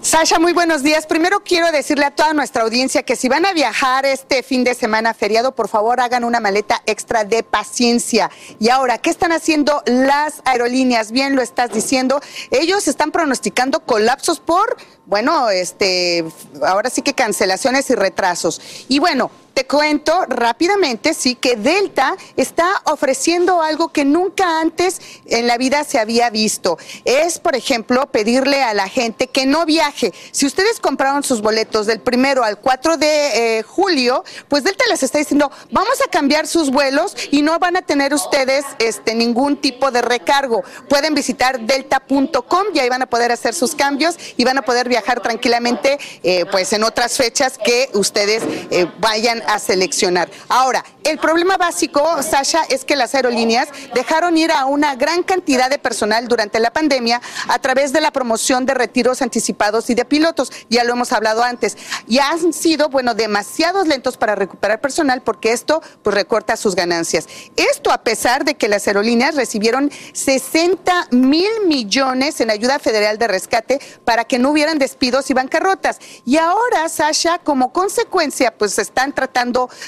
Sasha, 0.00 0.38
muy 0.38 0.52
buenos 0.52 0.82
días. 0.82 1.06
Primero 1.06 1.40
quiero 1.44 1.70
decirle 1.70 2.04
a 2.06 2.10
toda 2.10 2.32
nuestra 2.32 2.62
audiencia 2.62 3.02
que 3.02 3.14
si 3.14 3.28
van 3.28 3.46
a 3.46 3.52
viajar 3.52 4.06
este 4.06 4.42
fin 4.42 4.64
de 4.64 4.74
semana 4.74 5.14
feriado, 5.14 5.54
por 5.54 5.68
favor 5.68 6.00
hagan 6.00 6.24
una 6.24 6.40
maleta 6.40 6.82
extra 6.86 7.24
de 7.24 7.42
paciencia. 7.42 8.30
Y 8.58 8.70
ahora, 8.70 8.98
¿qué 8.98 9.10
están 9.10 9.32
haciendo 9.32 9.82
las 9.86 10.42
aerolíneas? 10.44 11.12
Bien 11.12 11.36
lo 11.36 11.42
estás 11.42 11.72
diciendo. 11.72 12.20
Ellos 12.50 12.88
están 12.88 13.12
pronosticando 13.12 13.80
colapsos 13.80 14.40
por, 14.40 14.76
bueno, 15.06 15.50
este, 15.50 16.24
ahora 16.66 16.90
sí 16.90 17.02
que 17.02 17.14
cancelaciones 17.14 17.90
y 17.90 17.94
retrasos. 17.94 18.60
Y 18.88 18.98
bueno, 18.98 19.30
te 19.58 19.66
cuento 19.66 20.24
rápidamente, 20.28 21.14
sí, 21.14 21.34
que 21.34 21.56
Delta 21.56 22.14
está 22.36 22.80
ofreciendo 22.84 23.60
algo 23.60 23.88
que 23.88 24.04
nunca 24.04 24.60
antes 24.60 25.00
en 25.26 25.48
la 25.48 25.58
vida 25.58 25.82
se 25.82 25.98
había 25.98 26.30
visto. 26.30 26.78
Es, 27.04 27.40
por 27.40 27.56
ejemplo, 27.56 28.06
pedirle 28.06 28.62
a 28.62 28.72
la 28.72 28.88
gente 28.88 29.26
que 29.26 29.46
no 29.46 29.66
viaje. 29.66 30.14
Si 30.30 30.46
ustedes 30.46 30.78
compraron 30.78 31.24
sus 31.24 31.42
boletos 31.42 31.86
del 31.86 31.98
primero 31.98 32.44
al 32.44 32.60
4 32.60 32.98
de 32.98 33.58
eh, 33.58 33.62
julio, 33.64 34.22
pues 34.46 34.62
Delta 34.62 34.84
les 34.88 35.02
está 35.02 35.18
diciendo, 35.18 35.50
vamos 35.72 36.00
a 36.06 36.08
cambiar 36.08 36.46
sus 36.46 36.70
vuelos 36.70 37.16
y 37.32 37.42
no 37.42 37.58
van 37.58 37.76
a 37.76 37.82
tener 37.82 38.14
ustedes 38.14 38.64
este, 38.78 39.16
ningún 39.16 39.56
tipo 39.56 39.90
de 39.90 40.02
recargo. 40.02 40.62
Pueden 40.88 41.14
visitar 41.14 41.58
delta.com 41.58 42.66
y 42.74 42.78
ahí 42.78 42.88
van 42.88 43.02
a 43.02 43.06
poder 43.06 43.32
hacer 43.32 43.54
sus 43.54 43.74
cambios 43.74 44.16
y 44.36 44.44
van 44.44 44.58
a 44.58 44.62
poder 44.62 44.88
viajar 44.88 45.20
tranquilamente, 45.20 45.98
eh, 46.22 46.44
pues 46.48 46.72
en 46.72 46.84
otras 46.84 47.16
fechas 47.16 47.58
que 47.58 47.90
ustedes 47.94 48.44
eh, 48.70 48.86
vayan 49.00 49.42
a 49.48 49.58
seleccionar. 49.58 50.28
Ahora, 50.48 50.84
el 51.04 51.18
problema 51.18 51.56
básico, 51.56 52.22
Sasha, 52.22 52.64
es 52.68 52.84
que 52.84 52.94
las 52.94 53.14
aerolíneas 53.14 53.68
dejaron 53.94 54.36
ir 54.36 54.52
a 54.52 54.66
una 54.66 54.94
gran 54.94 55.22
cantidad 55.22 55.70
de 55.70 55.78
personal 55.78 56.28
durante 56.28 56.60
la 56.60 56.70
pandemia 56.70 57.22
a 57.48 57.58
través 57.58 57.94
de 57.94 58.02
la 58.02 58.12
promoción 58.12 58.66
de 58.66 58.74
retiros 58.74 59.22
anticipados 59.22 59.88
y 59.88 59.94
de 59.94 60.04
pilotos. 60.04 60.52
Ya 60.68 60.84
lo 60.84 60.92
hemos 60.92 61.12
hablado 61.12 61.42
antes. 61.42 61.78
Y 62.06 62.18
han 62.18 62.52
sido, 62.52 62.90
bueno, 62.90 63.14
demasiados 63.14 63.88
lentos 63.88 64.18
para 64.18 64.34
recuperar 64.34 64.82
personal 64.82 65.22
porque 65.22 65.52
esto 65.52 65.82
pues 66.02 66.14
recorta 66.14 66.58
sus 66.58 66.74
ganancias. 66.74 67.26
Esto 67.56 67.90
a 67.90 68.02
pesar 68.02 68.44
de 68.44 68.54
que 68.54 68.68
las 68.68 68.86
aerolíneas 68.86 69.34
recibieron 69.34 69.90
60 70.12 71.08
mil 71.12 71.48
millones 71.66 72.40
en 72.42 72.50
ayuda 72.50 72.78
federal 72.78 73.16
de 73.16 73.28
rescate 73.28 73.80
para 74.04 74.24
que 74.24 74.38
no 74.38 74.50
hubieran 74.50 74.78
despidos 74.78 75.30
y 75.30 75.34
bancarrotas. 75.34 76.00
Y 76.26 76.36
ahora, 76.36 76.86
Sasha, 76.90 77.38
como 77.38 77.72
consecuencia, 77.72 78.52
pues 78.52 78.78
están 78.78 79.14
tratando 79.14 79.27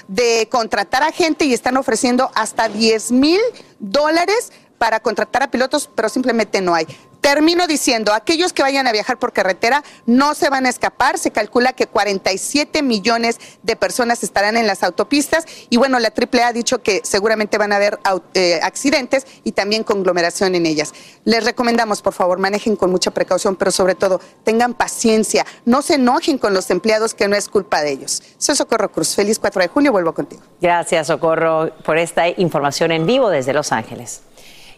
de 0.08 0.48
contratar 0.50 1.02
a 1.02 1.12
gente 1.12 1.44
y 1.44 1.52
están 1.52 1.76
ofreciendo 1.76 2.30
hasta 2.34 2.68
10 2.68 3.12
mil 3.12 3.40
dólares 3.78 4.52
para 4.78 5.00
contratar 5.00 5.42
a 5.42 5.50
pilotos, 5.50 5.90
pero 5.94 6.08
simplemente 6.08 6.60
no 6.60 6.74
hay. 6.74 6.86
Termino 7.20 7.66
diciendo, 7.66 8.14
aquellos 8.14 8.52
que 8.52 8.62
vayan 8.62 8.86
a 8.86 8.92
viajar 8.92 9.18
por 9.18 9.32
carretera 9.32 9.84
no 10.06 10.34
se 10.34 10.48
van 10.48 10.66
a 10.66 10.70
escapar. 10.70 11.18
Se 11.18 11.30
calcula 11.30 11.72
que 11.74 11.86
47 11.86 12.82
millones 12.82 13.38
de 13.62 13.76
personas 13.76 14.22
estarán 14.22 14.56
en 14.56 14.66
las 14.66 14.82
autopistas 14.82 15.44
y 15.68 15.76
bueno, 15.76 15.98
la 15.98 16.08
AAA 16.08 16.48
ha 16.48 16.52
dicho 16.52 16.82
que 16.82 17.00
seguramente 17.04 17.58
van 17.58 17.72
a 17.72 17.76
haber 17.76 17.98
eh, 18.34 18.60
accidentes 18.62 19.26
y 19.44 19.52
también 19.52 19.84
conglomeración 19.84 20.54
en 20.54 20.66
ellas. 20.66 20.92
Les 21.24 21.44
recomendamos, 21.44 22.00
por 22.00 22.14
favor, 22.14 22.38
manejen 22.38 22.76
con 22.76 22.90
mucha 22.90 23.10
precaución, 23.10 23.56
pero 23.56 23.70
sobre 23.70 23.94
todo 23.94 24.20
tengan 24.44 24.74
paciencia, 24.74 25.44
no 25.64 25.82
se 25.82 25.94
enojen 25.94 26.38
con 26.38 26.54
los 26.54 26.70
empleados 26.70 27.14
que 27.14 27.28
no 27.28 27.36
es 27.36 27.48
culpa 27.48 27.82
de 27.82 27.90
ellos. 27.92 28.22
Soy 28.38 28.56
Socorro 28.56 28.90
Cruz. 28.90 29.14
Feliz 29.14 29.38
4 29.38 29.62
de 29.62 29.68
junio, 29.68 29.92
vuelvo 29.92 30.14
contigo. 30.14 30.42
Gracias, 30.60 31.08
Socorro, 31.08 31.70
por 31.84 31.98
esta 31.98 32.28
información 32.28 32.92
en 32.92 33.06
vivo 33.06 33.28
desde 33.28 33.52
Los 33.52 33.72
Ángeles. 33.72 34.22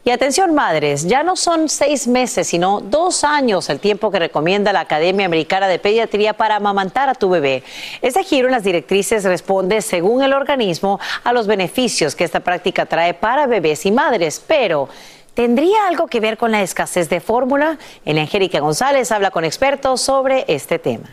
Y 0.04 0.10
atención 0.10 0.52
madres, 0.52 1.06
ya 1.06 1.22
no 1.22 1.36
son 1.36 1.68
seis 1.68 2.08
meses, 2.08 2.48
sino 2.48 2.80
dos 2.80 3.22
años 3.22 3.70
el 3.70 3.78
tiempo 3.78 4.10
que 4.10 4.18
recomienda 4.18 4.72
la 4.72 4.80
Academia 4.80 5.26
Americana 5.26 5.68
de 5.68 5.78
Pediatría 5.78 6.32
para 6.32 6.56
amamantar 6.56 7.08
a 7.08 7.14
tu 7.14 7.30
bebé. 7.30 7.62
Este 8.00 8.24
giro 8.24 8.48
en 8.48 8.52
las 8.52 8.64
directrices 8.64 9.22
responde, 9.22 9.80
según 9.80 10.24
el 10.24 10.32
organismo, 10.32 10.98
a 11.22 11.32
los 11.32 11.46
beneficios 11.46 12.16
que 12.16 12.24
esta 12.24 12.40
práctica 12.40 12.86
trae 12.86 13.14
para 13.14 13.46
bebés 13.46 13.86
y 13.86 13.92
madres, 13.92 14.42
pero... 14.44 14.88
¿Tendría 15.34 15.86
algo 15.88 16.08
que 16.08 16.20
ver 16.20 16.36
con 16.36 16.52
la 16.52 16.60
escasez 16.60 17.08
de 17.08 17.18
fórmula? 17.18 17.78
En 18.04 18.18
Angélica 18.18 18.60
González 18.60 19.10
habla 19.12 19.30
con 19.30 19.46
expertos 19.46 20.02
sobre 20.02 20.44
este 20.46 20.78
tema. 20.78 21.08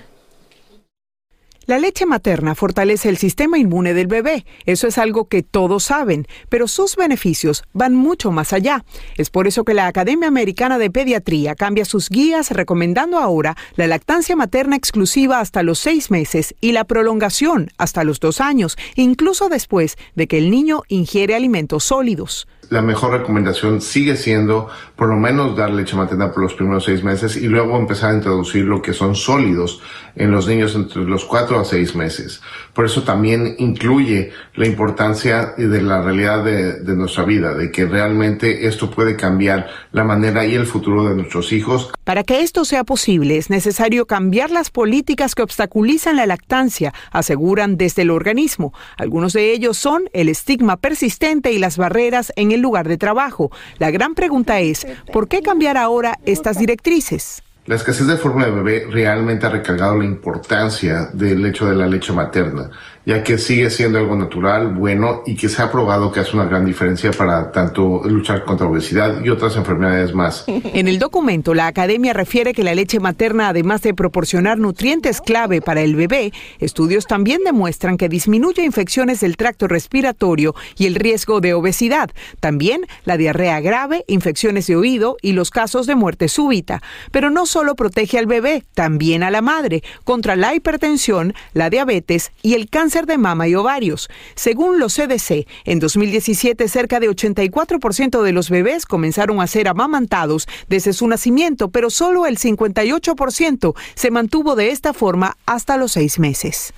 La 1.70 1.78
leche 1.78 2.08
materna 2.08 2.56
fortalece 2.56 3.10
el 3.10 3.18
sistema 3.18 3.60
inmune 3.60 3.94
del 3.94 4.08
bebé, 4.08 4.44
eso 4.66 4.88
es 4.88 4.98
algo 4.98 5.28
que 5.28 5.44
todos 5.44 5.84
saben, 5.84 6.26
pero 6.50 6.68
sus 6.68 6.96
beneficios 6.96 7.64
van 7.74 7.94
mucho 7.94 8.32
más 8.32 8.54
allá. 8.54 8.84
Es 9.18 9.30
por 9.30 9.46
eso 9.46 9.64
que 9.64 9.76
la 9.76 9.86
Academia 9.86 10.30
Americana 10.30 10.80
de 10.80 10.90
Pediatría 10.90 11.54
cambia 11.54 11.86
sus 11.86 12.10
guías 12.10 12.50
recomendando 12.50 13.20
ahora 13.20 13.56
la 13.76 13.86
lactancia 13.86 14.36
materna 14.36 14.78
exclusiva 14.78 15.42
hasta 15.42 15.62
los 15.62 15.78
seis 15.78 16.10
meses 16.10 16.56
y 16.60 16.72
la 16.72 16.86
prolongación 16.86 17.70
hasta 17.78 18.04
los 18.04 18.20
dos 18.20 18.42
años, 18.42 18.76
incluso 18.96 19.48
después 19.48 19.96
de 20.16 20.28
que 20.28 20.40
el 20.40 20.50
niño 20.50 20.82
ingiere 20.88 21.36
alimentos 21.36 21.84
sólidos 21.84 22.48
la 22.70 22.82
mejor 22.82 23.12
recomendación 23.12 23.82
sigue 23.82 24.16
siendo 24.16 24.70
por 24.96 25.10
lo 25.10 25.16
menos 25.16 25.56
dar 25.56 25.72
leche 25.72 25.96
materna 25.96 26.32
por 26.32 26.44
los 26.44 26.54
primeros 26.54 26.86
seis 26.86 27.04
meses 27.04 27.36
y 27.36 27.48
luego 27.48 27.78
empezar 27.78 28.12
a 28.12 28.16
introducir 28.16 28.66
lo 28.66 28.82
que 28.82 28.94
son 28.94 29.16
sólidos 29.16 29.82
en 30.16 30.32
los 30.32 30.48
niños 30.48 30.76
entre 30.76 31.04
los 31.04 31.26
cuatro 31.26 31.60
a 31.60 31.66
seis 31.66 31.96
meses. 31.96 32.42
Por 32.74 32.86
eso 32.86 33.04
también 33.04 33.56
incluye 33.58 34.32
la 34.56 34.68
importancia 34.68 35.54
de 35.58 35.82
la 35.82 36.02
realidad 36.02 36.44
de, 36.44 36.80
de 36.82 36.96
nuestra 36.96 37.24
vida, 37.24 37.54
de 37.54 37.72
que 37.72 37.86
realmente 37.86 38.68
esto 38.68 38.92
puede 38.92 39.16
cambiar 39.16 39.68
la 39.92 40.04
manera 40.04 40.46
y 40.46 40.56
el 40.56 40.66
futuro 40.66 41.08
de 41.08 41.16
nuestros 41.16 41.52
hijos. 41.54 41.92
Para 42.04 42.24
que 42.24 42.42
esto 42.42 42.66
sea 42.66 42.84
posible 42.84 43.38
es 43.38 43.50
necesario 43.50 44.06
cambiar 44.06 44.52
las 44.52 44.70
políticas 44.70 45.36
que 45.36 45.44
obstaculizan 45.44 46.18
la 46.18 46.26
lactancia, 46.26 46.94
aseguran 47.12 47.78
desde 47.78 48.02
el 48.02 48.12
organismo. 48.12 48.74
Algunos 48.98 49.34
de 49.34 49.54
ellos 49.54 49.78
son 49.78 50.10
el 50.14 50.30
estigma 50.30 50.78
persistente 50.78 51.52
y 51.52 51.60
las 51.60 51.78
barreras 51.78 52.34
en 52.36 52.52
el 52.52 52.59
lugar 52.62 52.88
de 52.88 52.98
trabajo. 52.98 53.52
La 53.78 53.92
gran 53.92 54.16
pregunta 54.16 54.60
es, 54.60 54.86
¿por 55.12 55.28
qué 55.28 55.42
cambiar 55.42 55.78
ahora 55.78 56.20
estas 56.26 56.58
directrices? 56.58 57.44
La 57.66 57.76
escasez 57.76 58.08
de 58.08 58.18
fórmula 58.18 58.48
de 58.48 58.52
bebé 58.52 58.88
realmente 58.90 59.46
ha 59.46 59.50
recargado 59.50 59.98
la 59.98 60.06
importancia 60.06 61.10
del 61.14 61.46
hecho 61.46 61.68
de 61.68 61.76
la 61.76 61.86
leche 61.86 62.12
materna 62.12 62.72
ya 63.10 63.24
que 63.24 63.40
sigue 63.40 63.72
siendo 63.72 63.98
algo 63.98 64.16
natural, 64.16 64.68
bueno 64.68 65.24
y 65.26 65.36
que 65.36 65.50
se 65.50 65.64
ha 65.64 65.72
probado 65.72 66.12
que 66.12 66.20
hace 66.20 66.36
una 66.36 66.46
gran 66.46 66.64
diferencia 66.64 67.10
para 67.10 67.52
tanto 67.52 68.04
luchar 68.06 68.46
contra 68.46 68.68
obesidad 68.68 69.26
y 69.26 69.30
otras 69.30 69.56
enfermedades 69.56 70.14
más. 70.14 70.44
En 70.48 70.88
el 70.88 71.00
documento, 71.00 71.56
la 71.56 71.66
academia 71.66 72.14
refiere 72.14 72.54
que 72.54 72.64
la 72.64 72.76
leche 72.76 73.00
materna, 73.00 73.50
además 73.50 73.82
de 73.82 73.96
proporcionar 73.96 74.60
nutrientes 74.60 75.22
clave 75.22 75.60
para 75.60 75.82
el 75.82 75.96
bebé, 75.96 76.32
estudios 76.60 77.08
también 77.08 77.42
demuestran 77.44 77.98
que 77.98 78.10
disminuye 78.10 78.64
infecciones 78.64 79.22
del 79.22 79.38
tracto 79.38 79.68
respiratorio 79.68 80.54
y 80.78 80.86
el 80.86 80.94
riesgo 80.94 81.42
de 81.42 81.56
obesidad, 81.56 82.12
también 82.40 82.86
la 83.06 83.18
diarrea 83.18 83.60
grave, 83.60 84.06
infecciones 84.08 84.68
de 84.68 84.76
oído 84.76 85.18
y 85.24 85.32
los 85.32 85.50
casos 85.50 85.88
de 85.88 85.96
muerte 85.96 86.28
súbita. 86.28 86.84
Pero 87.10 87.32
no 87.32 87.48
solo 87.48 87.74
protege 87.74 88.20
al 88.20 88.28
bebé, 88.28 88.66
también 88.76 89.24
a 89.24 89.32
la 89.32 89.42
madre 89.42 89.82
contra 90.04 90.36
la 90.36 90.54
hipertensión, 90.54 91.34
la 91.54 91.72
diabetes 91.72 92.32
y 92.44 92.54
el 92.54 92.70
cáncer 92.70 92.99
de 93.06 93.18
mama 93.18 93.48
y 93.48 93.56
ovarios. 93.56 94.10
Según 94.36 94.80
los 94.80 94.96
CDC, 94.96 95.48
en 95.66 95.80
2017 95.80 96.68
cerca 96.68 97.00
de 97.00 97.10
84% 97.10 98.22
de 98.22 98.32
los 98.32 98.50
bebés 98.50 98.86
comenzaron 98.86 99.42
a 99.42 99.48
ser 99.48 99.68
amamantados 99.68 100.48
desde 100.68 100.94
su 100.94 101.08
nacimiento, 101.08 101.70
pero 101.70 101.90
solo 101.90 102.26
el 102.26 102.38
58% 102.38 103.76
se 103.96 104.12
mantuvo 104.12 104.56
de 104.56 104.72
esta 104.72 104.94
forma 104.94 105.38
hasta 105.46 105.78
los 105.78 105.94
seis 105.94 106.20
meses. 106.20 106.74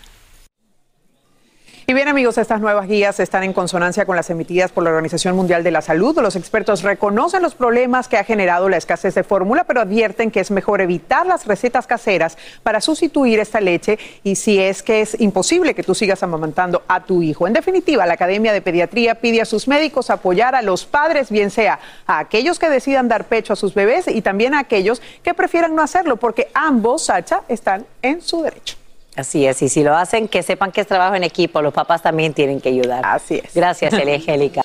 Y 1.91 1.93
bien 1.93 2.07
amigos, 2.07 2.37
estas 2.37 2.61
nuevas 2.61 2.87
guías 2.87 3.19
están 3.19 3.43
en 3.43 3.51
consonancia 3.51 4.05
con 4.05 4.15
las 4.15 4.29
emitidas 4.29 4.71
por 4.71 4.81
la 4.85 4.91
Organización 4.91 5.35
Mundial 5.35 5.61
de 5.61 5.71
la 5.71 5.81
Salud. 5.81 6.17
Los 6.21 6.37
expertos 6.37 6.83
reconocen 6.83 7.41
los 7.41 7.53
problemas 7.53 8.07
que 8.07 8.15
ha 8.15 8.23
generado 8.23 8.69
la 8.69 8.77
escasez 8.77 9.13
de 9.13 9.25
fórmula, 9.25 9.65
pero 9.65 9.81
advierten 9.81 10.31
que 10.31 10.39
es 10.39 10.51
mejor 10.51 10.79
evitar 10.79 11.27
las 11.27 11.45
recetas 11.45 11.87
caseras 11.87 12.37
para 12.63 12.79
sustituir 12.79 13.39
esta 13.39 13.59
leche 13.59 13.99
y 14.23 14.37
si 14.37 14.57
es 14.57 14.83
que 14.83 15.01
es 15.01 15.19
imposible 15.19 15.75
que 15.75 15.83
tú 15.83 15.93
sigas 15.93 16.23
amamantando 16.23 16.81
a 16.87 17.03
tu 17.03 17.23
hijo. 17.23 17.45
En 17.45 17.51
definitiva, 17.51 18.05
la 18.05 18.13
Academia 18.13 18.53
de 18.53 18.61
Pediatría 18.61 19.15
pide 19.15 19.41
a 19.41 19.45
sus 19.45 19.67
médicos 19.67 20.09
apoyar 20.09 20.55
a 20.55 20.61
los 20.61 20.85
padres, 20.85 21.29
bien 21.29 21.51
sea 21.51 21.77
a 22.07 22.19
aquellos 22.19 22.57
que 22.57 22.69
decidan 22.69 23.09
dar 23.09 23.25
pecho 23.25 23.51
a 23.51 23.57
sus 23.57 23.73
bebés 23.73 24.07
y 24.07 24.21
también 24.21 24.53
a 24.53 24.59
aquellos 24.59 25.01
que 25.23 25.33
prefieran 25.33 25.75
no 25.75 25.81
hacerlo, 25.81 26.15
porque 26.15 26.47
ambos, 26.53 27.07
Sacha, 27.07 27.41
están 27.49 27.85
en 28.01 28.21
su 28.21 28.43
derecho. 28.43 28.80
Así 29.16 29.45
es, 29.45 29.62
y 29.62 29.68
si 29.70 29.84
lo 29.84 29.95
hacen, 29.95 30.28
que 30.28 30.41
sepan 30.41 30.72
que 30.72 30.82
es 30.82 30.88
trabajo 30.88 31.16
en 31.16 31.24
equipo, 31.24 31.62
los 31.62 31.74
papás 31.74 32.01
también 32.01 32.34
tienen 32.34 32.62
que 32.62 32.70
ayudar. 32.70 33.01
Así 33.05 33.41
es. 33.43 33.53
Gracias, 33.53 33.93
Elia 33.93 34.16
Angélica. 34.18 34.62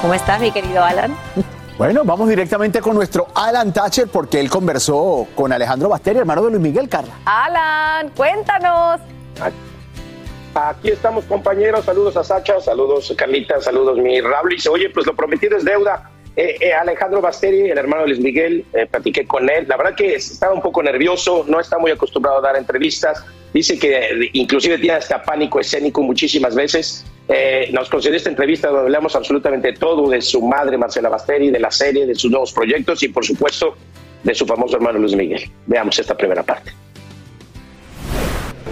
¿Cómo 0.00 0.14
estás, 0.14 0.40
mi 0.40 0.50
querido 0.50 0.82
Alan? 0.82 1.14
Bueno, 1.78 2.02
vamos 2.04 2.28
directamente 2.28 2.80
con 2.80 2.94
nuestro 2.94 3.28
Alan 3.34 3.72
Thatcher 3.72 4.08
porque 4.08 4.40
él 4.40 4.50
conversó 4.50 5.26
con 5.34 5.52
Alejandro 5.52 5.88
Basteri, 5.88 6.18
hermano 6.18 6.42
de 6.42 6.50
Luis 6.50 6.62
Miguel 6.62 6.88
Carla. 6.88 7.14
Alan, 7.24 8.10
cuéntanos. 8.10 9.00
Aquí 10.54 10.90
estamos, 10.90 11.24
compañeros. 11.24 11.84
Saludos 11.84 12.16
a 12.16 12.24
Sacha, 12.24 12.60
saludos 12.60 13.12
Carlita, 13.16 13.60
saludos 13.60 13.96
mi 13.98 14.20
Rablis. 14.20 14.66
Oye, 14.66 14.90
pues 14.90 15.06
lo 15.06 15.14
prometido 15.14 15.56
es 15.56 15.64
deuda. 15.64 16.10
Eh, 16.34 16.56
eh, 16.60 16.72
Alejandro 16.72 17.20
Basteri, 17.20 17.70
el 17.70 17.76
hermano 17.76 18.02
de 18.02 18.08
Luis 18.08 18.20
Miguel, 18.20 18.64
eh, 18.72 18.86
platiqué 18.86 19.26
con 19.26 19.48
él. 19.50 19.66
La 19.68 19.76
verdad 19.76 19.94
que 19.94 20.14
estaba 20.14 20.54
un 20.54 20.62
poco 20.62 20.82
nervioso, 20.82 21.44
no 21.46 21.60
está 21.60 21.78
muy 21.78 21.90
acostumbrado 21.90 22.38
a 22.38 22.40
dar 22.40 22.56
entrevistas. 22.56 23.24
Dice 23.52 23.78
que 23.78 24.30
inclusive 24.32 24.78
tiene 24.78 24.96
hasta 24.96 25.22
pánico 25.22 25.60
escénico 25.60 26.02
muchísimas 26.02 26.54
veces. 26.54 27.04
nos 27.72 27.88
concedió 27.88 28.16
esta 28.16 28.30
entrevista 28.30 28.68
donde 28.68 28.82
hablamos 28.82 29.14
absolutamente 29.14 29.72
todo 29.74 30.08
de 30.08 30.20
su 30.20 30.42
madre, 30.42 30.76
Marcela 30.76 31.08
Basteri, 31.08 31.50
de 31.50 31.60
la 31.60 31.70
serie, 31.70 32.06
de 32.06 32.14
sus 32.14 32.30
nuevos 32.30 32.52
proyectos 32.52 33.02
y 33.02 33.08
por 33.08 33.24
supuesto 33.24 33.76
de 34.22 34.34
su 34.34 34.46
famoso 34.46 34.76
hermano 34.76 34.98
Luis 34.98 35.14
Miguel. 35.14 35.50
Veamos 35.66 35.98
esta 35.98 36.16
primera 36.16 36.42
parte. 36.42 36.72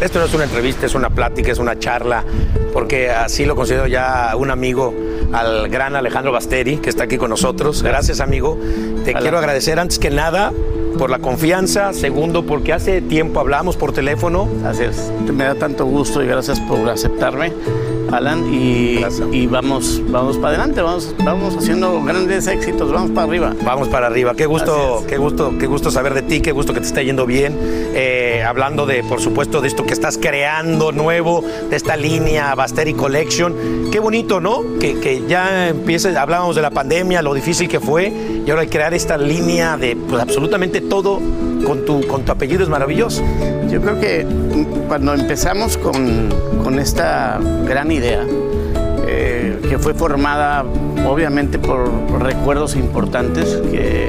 Esto 0.00 0.18
no 0.18 0.24
es 0.24 0.34
una 0.34 0.44
entrevista, 0.44 0.86
es 0.86 0.94
una 0.94 1.10
plática, 1.10 1.52
es 1.52 1.58
una 1.58 1.78
charla, 1.78 2.24
porque 2.72 3.10
así 3.10 3.44
lo 3.44 3.54
considero 3.54 3.86
ya 3.86 4.32
un 4.34 4.50
amigo 4.50 4.94
al 5.32 5.68
gran 5.68 5.94
Alejandro 5.94 6.32
Basteri, 6.32 6.78
que 6.78 6.88
está 6.88 7.04
aquí 7.04 7.18
con 7.18 7.28
nosotros. 7.28 7.82
Gracias, 7.82 8.20
amigo. 8.20 8.58
Te 9.04 9.12
quiero 9.12 9.38
agradecer 9.38 9.78
antes 9.78 9.98
que 9.98 10.10
nada 10.10 10.52
por 10.98 11.10
la 11.10 11.18
confianza, 11.18 11.92
segundo 11.92 12.46
porque 12.46 12.72
hace 12.72 13.02
tiempo 13.02 13.40
hablamos 13.40 13.76
por 13.76 13.92
teléfono. 13.92 14.48
Gracias, 14.62 15.12
me 15.30 15.44
da 15.44 15.54
tanto 15.54 15.84
gusto 15.84 16.22
y 16.22 16.26
gracias 16.26 16.60
por 16.60 16.88
aceptarme. 16.88 17.52
Alan, 18.12 18.52
y, 18.52 19.00
y, 19.32 19.46
vamos, 19.46 20.02
vamos 20.08 20.36
para 20.36 20.48
adelante, 20.48 20.80
vamos, 20.82 21.14
vamos 21.24 21.56
haciendo 21.56 22.02
grandes 22.02 22.46
éxitos, 22.46 22.92
vamos 22.92 23.10
para 23.12 23.26
arriba. 23.28 23.54
Vamos 23.64 23.88
para 23.88 24.08
arriba, 24.08 24.34
qué 24.34 24.46
gusto, 24.46 25.04
qué 25.08 25.16
gusto, 25.16 25.54
qué 25.58 25.66
gusto 25.66 25.90
saber 25.90 26.14
de 26.14 26.22
ti, 26.22 26.40
qué 26.40 26.52
gusto 26.52 26.74
que 26.74 26.80
te 26.80 26.86
esté 26.86 27.04
yendo 27.04 27.26
bien. 27.26 27.56
Eh, 27.94 28.44
hablando 28.46 28.86
de, 28.86 29.02
por 29.04 29.20
supuesto, 29.20 29.60
de 29.60 29.68
esto 29.68 29.84
que 29.84 29.92
estás 29.92 30.18
creando 30.18 30.92
nuevo, 30.92 31.44
de 31.68 31.76
esta 31.76 31.96
línea 31.96 32.54
Basteri 32.54 32.94
Collection. 32.94 33.90
Qué 33.90 34.00
bonito, 34.00 34.40
¿no? 34.40 34.62
Que, 34.80 34.98
que 34.98 35.26
ya 35.28 35.68
empieces, 35.68 36.16
hablábamos 36.16 36.56
de 36.56 36.62
la 36.62 36.70
pandemia, 36.70 37.22
lo 37.22 37.34
difícil 37.34 37.68
que 37.68 37.80
fue, 37.80 38.12
y 38.44 38.50
ahora 38.50 38.66
crear 38.66 38.94
esta 38.94 39.16
línea 39.16 39.76
de 39.76 39.96
pues, 39.96 40.20
absolutamente 40.20 40.80
todo 40.80 41.20
con 41.64 41.84
tu, 41.84 42.06
con 42.06 42.24
tu 42.24 42.32
apellido 42.32 42.62
es 42.62 42.68
maravilloso. 42.68 43.22
Yo 43.70 43.80
creo 43.80 44.00
que 44.00 44.26
cuando 44.88 45.14
empezamos 45.14 45.76
con, 45.76 46.28
con 46.64 46.78
esta 46.78 47.38
gran 47.66 47.92
idea, 47.92 47.99
eh, 48.02 49.58
que 49.68 49.78
fue 49.78 49.94
formada 49.94 50.64
obviamente 51.06 51.58
por 51.58 51.90
recuerdos 52.20 52.76
importantes, 52.76 53.60
que 53.70 54.06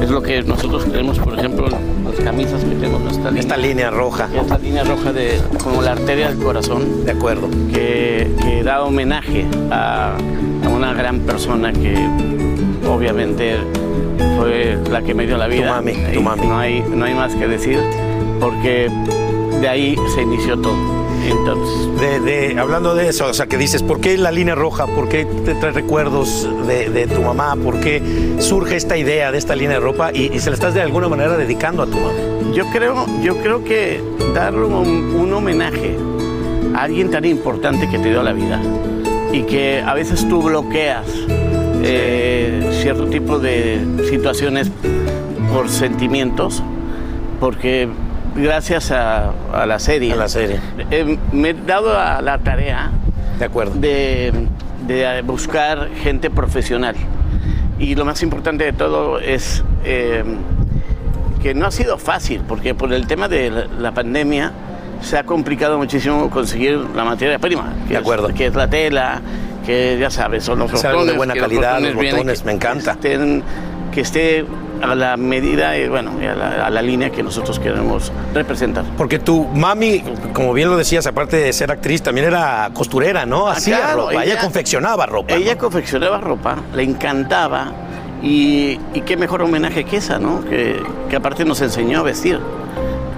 es 0.00 0.10
lo 0.10 0.22
que 0.22 0.42
nosotros 0.42 0.84
creemos, 0.84 1.18
por 1.18 1.38
ejemplo, 1.38 1.66
las 1.68 2.24
camisas 2.24 2.62
que 2.62 2.70
tenemos 2.70 3.00
nuestra 3.00 3.30
línea. 3.30 3.40
Esta 3.40 3.56
línea 3.56 3.90
roja. 3.90 4.28
Esta 4.34 4.58
línea 4.58 4.84
roja 4.84 5.12
de 5.12 5.40
como 5.62 5.82
la 5.82 5.92
arteria 5.92 6.28
del 6.28 6.38
corazón. 6.38 7.04
De 7.04 7.12
acuerdo. 7.12 7.48
Que, 7.72 8.30
que 8.42 8.62
da 8.62 8.82
homenaje 8.82 9.46
a, 9.70 10.16
a 10.64 10.68
una 10.68 10.92
gran 10.92 11.20
persona 11.20 11.72
que 11.72 11.96
obviamente 12.88 13.56
fue 14.36 14.78
la 14.90 15.02
que 15.02 15.14
me 15.14 15.26
dio 15.26 15.36
la 15.36 15.46
vida. 15.46 15.66
Tu 15.66 15.72
mami, 15.72 15.92
tu 15.92 16.20
Y 16.20 16.22
mami. 16.22 16.46
No 16.46 16.58
hay, 16.58 16.84
no 16.94 17.04
hay 17.04 17.14
más 17.14 17.34
que 17.34 17.46
decir, 17.46 17.78
porque 18.40 18.90
de 19.60 19.68
ahí 19.68 19.96
se 20.14 20.22
inició 20.22 20.60
todo. 20.60 20.93
Entonces, 21.30 22.00
De, 22.00 22.20
de- 22.20 22.58
hablando 22.60 22.94
de 22.94 23.08
eso, 23.08 23.26
o 23.26 23.34
sea, 23.34 23.46
que 23.46 23.56
dices, 23.56 23.82
¿por 23.82 24.00
qué 24.00 24.16
la 24.18 24.30
línea 24.30 24.54
roja? 24.54 24.86
¿Por 24.86 25.08
qué 25.08 25.24
te 25.24 25.54
trae 25.54 25.72
recuerdos 25.72 26.48
de, 26.66 26.90
de 26.90 27.06
tu 27.06 27.22
mamá? 27.22 27.56
¿Por 27.56 27.80
qué 27.80 28.02
surge 28.38 28.76
esta 28.76 28.96
idea 28.96 29.32
de 29.32 29.38
esta 29.38 29.54
línea 29.56 29.78
de 29.78 29.80
ropa 29.80 30.10
y, 30.12 30.30
y 30.34 30.38
se 30.40 30.50
la 30.50 30.54
estás 30.54 30.74
de 30.74 30.82
alguna 30.82 31.08
manera 31.08 31.36
dedicando 31.36 31.82
a 31.82 31.86
tu 31.86 31.96
mamá? 31.98 32.12
Yo 32.54 32.66
creo, 32.72 33.06
yo 33.22 33.36
creo 33.38 33.64
que 33.64 34.00
darle 34.34 34.64
un, 34.66 35.14
un 35.18 35.32
homenaje 35.32 35.96
a 36.74 36.82
alguien 36.82 37.10
tan 37.10 37.24
importante 37.24 37.88
que 37.88 37.98
te 37.98 38.10
dio 38.10 38.22
la 38.22 38.32
vida 38.32 38.60
y 39.32 39.42
que 39.42 39.80
a 39.80 39.94
veces 39.94 40.28
tú 40.28 40.42
bloqueas 40.42 41.06
eh, 41.82 42.70
cierto 42.82 43.06
tipo 43.06 43.38
de 43.38 43.80
situaciones 44.10 44.70
por 45.52 45.68
sentimientos, 45.68 46.62
porque 47.40 47.88
gracias 48.36 48.90
a, 48.90 49.30
a 49.52 49.66
la 49.66 49.78
serie, 49.78 50.12
A 50.12 50.16
la 50.16 50.28
serie. 50.28 50.60
eh, 50.90 51.18
me 51.32 51.50
he 51.50 51.54
dado 51.54 51.98
a 51.98 52.20
la 52.22 52.38
tarea 52.38 52.90
De 53.38 53.44
acuerdo. 53.44 53.74
de, 53.76 54.32
de 54.86 55.22
buscar 55.22 55.88
gente 56.02 56.30
profesional. 56.30 56.94
Y 57.78 57.94
lo 57.96 58.04
más 58.04 58.22
importante 58.22 58.64
de 58.64 58.72
todo 58.72 59.18
es 59.18 59.62
eh, 59.84 60.22
que 61.42 61.54
no 61.54 61.66
ha 61.66 61.70
sido 61.70 61.98
fácil, 61.98 62.42
porque 62.46 62.74
por 62.74 62.92
el 62.92 63.06
tema 63.06 63.28
de 63.28 63.50
la, 63.50 63.66
la 63.78 63.92
pandemia 63.92 64.52
se 65.00 65.18
ha 65.18 65.24
complicado 65.24 65.76
muchísimo 65.76 66.30
conseguir 66.30 66.78
la 66.94 67.04
materia 67.04 67.38
prima, 67.38 67.72
que, 67.86 67.94
De 67.94 67.98
acuerdo. 67.98 68.28
Es, 68.28 68.34
que 68.34 68.46
es 68.46 68.54
la 68.54 68.68
tela, 68.70 69.20
que 69.66 69.98
ya 70.00 70.08
sabes, 70.10 70.44
son 70.44 70.60
los 70.60 70.72
Es 70.72 70.84
algo 70.84 71.04
de 71.04 71.12
botones, 71.12 71.16
buena 71.16 71.34
calidad, 71.34 71.80
los 71.80 71.94
botones, 71.94 72.44
me 72.44 72.52
encanta. 72.52 72.92
estén- 72.92 73.42
que 73.92 74.00
esté 74.00 74.44
a 74.82 74.94
la 74.94 75.16
medida, 75.16 75.76
y 75.78 75.88
bueno, 75.88 76.12
y 76.20 76.26
a 76.26 76.34
la, 76.34 76.66
a 76.66 76.70
la 76.70 76.82
línea 76.82 77.10
que 77.10 77.22
nosotros 77.22 77.58
queremos 77.58 78.12
representar. 78.32 78.84
Porque 78.96 79.18
tu 79.18 79.44
mami, 79.44 80.02
como 80.32 80.52
bien 80.52 80.70
lo 80.70 80.76
decías, 80.76 81.06
aparte 81.06 81.36
de 81.36 81.52
ser 81.52 81.70
actriz, 81.70 82.02
también 82.02 82.26
era 82.26 82.70
costurera, 82.74 83.26
¿no? 83.26 83.48
Ah, 83.48 83.52
Hacía 83.52 83.78
claro, 83.78 84.08
ropa, 84.08 84.24
ella, 84.24 84.38
confeccionaba 84.38 85.06
ropa. 85.06 85.34
Ella 85.34 85.56
confeccionaba 85.56 86.18
ropa, 86.18 86.56
le 86.74 86.82
encantaba 86.82 87.72
y, 88.22 88.78
y 88.94 89.00
qué 89.06 89.16
mejor 89.16 89.42
homenaje 89.42 89.84
que 89.84 89.98
esa, 89.98 90.18
¿no? 90.18 90.44
Que, 90.44 90.82
que 91.08 91.16
aparte 91.16 91.44
nos 91.44 91.60
enseñó 91.60 92.00
a 92.00 92.02
vestir. 92.02 92.38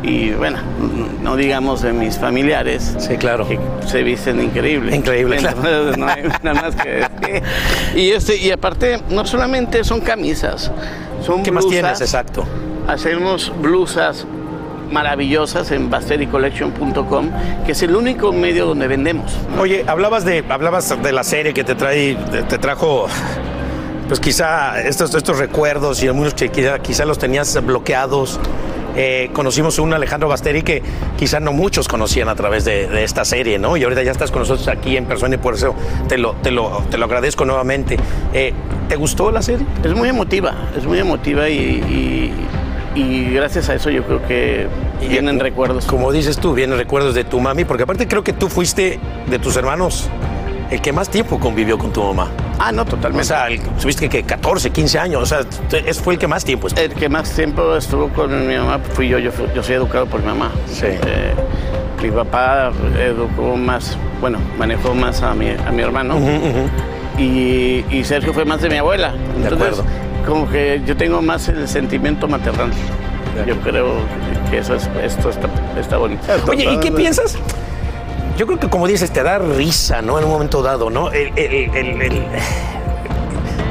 Y 0.03 0.31
bueno, 0.33 0.59
no 1.23 1.35
digamos 1.35 1.83
de 1.83 1.93
mis 1.93 2.17
familiares. 2.17 2.95
Sí, 2.99 3.17
claro. 3.17 3.49
Que 3.49 3.59
se 3.87 4.05
visten 4.05 4.41
increíble. 4.41 4.95
Increíble, 4.95 5.39
claro. 5.39 5.57
Entonces, 5.57 5.97
no 5.97 6.07
hay 6.07 6.23
nada 6.43 6.63
más 6.63 6.77
que 6.77 6.89
decir. 6.91 7.43
Y, 7.97 8.11
este, 8.11 8.37
y 8.37 8.53
aparte, 8.53 9.01
no 9.11 9.27
solamente 9.27 9.83
son 9.83 10.01
camisas, 10.01 10.71
son 11.27 11.43
¿Qué 11.43 11.51
más 11.51 11.67
tienes? 11.67 12.01
Exacto. 12.01 12.45
Hacemos 12.87 13.53
blusas 13.61 14.27
maravillosas 14.91 15.73
en 15.73 15.91
bastericollection.com, 15.91 17.31
que 17.65 17.73
es 17.73 17.83
el 17.83 17.97
único 17.97 18.33
medio 18.33 18.67
donde 18.67 18.87
vendemos. 18.87 19.33
Oye, 19.59 19.85
hablabas 19.87 20.25
de, 20.25 20.45
hablabas 20.49 21.03
de 21.03 21.13
la 21.13 21.25
serie 21.25 21.53
que 21.53 21.65
te 21.65 21.75
trae, 21.75 22.15
te, 22.15 22.45
te 22.45 22.59
trajo, 22.59 23.07
pues 24.07 24.21
quizá 24.21 24.81
estos, 24.81 25.13
estos 25.15 25.39
recuerdos 25.39 26.03
y 26.03 26.07
algunos 26.07 26.35
que 26.35 26.51
quizá, 26.51 26.79
quizá 26.79 27.05
los 27.05 27.19
tenías 27.19 27.61
bloqueados. 27.65 28.39
Eh, 28.97 29.31
conocimos 29.33 29.79
a 29.79 29.83
un 29.83 29.93
Alejandro 29.93 30.29
Basteri 30.29 30.63
que 30.63 30.83
quizá 31.19 31.39
no 31.39 31.53
muchos 31.53 31.87
conocían 31.87 32.29
a 32.29 32.35
través 32.35 32.65
de, 32.65 32.87
de 32.89 33.05
esta 33.05 33.25
serie, 33.25 33.59
¿no? 33.59 33.77
Y 33.77 33.83
ahorita 33.85 34.03
ya 34.03 34.11
estás 34.13 34.31
con 34.31 34.41
nosotros 34.41 34.67
aquí 34.69 34.97
en 34.97 35.05
persona 35.05 35.35
y 35.35 35.39
por 35.39 35.55
eso 35.55 35.75
te 36.09 36.17
lo, 36.19 36.33
te 36.43 36.51
lo, 36.51 36.83
te 36.91 36.97
lo 36.99 37.05
agradezco 37.05 37.45
nuevamente. 37.45 37.97
Eh, 38.33 38.53
¿Te 38.89 38.97
gustó 38.97 39.31
la 39.31 39.43
serie? 39.43 39.67
Es 39.85 39.95
muy 39.95 40.09
emotiva, 40.09 40.55
es 40.77 40.85
muy 40.87 40.99
emotiva 40.99 41.49
y, 41.49 41.55
y- 41.59 42.33
y 42.99 43.31
gracias 43.35 43.69
a 43.69 43.75
eso 43.75 43.91
yo 43.91 44.03
creo 44.05 44.27
que 44.27 44.67
vienen 45.07 45.39
recuerdos. 45.39 45.85
Como 45.85 46.11
dices 46.13 46.39
tú, 46.39 46.55
vienen 46.55 46.79
recuerdos 46.79 47.15
de 47.15 47.25
tu 47.25 47.39
mami, 47.41 47.67
porque 47.67 47.83
aparte 47.83 48.09
creo 48.09 48.25
que 48.25 48.33
tú 48.33 48.49
fuiste 48.49 48.99
de 49.29 49.39
tus 49.39 49.55
hermanos 49.57 50.09
el 50.71 50.81
que 50.81 50.93
más 50.95 51.11
tiempo 51.11 51.39
convivió 51.39 51.77
con 51.77 51.93
tu 51.93 52.03
mamá. 52.03 52.31
Ah, 52.59 52.73
no, 52.73 52.85
totalmente. 52.85 53.23
O 53.23 53.25
sea, 53.27 53.49
tuviste 53.81 54.09
que 54.09 54.23
14, 54.23 54.71
15 54.71 54.99
años, 54.99 55.23
o 55.23 55.27
sea, 55.27 55.41
es, 55.85 56.01
fue 56.01 56.15
el 56.15 56.19
que 56.21 56.27
más 56.27 56.45
tiempo 56.45 56.69
estuvo. 56.69 56.83
El 56.85 56.95
que 56.95 57.09
más 57.09 57.31
tiempo 57.31 57.77
estuvo 57.77 58.09
con 58.09 58.47
mi 58.49 58.57
mamá 58.57 58.79
fui 58.95 59.09
yo, 59.09 59.19
yo, 59.19 59.31
fui- 59.31 59.47
yo 59.55 59.63
soy 59.63 59.75
educado 59.77 60.07
por 60.07 60.21
mi 60.21 60.27
mamá. 60.27 60.51
Sí. 60.67 60.87
Eh, 60.87 61.35
mi 62.03 62.11
papá 62.11 62.73
educó 62.99 63.57
más, 63.57 63.97
bueno, 64.21 64.39
manejó 64.59 64.95
más 64.95 65.23
a 65.23 65.35
mi, 65.35 65.51
a 65.51 65.71
mi 65.73 65.83
hermano. 65.83 66.17
Ujú, 66.17 66.27
ujú. 66.27 66.69
y, 67.19 67.85
y 67.91 68.05
Sergio 68.05 68.33
fue 68.33 68.45
más 68.45 68.61
de 68.63 68.71
mi 68.71 68.77
abuela. 68.77 69.13
Entonces, 69.37 69.53
acuerdo. 69.81 69.85
como 70.27 70.49
que 70.49 70.81
yo 70.87 70.97
tengo 70.97 71.21
más 71.23 71.49
el 71.49 71.67
sentimiento 71.69 72.27
maternal. 72.29 72.71
Yo 73.47 73.55
creo 73.61 73.93
que 74.51 74.59
eso 74.59 74.75
es, 74.77 74.89
esto 75.03 75.29
está, 75.29 75.49
está 75.79 75.99
bonito. 75.99 76.23
Oye, 76.49 76.73
¿y 76.73 76.79
qué 76.81 76.91
piensas? 76.91 77.37
Yo 78.37 78.47
creo 78.47 78.59
que 78.59 78.69
como 78.69 78.87
dices, 78.87 79.11
te 79.13 79.23
da 79.23 79.39
risa, 79.39 80.03
¿no? 80.03 80.19
En 80.19 80.25
un 80.25 80.31
momento 80.31 80.63
dado, 80.63 80.91
¿no? 80.91 81.11
El, 81.11 81.33
el- 81.39 81.75
el- 81.75 82.03
el- 82.03 82.23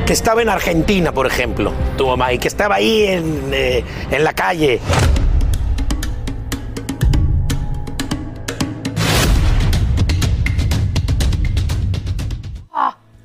que 0.05 0.13
estaba 0.13 0.41
en 0.41 0.49
Argentina, 0.49 1.11
por 1.11 1.27
ejemplo, 1.27 1.71
tu 1.97 2.07
mamá, 2.07 2.31
y 2.33 2.37
que 2.39 2.47
estaba 2.47 2.75
ahí 2.75 3.03
en, 3.07 3.49
eh, 3.51 3.83
en 4.11 4.23
la 4.23 4.33
calle. 4.33 4.79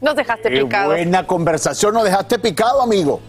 Nos 0.00 0.16
dejaste 0.16 0.48
Qué 0.50 0.62
picados. 0.62 0.94
buena 0.94 1.26
conversación, 1.26 1.92
nos 1.92 2.04
dejaste 2.04 2.38
picado, 2.38 2.80
amigo. 2.80 3.20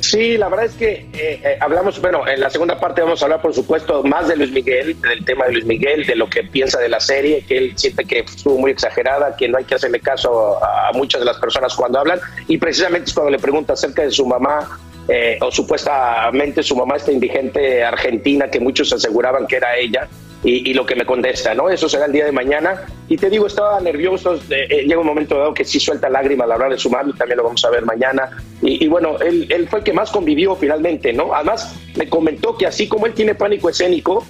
Sí, 0.00 0.36
la 0.36 0.48
verdad 0.48 0.66
es 0.66 0.74
que 0.74 0.92
eh, 1.12 1.40
eh, 1.42 1.58
hablamos, 1.60 2.00
bueno, 2.00 2.26
en 2.26 2.40
la 2.40 2.50
segunda 2.50 2.78
parte 2.78 3.02
vamos 3.02 3.22
a 3.22 3.26
hablar, 3.26 3.42
por 3.42 3.54
supuesto, 3.54 4.02
más 4.02 4.28
de 4.28 4.36
Luis 4.36 4.50
Miguel, 4.50 5.00
del 5.00 5.24
tema 5.24 5.46
de 5.46 5.52
Luis 5.52 5.64
Miguel, 5.64 6.06
de 6.06 6.16
lo 6.16 6.28
que 6.28 6.44
piensa 6.44 6.78
de 6.80 6.88
la 6.88 7.00
serie, 7.00 7.44
que 7.46 7.58
él 7.58 7.72
siente 7.76 8.04
que 8.04 8.20
estuvo 8.20 8.58
muy 8.58 8.70
exagerada, 8.70 9.36
que 9.36 9.48
no 9.48 9.58
hay 9.58 9.64
que 9.64 9.74
hacerle 9.74 10.00
caso 10.00 10.62
a, 10.64 10.92
muchas 10.92 11.20
de 11.20 11.26
las 11.26 11.38
personas 11.38 11.74
cuando 11.74 11.98
hablan, 11.98 12.20
y 12.48 12.58
precisamente 12.58 13.08
es 13.08 13.14
cuando 13.14 13.30
le 13.30 13.38
pregunta 13.38 13.74
acerca 13.74 14.02
de 14.02 14.10
su 14.10 14.26
mamá, 14.26 14.78
eh, 15.08 15.38
o 15.40 15.50
supuestamente 15.50 16.62
su 16.62 16.76
mamá, 16.76 16.96
esta 16.96 17.12
indigente 17.12 17.84
argentina 17.84 18.48
que 18.48 18.60
muchos 18.60 18.92
aseguraban 18.92 19.46
que 19.46 19.56
era 19.56 19.76
ella, 19.76 20.08
y, 20.44 20.70
y 20.70 20.74
lo 20.74 20.86
que 20.86 20.94
me 20.94 21.04
contesta, 21.04 21.54
¿no? 21.54 21.70
Eso 21.70 21.88
será 21.88 22.06
el 22.06 22.12
día 22.12 22.26
de 22.26 22.32
mañana. 22.32 22.82
Y 23.08 23.16
te 23.16 23.30
digo, 23.30 23.46
estaba 23.46 23.80
nervioso, 23.80 24.34
eh, 24.50 24.66
eh, 24.70 24.82
llega 24.86 25.00
un 25.00 25.06
momento 25.06 25.38
dado 25.38 25.54
que 25.54 25.64
sí 25.64 25.80
suelta 25.80 26.08
lágrimas 26.08 26.44
al 26.44 26.52
hablar 26.52 26.70
de 26.70 26.78
su 26.78 26.90
mami, 26.90 27.12
también 27.14 27.38
lo 27.38 27.44
vamos 27.44 27.64
a 27.64 27.70
ver 27.70 27.84
mañana. 27.84 28.30
Y, 28.62 28.84
y 28.84 28.88
bueno, 28.88 29.18
él, 29.18 29.46
él 29.50 29.66
fue 29.68 29.80
el 29.80 29.84
que 29.84 29.92
más 29.92 30.10
convivió 30.10 30.54
finalmente, 30.54 31.12
¿no? 31.12 31.34
Además, 31.34 31.74
me 31.96 32.08
comentó 32.08 32.56
que 32.56 32.66
así 32.66 32.86
como 32.86 33.06
él 33.06 33.14
tiene 33.14 33.34
pánico 33.34 33.68
escénico, 33.70 34.24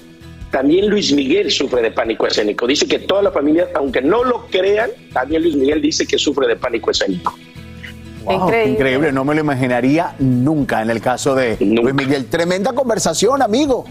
también 0.51 0.89
Luis 0.89 1.13
Miguel 1.13 1.51
sufre 1.51 1.83
de 1.83 1.91
pánico 1.91 2.29
escénico. 2.29 2.67
Dice 2.67 2.87
que 2.87 3.01
toda 3.01 3.23
la 3.23 3.33
familia, 3.33 3.69
aunque 3.75 4.01
no 4.01 4.23
lo 4.23 4.47
crean, 4.47 4.91
también 5.13 5.43
Luis 5.43 5.57
Miguel 5.57 5.83
dice 5.83 6.07
que 6.07 6.17
sufre 6.17 6.47
de 6.47 6.55
pánico 6.55 6.93
escénico. 6.93 7.37
Wow, 8.23 8.49
qué 8.49 8.65
increíble, 8.65 9.13
no 9.13 9.25
me 9.25 9.35
lo 9.35 9.41
imaginaría 9.41 10.15
nunca 10.19 10.81
en 10.81 10.91
el 10.91 11.01
caso 11.01 11.35
de 11.35 11.57
Luis 11.61 11.93
Miguel. 11.93 12.27
Tremenda 12.27 12.73
conversación, 12.73 13.43
amigo. 13.43 13.85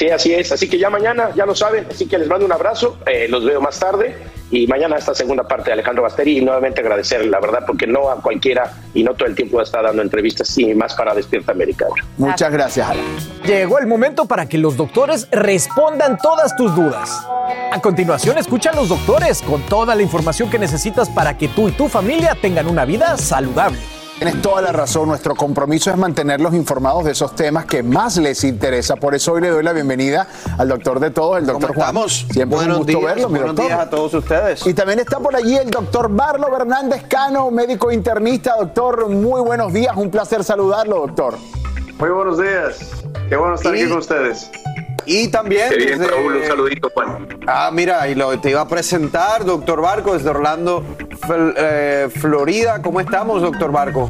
Sí, 0.00 0.08
así 0.08 0.32
es. 0.32 0.50
Así 0.50 0.66
que 0.66 0.78
ya 0.78 0.88
mañana, 0.88 1.28
ya 1.36 1.44
lo 1.44 1.54
saben. 1.54 1.86
Así 1.90 2.06
que 2.06 2.16
les 2.16 2.26
mando 2.26 2.46
un 2.46 2.52
abrazo. 2.52 2.96
eh, 3.04 3.26
los 3.28 3.44
veo 3.44 3.60
más 3.60 3.78
tarde. 3.78 4.16
Y 4.50 4.66
mañana 4.66 4.96
esta 4.96 5.14
segunda 5.14 5.46
parte 5.46 5.66
de 5.66 5.74
Alejandro 5.74 6.02
Basteri. 6.04 6.38
Y 6.38 6.40
nuevamente 6.40 6.80
agradecerle, 6.80 7.28
la 7.28 7.38
verdad, 7.38 7.64
porque 7.66 7.86
no 7.86 8.08
a 8.08 8.16
cualquiera 8.22 8.72
y 8.94 9.04
no 9.04 9.12
todo 9.12 9.28
el 9.28 9.34
tiempo 9.34 9.60
está 9.60 9.82
dando 9.82 10.00
entrevistas 10.00 10.56
y 10.56 10.72
más 10.72 10.94
para 10.94 11.12
Despierta 11.14 11.52
América. 11.52 11.84
Muchas 12.16 12.50
gracias, 12.50 12.88
Alan. 12.88 13.04
Llegó 13.44 13.78
el 13.78 13.86
momento 13.86 14.24
para 14.24 14.46
que 14.46 14.56
los 14.56 14.78
doctores 14.78 15.28
respondan 15.32 16.16
todas 16.16 16.56
tus 16.56 16.74
dudas. 16.74 17.22
A 17.70 17.78
continuación, 17.82 18.38
escucha 18.38 18.72
los 18.72 18.88
doctores 18.88 19.42
con 19.42 19.60
toda 19.66 19.94
la 19.94 20.00
información 20.00 20.48
que 20.48 20.58
necesitas 20.58 21.10
para 21.10 21.36
que 21.36 21.48
tú 21.48 21.68
y 21.68 21.72
tu 21.72 21.88
familia 21.88 22.34
tengan 22.40 22.68
una 22.68 22.86
vida 22.86 23.18
saludable. 23.18 23.78
Tienes 24.20 24.42
toda 24.42 24.60
la 24.60 24.70
razón, 24.70 25.08
nuestro 25.08 25.34
compromiso 25.34 25.90
es 25.90 25.96
mantenerlos 25.96 26.52
informados 26.52 27.06
de 27.06 27.12
esos 27.12 27.34
temas 27.34 27.64
que 27.64 27.82
más 27.82 28.18
les 28.18 28.44
interesa. 28.44 28.96
Por 28.96 29.14
eso 29.14 29.32
hoy 29.32 29.40
le 29.40 29.48
doy 29.48 29.64
la 29.64 29.72
bienvenida 29.72 30.28
al 30.58 30.68
doctor 30.68 31.00
de 31.00 31.10
todos, 31.10 31.38
el 31.38 31.46
doctor 31.46 31.74
Juan. 31.74 31.96
Siempre 32.06 32.44
Buenos 32.44 32.80
un 32.80 32.84
gusto 32.84 32.98
días, 32.98 33.14
verlo, 33.14 33.28
mi 33.30 33.38
buenos 33.38 33.56
doctor. 33.56 33.66
días 33.68 33.80
a 33.80 33.88
todos 33.88 34.12
ustedes. 34.12 34.66
Y 34.66 34.74
también 34.74 34.98
está 34.98 35.20
por 35.20 35.34
allí 35.34 35.56
el 35.56 35.70
doctor 35.70 36.10
Barlo 36.14 36.54
Hernández 36.54 37.04
Cano, 37.08 37.50
médico 37.50 37.90
internista. 37.90 38.56
Doctor, 38.58 39.08
muy 39.08 39.40
buenos 39.40 39.72
días, 39.72 39.96
un 39.96 40.10
placer 40.10 40.44
saludarlo, 40.44 40.96
doctor. 40.98 41.36
Muy 41.98 42.10
buenos 42.10 42.36
días. 42.36 42.90
Qué 43.30 43.36
bueno 43.36 43.54
estar 43.54 43.72
aquí 43.72 43.88
con 43.88 44.00
ustedes. 44.00 44.50
Y 45.12 45.26
también. 45.26 45.70
Qué 45.70 45.76
bien, 45.76 45.98
desde- 45.98 46.06
Raúl, 46.14 46.36
un 46.36 46.44
saludito, 46.46 46.88
Juan. 46.94 47.26
Ah, 47.48 47.70
mira, 47.72 48.06
y 48.06 48.14
lo 48.14 48.38
te 48.38 48.50
iba 48.50 48.60
a 48.60 48.68
presentar, 48.68 49.44
doctor 49.44 49.80
Barco, 49.82 50.12
desde 50.14 50.28
Orlando, 50.30 50.84
eh, 51.56 52.08
Florida. 52.14 52.80
¿Cómo 52.80 53.00
estamos, 53.00 53.42
doctor 53.42 53.72
Barco? 53.72 54.08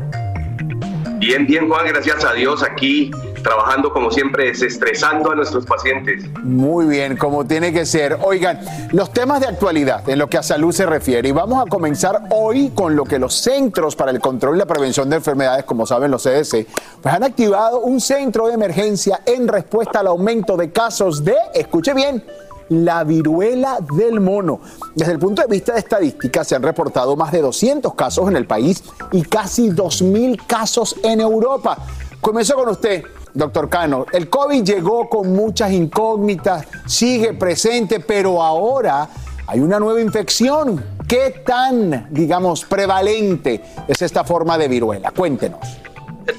Bien, 1.21 1.47
bien, 1.47 1.68
Juan, 1.68 1.87
gracias 1.87 2.25
a 2.25 2.33
Dios 2.33 2.62
aquí 2.62 3.11
trabajando 3.43 3.93
como 3.93 4.11
siempre, 4.11 4.47
desestresando 4.47 5.31
a 5.31 5.35
nuestros 5.35 5.66
pacientes. 5.66 6.25
Muy 6.43 6.87
bien, 6.87 7.18
como 7.18 7.45
tiene 7.45 7.75
que 7.75 7.85
ser. 7.85 8.16
Oigan, 8.23 8.59
los 8.93 9.12
temas 9.12 9.41
de 9.41 9.47
actualidad 9.47 10.09
en 10.09 10.18
lo 10.18 10.31
que 10.31 10.39
a 10.39 10.43
salud 10.43 10.73
se 10.73 10.87
refiere. 10.87 11.29
Y 11.29 11.33
vamos 11.33 11.62
a 11.62 11.68
comenzar 11.68 12.23
hoy 12.31 12.71
con 12.71 12.97
lo 12.97 13.05
que 13.05 13.18
los 13.18 13.35
Centros 13.35 13.97
para 13.97 14.12
el 14.12 14.21
Control 14.21 14.57
y 14.57 14.61
la 14.61 14.66
Prevención 14.66 15.11
de 15.11 15.16
Enfermedades, 15.16 15.64
como 15.64 15.85
saben 15.85 16.11
los 16.11 16.23
CDC, 16.23 16.66
pues 17.03 17.14
han 17.14 17.23
activado 17.23 17.81
un 17.81 18.01
centro 18.01 18.47
de 18.47 18.55
emergencia 18.55 19.21
en 19.27 19.47
respuesta 19.47 20.01
al 20.01 20.07
aumento 20.07 20.57
de 20.57 20.71
casos 20.71 21.23
de, 21.23 21.37
escuche 21.55 21.93
bien, 21.93 22.25
la 22.71 23.05
viruela 23.05 23.79
del 23.97 24.21
mono. 24.21 24.61
Desde 24.95 25.12
el 25.12 25.18
punto 25.18 25.43
de 25.43 25.49
vista 25.49 25.75
de 25.75 25.81
estadística, 25.81 26.43
se 26.45 26.57
han 26.57 26.62
reportado 26.62 27.14
más 27.16 27.31
de 27.33 27.43
200 27.43 27.95
casos 27.95 28.29
en 28.29 28.37
el 28.37 28.47
país 28.47 28.83
y 29.12 29.23
casi 29.23 29.68
2.000 29.68 30.47
casos 30.47 30.97
en 31.03 31.21
Europa. 31.21 31.77
Comienzo 32.21 32.55
con 32.55 32.68
usted, 32.68 33.05
doctor 33.35 33.68
Cano. 33.68 34.07
El 34.12 34.29
COVID 34.31 34.62
llegó 34.62 35.09
con 35.09 35.33
muchas 35.33 35.73
incógnitas, 35.73 36.66
sigue 36.87 37.35
presente, 37.35 38.01
pero 38.01 38.43
ahora 38.43 39.09
hay 39.47 39.61
una 39.61 39.81
nueva 39.81 40.01
infección. 40.01 40.83
¿Qué 41.09 41.43
tan, 41.45 42.07
digamos, 42.11 42.64
prevalente 42.64 43.62
es 43.89 44.01
esta 44.01 44.23
forma 44.23 44.57
de 44.57 44.68
viruela? 44.68 45.11
Cuéntenos. 45.11 45.61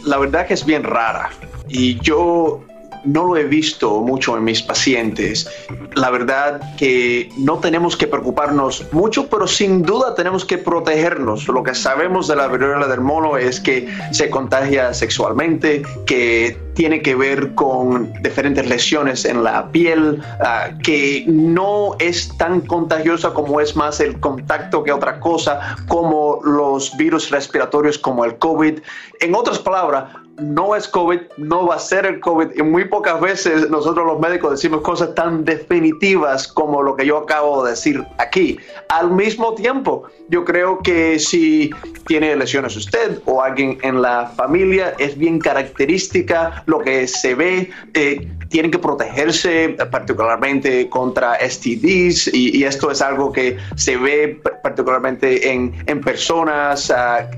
La 0.05 0.17
verdad 0.17 0.47
que 0.47 0.53
es 0.53 0.65
bien 0.65 0.83
rara. 0.83 1.29
Y 1.67 1.99
yo 1.99 2.61
no 3.03 3.25
lo 3.25 3.37
he 3.37 3.43
visto 3.43 4.01
mucho 4.01 4.37
en 4.37 4.43
mis 4.43 4.61
pacientes. 4.61 5.49
La 5.95 6.09
verdad 6.09 6.75
que 6.77 7.29
no 7.37 7.59
tenemos 7.59 7.95
que 7.95 8.07
preocuparnos 8.07 8.85
mucho, 8.91 9.27
pero 9.27 9.47
sin 9.47 9.83
duda 9.83 10.15
tenemos 10.15 10.45
que 10.45 10.57
protegernos. 10.57 11.47
Lo 11.47 11.63
que 11.63 11.75
sabemos 11.75 12.27
de 12.27 12.35
la 12.35 12.47
viruela 12.47 12.87
del 12.87 13.01
mono 13.01 13.37
es 13.37 13.59
que 13.59 13.87
se 14.11 14.29
contagia 14.29 14.93
sexualmente, 14.93 15.83
que 16.05 16.57
tiene 16.81 17.03
que 17.03 17.13
ver 17.13 17.53
con 17.53 18.11
diferentes 18.23 18.67
lesiones 18.67 19.23
en 19.25 19.43
la 19.43 19.71
piel, 19.71 20.19
ah, 20.39 20.69
que 20.83 21.23
no 21.27 21.95
es 21.99 22.35
tan 22.39 22.61
contagiosa 22.61 23.35
como 23.35 23.61
es 23.61 23.75
más 23.75 23.99
el 23.99 24.19
contacto 24.19 24.81
que 24.83 24.91
otra 24.91 25.19
cosa, 25.19 25.75
como 25.87 26.39
los 26.43 26.97
virus 26.97 27.29
respiratorios 27.29 27.99
como 27.99 28.25
el 28.25 28.35
COVID. 28.39 28.79
En 29.19 29.35
otras 29.35 29.59
palabras, 29.59 30.05
no 30.41 30.75
es 30.75 30.87
COVID, 30.87 31.19
no 31.37 31.67
va 31.67 31.75
a 31.75 31.79
ser 31.79 32.05
el 32.05 32.19
COVID. 32.19 32.47
Y 32.55 32.63
muy 32.63 32.85
pocas 32.85 33.21
veces 33.21 33.69
nosotros 33.69 34.05
los 34.05 34.19
médicos 34.19 34.51
decimos 34.51 34.81
cosas 34.81 35.13
tan 35.13 35.45
definitivas 35.45 36.47
como 36.47 36.81
lo 36.81 36.95
que 36.95 37.05
yo 37.05 37.17
acabo 37.17 37.63
de 37.63 37.71
decir 37.71 38.03
aquí. 38.17 38.57
Al 38.89 39.11
mismo 39.11 39.53
tiempo, 39.53 40.03
yo 40.29 40.43
creo 40.43 40.79
que 40.79 41.19
si 41.19 41.69
tiene 42.07 42.35
lesiones 42.35 42.75
usted 42.75 43.19
o 43.25 43.41
alguien 43.41 43.77
en 43.83 44.01
la 44.01 44.27
familia, 44.35 44.95
es 44.97 45.17
bien 45.17 45.39
característica 45.39 46.63
lo 46.71 46.79
que 46.79 47.07
se 47.07 47.35
ve. 47.35 47.69
Eh, 47.93 48.27
tienen 48.49 48.69
que 48.69 48.79
protegerse 48.79 49.63
eh, 49.65 49.75
particularmente 49.89 50.89
contra 50.89 51.37
STDs 51.39 52.33
y, 52.33 52.63
esto 52.63 52.91
es 52.91 53.01
algo 53.01 53.31
que 53.31 53.57
se 53.75 53.97
ve 53.97 54.39
particularmente 54.61 55.51
en, 55.51 55.73
en 55.87 56.01
personas 56.01 56.91
ah, 56.91 57.29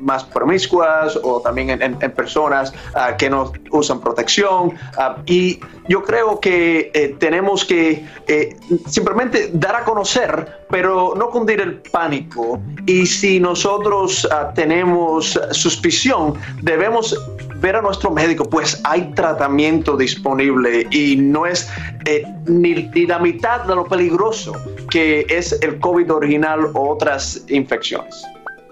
más 0.00 0.24
promiscuas 0.24 1.18
o 1.22 1.40
también 1.40 1.70
en, 1.70 2.12
personas 2.12 2.74
ah, 2.94 3.16
que 3.16 3.30
no 3.30 3.52
usan 3.70 4.00
protección. 4.00 4.72
Ah, 4.96 5.16
y 5.26 5.60
yo 5.88 6.02
creo 6.02 6.40
que 6.40 6.90
eh, 6.94 7.16
tenemos 7.18 7.64
que 7.64 8.04
eh, 8.26 8.56
simplemente 8.86 9.50
dar 9.52 9.76
a 9.76 9.84
conocer, 9.84 10.61
pero 10.72 11.12
no 11.14 11.28
cundir 11.28 11.60
el 11.60 11.74
pánico. 11.92 12.58
Y 12.86 13.04
si 13.04 13.38
nosotros 13.38 14.26
tenemos 14.54 15.38
suspición, 15.50 16.34
debemos 16.62 17.14
ver 17.60 17.76
a 17.76 17.82
nuestro 17.82 18.10
médico, 18.10 18.44
pues 18.44 18.80
hay 18.84 19.12
tratamiento 19.12 19.96
disponible 19.96 20.86
y 20.90 21.16
no 21.16 21.46
es 21.46 21.68
eh, 22.06 22.24
ni, 22.46 22.88
la 23.06 23.18
mitad 23.18 23.64
de 23.64 23.76
lo 23.76 23.84
peligroso 23.84 24.52
que 24.90 25.26
es 25.28 25.52
el 25.60 25.78
COVID 25.78 26.10
original 26.10 26.70
o 26.72 26.90
otras 26.90 27.44
infecciones. 27.48 28.24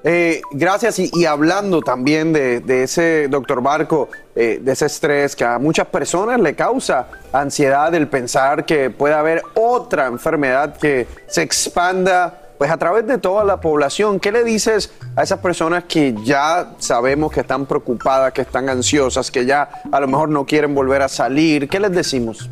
Eh, 0.02 0.40
gracias 0.52 0.98
y, 0.98 1.26
hablando 1.26 1.82
también 1.82 2.32
de, 2.32 2.82
ese 2.82 3.28
doctor 3.28 3.62
Barco, 3.62 4.08
eh, 4.34 4.58
de 4.62 4.72
ese 4.72 4.86
estrés 4.86 5.36
que 5.36 5.44
a 5.44 5.58
muchas 5.58 5.86
personas 5.88 6.40
le 6.40 6.54
causa 6.54 7.08
ansiedad 7.32 7.94
el 7.94 8.08
pensar 8.08 8.64
que 8.64 8.88
puede 8.88 9.14
haber 9.14 9.42
otra 9.54 10.06
enfermedad 10.06 10.76
que 10.76 11.06
se 11.26 11.42
expanda 11.42 12.40
pues 12.56 12.70
a 12.70 12.76
través 12.76 13.06
de 13.06 13.16
toda 13.16 13.42
la 13.42 13.58
población, 13.58 14.20
¿qué 14.20 14.30
le 14.30 14.44
dices 14.44 14.92
a 15.16 15.22
esas 15.22 15.38
personas 15.38 15.84
que 15.84 16.14
ya 16.24 16.74
sabemos 16.78 17.32
que 17.32 17.40
están 17.40 17.64
preocupadas, 17.64 18.34
que 18.34 18.42
están 18.42 18.68
ansiosas, 18.68 19.30
que 19.30 19.46
ya 19.46 19.82
a 19.90 19.98
lo 19.98 20.06
mejor 20.06 20.28
no 20.28 20.44
quieren 20.44 20.74
volver 20.74 21.00
a 21.00 21.08
salir? 21.08 21.70
¿Qué 21.70 21.80
les 21.80 21.90
decimos? 21.90 22.50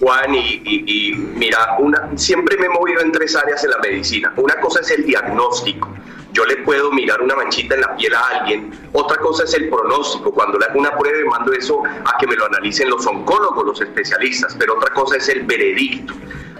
Juan, 0.00 0.34
y, 0.34 1.14
mira, 1.34 1.76
una, 1.78 2.10
siempre 2.16 2.56
me 2.58 2.66
he 2.66 2.68
movido 2.68 3.00
en 3.00 3.12
tres 3.12 3.36
áreas 3.36 3.62
en 3.64 3.70
la 3.70 3.78
medicina. 3.78 4.32
Una 4.36 4.58
cosa 4.60 4.80
es 4.80 4.90
el 4.90 5.04
diagnóstico. 5.04 5.88
Yo 6.32 6.44
le 6.46 6.56
puedo 6.58 6.90
mirar 6.90 7.22
una 7.22 7.36
manchita 7.36 7.76
en 7.76 7.82
la 7.82 7.96
piel 7.96 8.12
a 8.12 8.20
alguien. 8.20 8.72
Otra 8.92 9.18
cosa 9.18 9.44
es 9.44 9.54
el 9.54 9.68
pronóstico. 9.68 10.32
Cuando 10.32 10.58
le 10.58 10.66
hago 10.66 10.80
una 10.80 10.96
prueba 10.98 11.20
y 11.20 11.24
mando 11.24 11.52
eso 11.52 11.82
a 11.84 12.18
que 12.18 12.26
me 12.26 12.34
lo 12.34 12.46
analicen 12.46 12.90
los 12.90 13.06
oncólogos, 13.06 13.64
los 13.64 13.80
especialistas. 13.80 14.56
Pero 14.58 14.74
otra 14.74 14.92
cosa 14.92 15.16
es 15.16 15.28
el 15.28 15.44
veredicto 15.44 16.12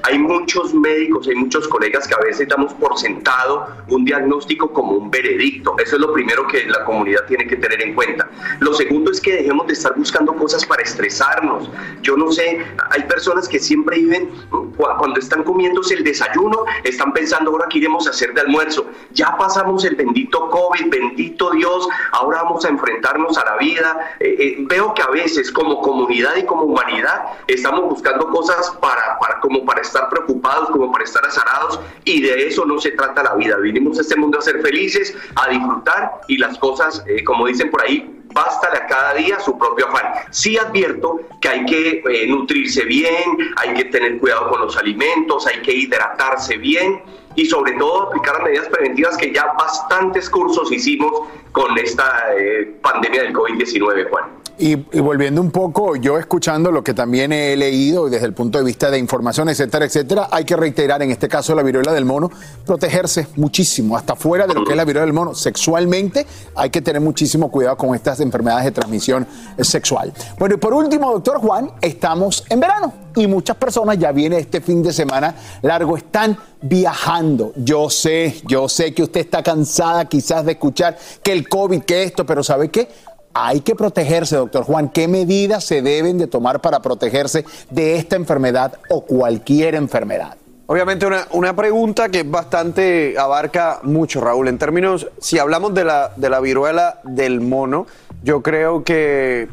hay 0.04 0.18
muchos 0.18 0.74
médicos, 0.74 1.26
hay 1.28 1.34
muchos 1.34 1.66
colegas 1.66 2.06
que 2.06 2.14
a 2.14 2.18
veces 2.18 2.46
damos 2.46 2.74
por 2.74 2.98
sentado 2.98 3.68
un 3.88 4.04
diagnóstico 4.04 4.70
como 4.70 4.92
un 4.92 5.10
veredicto. 5.10 5.74
Eso 5.78 5.96
es 5.96 6.02
lo 6.02 6.12
primero 6.12 6.46
que 6.46 6.66
la 6.66 6.84
comunidad 6.84 7.24
tiene 7.26 7.46
que 7.46 7.56
tener 7.56 7.82
en 7.82 7.94
cuenta. 7.94 8.28
Lo 8.60 8.74
segundo 8.74 9.10
es 9.10 9.20
que 9.20 9.32
dejemos 9.32 9.66
de 9.66 9.72
estar 9.72 9.94
buscando 9.96 10.34
cosas 10.34 10.66
para 10.66 10.82
estresarnos. 10.82 11.70
Yo 12.02 12.18
no 12.18 12.30
sé, 12.30 12.62
hay 12.90 13.02
personas 13.04 13.48
que 13.48 13.58
siempre 13.58 13.98
viven, 13.98 14.30
cuando 14.76 15.18
están 15.18 15.42
comiéndose 15.42 15.94
el 15.94 16.04
desayuno, 16.04 16.64
están 16.82 17.12
pensando 17.12 17.50
ahora 17.50 17.66
qué 17.70 17.78
iremos 17.78 18.06
a 18.06 18.10
hacer 18.10 18.34
de 18.34 18.42
almuerzo. 18.42 18.86
Ya 19.12 19.34
pasamos 19.38 19.84
el 19.84 19.96
bendito 19.96 20.50
COVID, 20.50 20.90
bendito 20.90 21.50
Dios, 21.52 21.88
ahora 22.12 22.42
vamos 22.42 22.64
a 22.66 22.68
enfrentarnos 22.68 23.38
a 23.38 23.44
la 23.44 23.56
vida. 23.56 24.16
Eh, 24.20 24.36
eh, 24.38 24.56
veo 24.68 24.92
que 24.92 25.02
a 25.02 25.08
veces 25.08 25.50
como 25.50 25.80
comunidad 25.80 26.36
y 26.36 26.44
como 26.44 26.64
humanidad 26.64 27.24
estamos 27.46 27.82
buscando 27.88 28.28
cosas 28.28 28.70
para, 28.80 29.18
como 29.40 29.64
para 29.64 29.80
estar 29.80 29.93
estar 29.94 30.08
preocupados 30.08 30.70
como 30.70 30.90
para 30.90 31.04
estar 31.04 31.24
azarados 31.24 31.80
y 32.04 32.20
de 32.20 32.48
eso 32.48 32.64
no 32.64 32.78
se 32.80 32.90
trata 32.92 33.22
la 33.22 33.34
vida. 33.34 33.56
Vinimos 33.58 33.98
a 33.98 34.02
este 34.02 34.16
mundo 34.16 34.38
a 34.38 34.42
ser 34.42 34.60
felices, 34.60 35.16
a 35.36 35.48
disfrutar 35.48 36.20
y 36.28 36.38
las 36.38 36.58
cosas, 36.58 37.04
eh, 37.06 37.22
como 37.22 37.46
dicen 37.46 37.70
por 37.70 37.82
ahí, 37.82 38.10
bástale 38.34 38.78
a 38.78 38.86
cada 38.86 39.14
día 39.14 39.38
su 39.38 39.56
propio 39.56 39.86
afán. 39.88 40.06
Sí 40.30 40.58
advierto 40.58 41.20
que 41.40 41.48
hay 41.48 41.64
que 41.66 42.02
eh, 42.10 42.26
nutrirse 42.26 42.84
bien, 42.84 43.38
hay 43.56 43.74
que 43.74 43.84
tener 43.84 44.18
cuidado 44.18 44.50
con 44.50 44.62
los 44.62 44.76
alimentos, 44.76 45.46
hay 45.46 45.62
que 45.62 45.72
hidratarse 45.72 46.56
bien 46.56 47.00
y 47.36 47.46
sobre 47.46 47.72
todo 47.72 48.08
aplicar 48.08 48.34
las 48.34 48.44
medidas 48.44 48.68
preventivas 48.68 49.16
que 49.16 49.32
ya 49.32 49.46
bastantes 49.58 50.28
cursos 50.28 50.70
hicimos 50.72 51.28
con 51.54 51.78
esta 51.78 52.34
eh, 52.36 52.78
pandemia 52.82 53.22
del 53.22 53.32
COVID-19, 53.32 54.10
Juan. 54.10 54.24
Y, 54.58 54.74
volviendo 54.74 55.40
un 55.40 55.52
poco, 55.52 55.94
yo 55.94 56.18
escuchando 56.18 56.72
lo 56.72 56.82
que 56.82 56.94
también 56.94 57.32
he 57.32 57.56
leído 57.56 58.08
desde 58.08 58.26
el 58.26 58.34
punto 58.34 58.58
de 58.58 58.64
vista 58.64 58.90
de 58.90 58.98
información, 58.98 59.48
etcétera, 59.48 59.84
etcétera, 59.84 60.28
hay 60.32 60.44
que 60.44 60.56
reiterar 60.56 61.00
en 61.02 61.12
este 61.12 61.28
caso 61.28 61.54
la 61.54 61.62
viruela 61.62 61.92
del 61.92 62.04
mono, 62.04 62.30
protegerse 62.66 63.28
muchísimo, 63.36 63.96
hasta 63.96 64.16
fuera 64.16 64.48
de 64.48 64.54
lo 64.54 64.64
que 64.64 64.72
es 64.72 64.76
la 64.76 64.84
viruela 64.84 65.06
del 65.06 65.14
mono. 65.14 65.34
Sexualmente 65.34 66.26
hay 66.56 66.70
que 66.70 66.82
tener 66.82 67.00
muchísimo 67.00 67.50
cuidado 67.52 67.76
con 67.76 67.94
estas 67.94 68.18
enfermedades 68.18 68.64
de 68.64 68.72
transmisión 68.72 69.26
sexual. 69.60 70.12
Bueno, 70.38 70.56
y 70.56 70.58
por 70.58 70.74
último, 70.74 71.12
doctor 71.12 71.38
Juan, 71.38 71.70
estamos 71.80 72.44
en 72.48 72.58
verano 72.58 72.92
y 73.16 73.26
muchas 73.26 73.56
personas 73.56 73.98
ya 73.98 74.12
viene 74.12 74.38
este 74.38 74.60
fin 74.60 74.82
de 74.82 74.92
semana 74.92 75.34
largo, 75.62 75.96
están 75.96 76.36
viajando. 76.60 77.52
Yo 77.56 77.90
sé, 77.90 78.40
yo 78.46 78.68
sé 78.68 78.94
que 78.94 79.02
usted 79.02 79.20
está 79.20 79.42
cansada 79.42 80.06
quizás 80.06 80.44
de 80.44 80.52
escuchar 80.52 80.96
que 81.22 81.32
el 81.32 81.43
COVID, 81.44 81.82
que 81.82 82.02
esto, 82.02 82.26
pero 82.26 82.42
¿sabe 82.42 82.70
qué? 82.70 82.88
hay 83.34 83.60
que 83.60 83.74
protegerse, 83.74 84.36
doctor 84.36 84.64
Juan. 84.64 84.88
¿Qué 84.88 85.08
medidas 85.08 85.64
se 85.64 85.82
deben 85.82 86.18
de 86.18 86.28
tomar 86.28 86.60
para 86.60 86.80
protegerse 86.80 87.44
de 87.68 87.96
esta 87.96 88.14
enfermedad 88.16 88.74
o 88.88 89.04
cualquier 89.04 89.74
enfermedad? 89.74 90.36
Obviamente 90.66 91.04
una, 91.04 91.26
una, 91.32 91.54
pregunta 91.54 92.08
que 92.08 92.22
bastante 92.22 93.16
abarca 93.18 93.80
mucho, 93.82 94.22
Raúl. 94.22 94.48
En 94.48 94.56
términos, 94.56 95.08
si 95.20 95.38
hablamos 95.38 95.74
de 95.74 95.84
la, 95.84 96.12
de 96.16 96.30
la 96.30 96.40
viruela 96.40 97.00
del 97.04 97.42
mono, 97.42 97.86
yo 98.22 98.40
creo 98.40 98.82
que 98.82 99.48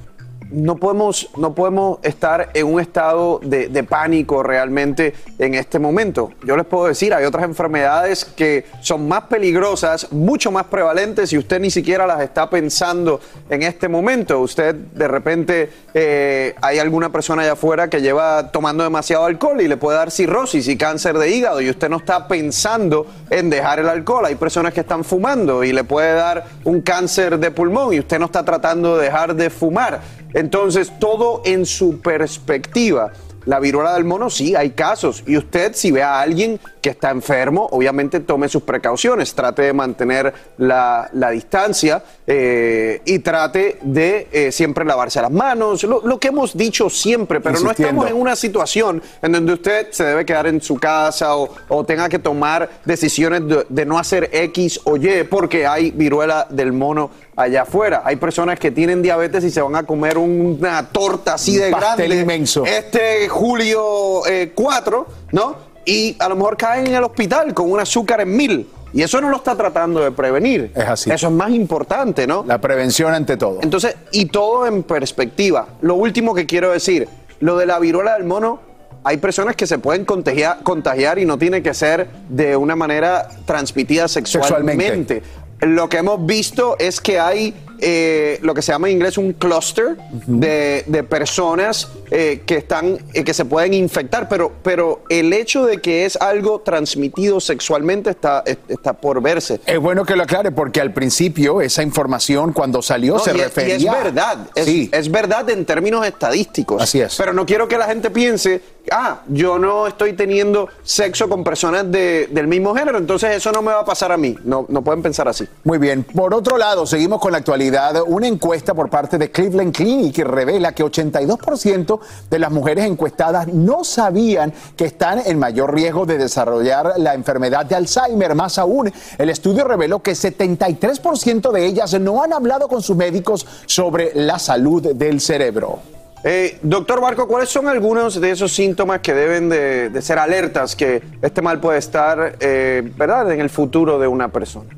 no 0.51 0.75
podemos, 0.75 1.29
no 1.37 1.55
podemos 1.55 1.99
estar 2.03 2.49
en 2.53 2.67
un 2.67 2.79
estado 2.79 3.39
de, 3.43 3.81
pánico 3.83 4.43
realmente 4.43 5.13
en 5.39 5.55
este 5.55 5.79
momento. 5.79 6.31
Yo 6.45 6.55
les 6.55 6.65
puedo 6.65 6.85
decir, 6.85 7.13
hay 7.13 7.25
otras 7.25 7.45
enfermedades 7.45 8.25
que 8.25 8.65
son 8.81 9.07
más 9.07 9.23
peligrosas, 9.23 10.11
mucho 10.11 10.51
más 10.51 10.65
prevalentes 10.65 11.33
y 11.33 11.37
usted 11.37 11.59
ni 11.59 11.71
siquiera 11.71 12.05
las 12.05 12.21
está 12.21 12.49
pensando 12.49 13.19
en 13.49 13.63
este 13.63 13.87
momento. 13.87 14.39
Usted 14.39 14.75
de 14.75 15.07
repente 15.07 15.69
eh, 15.93 16.53
hay 16.61 16.79
alguna 16.79 17.11
persona 17.11 17.41
allá 17.41 17.53
afuera 17.53 17.89
que 17.89 18.01
lleva 18.01 18.51
tomando 18.51 18.83
demasiado 18.83 19.25
alcohol 19.25 19.61
y 19.61 19.67
le 19.67 19.77
puede 19.77 19.97
dar 19.97 20.11
cirrosis 20.11 20.67
y 20.67 20.77
cáncer 20.77 21.17
de 21.17 21.29
hígado 21.29 21.59
y 21.61 21.69
usted 21.69 21.89
no 21.89 21.97
está 21.97 22.27
pensando 22.27 23.07
en 23.29 23.49
dejar 23.49 23.79
el 23.79 23.89
alcohol. 23.89 24.25
Hay 24.25 24.35
personas 24.35 24.73
que 24.73 24.81
están 24.81 25.03
fumando 25.03 25.63
y 25.63 25.73
le 25.73 25.83
puede 25.83 26.13
dar 26.13 26.45
un 26.63 26.81
cáncer 26.81 27.39
de 27.39 27.51
pulmón 27.51 27.93
y 27.93 27.99
usted 27.99 28.19
no 28.19 28.25
está 28.25 28.45
tratando 28.45 28.97
de 28.97 29.05
dejar 29.05 29.35
de 29.35 29.49
fumar. 29.49 30.01
Entonces, 30.41 30.91
todo 30.99 31.43
en 31.45 31.67
su 31.67 32.01
perspectiva. 32.01 33.11
La 33.45 33.59
viruela 33.59 33.93
del 33.93 34.05
mono, 34.05 34.29
sí, 34.29 34.55
hay 34.55 34.71
casos. 34.71 35.23
Y 35.27 35.37
usted, 35.37 35.73
si 35.75 35.91
ve 35.91 36.01
a 36.03 36.19
alguien 36.19 36.59
que 36.81 36.89
está 36.89 37.11
enfermo, 37.11 37.67
obviamente 37.71 38.19
tome 38.19 38.49
sus 38.49 38.63
precauciones, 38.63 39.33
trate 39.35 39.61
de 39.63 39.73
mantener 39.73 40.33
la, 40.57 41.09
la 41.13 41.29
distancia 41.29 42.03
eh, 42.25 43.01
y 43.05 43.19
trate 43.19 43.77
de 43.81 44.27
eh, 44.31 44.51
siempre 44.51 44.83
lavarse 44.83 45.21
las 45.21 45.31
manos, 45.31 45.83
lo, 45.83 46.01
lo 46.05 46.19
que 46.19 46.29
hemos 46.29 46.57
dicho 46.57 46.89
siempre, 46.89 47.39
pero 47.39 47.59
no 47.59 47.71
estamos 47.71 48.09
en 48.09 48.15
una 48.15 48.35
situación 48.35 49.01
en 49.21 49.31
donde 49.31 49.53
usted 49.53 49.87
se 49.91 50.03
debe 50.05 50.25
quedar 50.25 50.47
en 50.47 50.61
su 50.61 50.77
casa 50.77 51.35
o, 51.35 51.49
o 51.67 51.83
tenga 51.83 52.09
que 52.09 52.19
tomar 52.19 52.69
decisiones 52.85 53.47
de, 53.47 53.65
de 53.69 53.85
no 53.85 53.99
hacer 53.99 54.29
X 54.31 54.81
o 54.85 54.97
Y 54.97 55.23
porque 55.29 55.67
hay 55.67 55.91
viruela 55.91 56.47
del 56.49 56.73
mono 56.73 57.11
allá 57.35 57.63
afuera. 57.63 58.01
Hay 58.05 58.15
personas 58.15 58.59
que 58.59 58.71
tienen 58.71 59.01
diabetes 59.01 59.43
y 59.43 59.51
se 59.51 59.61
van 59.61 59.75
a 59.75 59.83
comer 59.83 60.17
una 60.17 60.87
torta 60.89 61.35
así 61.35 61.57
de 61.57 61.71
pastel 61.71 62.09
grande 62.09 62.21
inmenso. 62.21 62.65
este 62.65 63.27
julio 63.29 64.25
eh, 64.27 64.51
4, 64.53 65.07
¿no? 65.31 65.55
Y 65.85 66.15
a 66.19 66.29
lo 66.29 66.35
mejor 66.35 66.57
caen 66.57 66.87
en 66.87 66.95
el 66.95 67.03
hospital 67.03 67.53
con 67.53 67.71
un 67.71 67.79
azúcar 67.79 68.21
en 68.21 68.35
mil. 68.35 68.69
Y 68.93 69.03
eso 69.03 69.21
no 69.21 69.29
lo 69.29 69.37
está 69.37 69.55
tratando 69.55 70.01
de 70.01 70.11
prevenir. 70.11 70.71
Es 70.75 70.87
así. 70.87 71.11
Eso 71.11 71.27
es 71.27 71.33
más 71.33 71.51
importante, 71.51 72.27
¿no? 72.27 72.43
La 72.45 72.59
prevención 72.59 73.13
ante 73.13 73.37
todo. 73.37 73.59
Entonces, 73.61 73.95
y 74.11 74.25
todo 74.25 74.67
en 74.67 74.83
perspectiva. 74.83 75.67
Lo 75.81 75.95
último 75.95 76.35
que 76.35 76.45
quiero 76.45 76.71
decir, 76.71 77.07
lo 77.39 77.57
de 77.57 77.65
la 77.65 77.79
viruela 77.79 78.15
del 78.15 78.25
mono, 78.25 78.59
hay 79.03 79.17
personas 79.17 79.55
que 79.55 79.65
se 79.65 79.79
pueden 79.79 80.05
contagiar, 80.05 80.61
contagiar 80.61 81.17
y 81.17 81.25
no 81.25 81.37
tiene 81.37 81.63
que 81.63 81.73
ser 81.73 82.07
de 82.29 82.55
una 82.55 82.75
manera 82.75 83.29
transmitida 83.45 84.07
sexualmente. 84.07 84.83
Sexualmente. 84.83 85.23
Lo 85.61 85.89
que 85.89 85.97
hemos 85.97 86.25
visto 86.25 86.75
es 86.79 86.99
que 86.99 87.19
hay 87.19 87.53
eh, 87.81 88.39
lo 88.43 88.53
que 88.53 88.61
se 88.61 88.71
llama 88.71 88.87
en 88.89 88.93
inglés 88.97 89.17
un 89.17 89.33
cluster 89.33 89.97
de, 90.27 90.83
de 90.87 91.03
personas 91.03 91.89
eh, 92.11 92.41
que 92.45 92.57
están 92.57 92.99
eh, 93.13 93.23
que 93.23 93.33
se 93.33 93.43
pueden 93.45 93.73
infectar, 93.73 94.29
pero, 94.29 94.51
pero 94.63 95.01
el 95.09 95.33
hecho 95.33 95.65
de 95.65 95.79
que 95.79 96.05
es 96.05 96.15
algo 96.17 96.61
transmitido 96.61 97.39
sexualmente 97.39 98.11
está, 98.11 98.43
es- 98.45 98.57
está 98.67 98.93
por 98.93 99.21
verse. 99.21 99.59
Es 99.65 99.79
bueno 99.79 100.05
que 100.05 100.15
lo 100.15 100.23
aclare 100.23 100.51
porque 100.51 100.79
al 100.79 100.93
principio 100.93 101.61
esa 101.61 101.81
información 101.83 102.53
cuando 102.53 102.81
salió 102.81 103.13
No, 103.15 103.19
se 103.19 103.31
y, 103.31 103.37
es- 103.39 103.43
refería. 103.45 103.77
y 103.77 103.85
es 103.87 103.91
verdad, 104.03 104.37
es, 104.55 104.65
Sí. 104.65 104.89
es 104.93 105.09
verdad 105.09 105.49
en 105.49 105.65
términos 105.65 106.05
estadísticos. 106.05 106.81
Así 106.81 107.01
es. 107.01 107.15
Pero 107.17 107.33
no 107.33 107.45
quiero 107.45 107.67
que 107.67 107.77
la 107.77 107.85
gente 107.87 108.09
piense, 108.11 108.61
ah, 108.91 109.21
yo 109.27 109.57
no 109.57 109.87
estoy 109.87 110.13
teniendo 110.13 110.69
sexo 110.83 111.27
con 111.27 111.43
personas 111.43 111.91
de- 111.91 112.27
del 112.31 112.47
mismo 112.47 112.75
género, 112.75 112.97
entonces 112.97 113.35
eso 113.35 113.51
no 113.51 113.61
me 113.61 113.71
va 113.71 113.79
a 113.81 113.85
pasar 113.85 114.11
a 114.11 114.17
mí. 114.17 114.37
No, 114.43 114.65
no 114.69 114.81
pueden 114.83 115.01
pensar 115.01 115.27
así. 115.27 115.47
Muy 115.63 115.77
bien. 115.79 116.03
Por 116.03 116.33
otro 116.35 116.57
lado, 116.57 116.85
seguimos 116.85 117.19
con 117.19 117.31
la 117.31 117.39
actualidad. 117.39 117.70
Una 118.07 118.27
encuesta 118.27 118.73
por 118.73 118.89
parte 118.89 119.17
de 119.17 119.31
Cleveland 119.31 119.73
Clinic 119.73 120.17
revela 120.19 120.73
que 120.73 120.83
82% 120.83 121.99
de 122.29 122.39
las 122.39 122.51
mujeres 122.51 122.83
encuestadas 122.83 123.47
no 123.47 123.85
sabían 123.85 124.53
que 124.75 124.85
están 124.85 125.21
en 125.25 125.39
mayor 125.39 125.73
riesgo 125.73 126.05
de 126.05 126.17
desarrollar 126.17 126.95
la 126.97 127.13
enfermedad 127.13 127.65
de 127.65 127.75
Alzheimer. 127.75 128.35
Más 128.35 128.57
aún, 128.57 128.91
el 129.17 129.29
estudio 129.29 129.63
reveló 129.63 130.01
que 130.01 130.11
73% 130.11 131.51
de 131.51 131.65
ellas 131.65 131.97
no 131.99 132.21
han 132.21 132.33
hablado 132.33 132.67
con 132.67 132.81
sus 132.81 132.97
médicos 132.97 133.47
sobre 133.67 134.11
la 134.15 134.37
salud 134.37 134.93
del 134.93 135.21
cerebro. 135.21 135.79
Eh, 136.25 136.59
doctor 136.61 136.99
Barco, 136.99 137.25
¿cuáles 137.25 137.49
son 137.49 137.69
algunos 137.69 138.19
de 138.19 138.31
esos 138.31 138.51
síntomas 138.51 138.99
que 138.99 139.13
deben 139.13 139.47
de, 139.47 139.89
de 139.89 140.01
ser 140.01 140.19
alertas 140.19 140.75
que 140.75 141.01
este 141.21 141.41
mal 141.41 141.61
puede 141.61 141.79
estar, 141.79 142.35
eh, 142.41 142.91
verdad, 142.97 143.31
en 143.31 143.39
el 143.39 143.49
futuro 143.49 143.97
de 143.97 144.07
una 144.07 144.27
persona? 144.27 144.69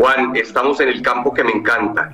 Juan, 0.00 0.34
estamos 0.34 0.80
en 0.80 0.88
el 0.88 1.02
campo 1.02 1.34
que 1.34 1.44
me 1.44 1.52
encanta. 1.52 2.10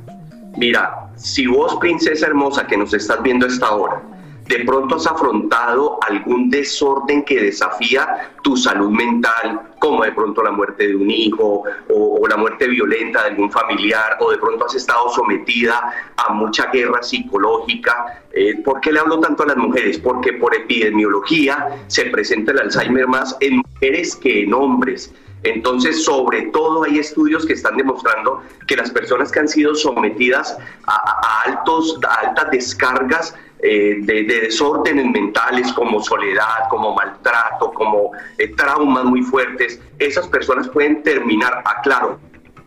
Mira, 0.56 1.08
si 1.14 1.46
vos, 1.46 1.76
princesa 1.76 2.26
hermosa, 2.26 2.66
que 2.66 2.76
nos 2.76 2.92
estás 2.92 3.22
viendo 3.22 3.46
a 3.46 3.48
esta 3.48 3.70
hora, 3.70 4.02
de 4.48 4.64
pronto 4.64 4.96
has 4.96 5.06
afrontado 5.06 5.96
algún 6.02 6.50
desorden 6.50 7.24
que 7.24 7.40
desafía 7.40 8.32
tu 8.42 8.56
salud 8.56 8.90
mental, 8.90 9.70
como 9.78 10.02
de 10.02 10.10
pronto 10.10 10.42
la 10.42 10.50
muerte 10.50 10.88
de 10.88 10.96
un 10.96 11.08
hijo 11.12 11.62
o, 11.88 12.18
o 12.20 12.26
la 12.26 12.36
muerte 12.36 12.66
violenta 12.66 13.22
de 13.22 13.28
algún 13.28 13.52
familiar, 13.52 14.16
o 14.18 14.32
de 14.32 14.38
pronto 14.38 14.66
has 14.66 14.74
estado 14.74 15.08
sometida 15.10 16.12
a 16.16 16.32
mucha 16.32 16.66
guerra 16.72 17.04
psicológica. 17.04 18.20
Eh, 18.32 18.62
¿Por 18.64 18.80
qué 18.80 18.90
le 18.90 18.98
hablo 18.98 19.20
tanto 19.20 19.44
a 19.44 19.46
las 19.46 19.58
mujeres? 19.58 19.96
Porque 19.98 20.32
por 20.32 20.56
epidemiología 20.56 21.68
se 21.86 22.06
presenta 22.06 22.50
el 22.50 22.58
Alzheimer 22.58 23.06
más 23.06 23.36
en 23.38 23.58
mujeres 23.58 24.16
que 24.16 24.42
en 24.42 24.54
hombres. 24.54 25.14
Entonces, 25.42 26.04
sobre 26.04 26.42
todo 26.46 26.84
hay 26.84 26.98
estudios 26.98 27.46
que 27.46 27.52
están 27.52 27.76
demostrando 27.76 28.42
que 28.66 28.76
las 28.76 28.90
personas 28.90 29.30
que 29.30 29.40
han 29.40 29.48
sido 29.48 29.74
sometidas 29.74 30.56
a, 30.86 31.42
altos, 31.46 31.98
altas 32.20 32.50
descargas 32.50 33.34
eh, 33.60 33.96
de, 34.00 34.24
de 34.24 34.40
desórdenes 34.42 35.06
mentales 35.06 35.72
como 35.72 36.02
soledad, 36.02 36.68
como 36.68 36.94
maltrato, 36.94 37.72
como 37.72 38.12
eh, 38.38 38.48
traumas 38.56 39.04
muy 39.04 39.22
fuertes, 39.22 39.80
esas 39.98 40.26
personas 40.28 40.68
pueden 40.68 41.02
terminar, 41.02 41.62
aclaro, 41.64 42.18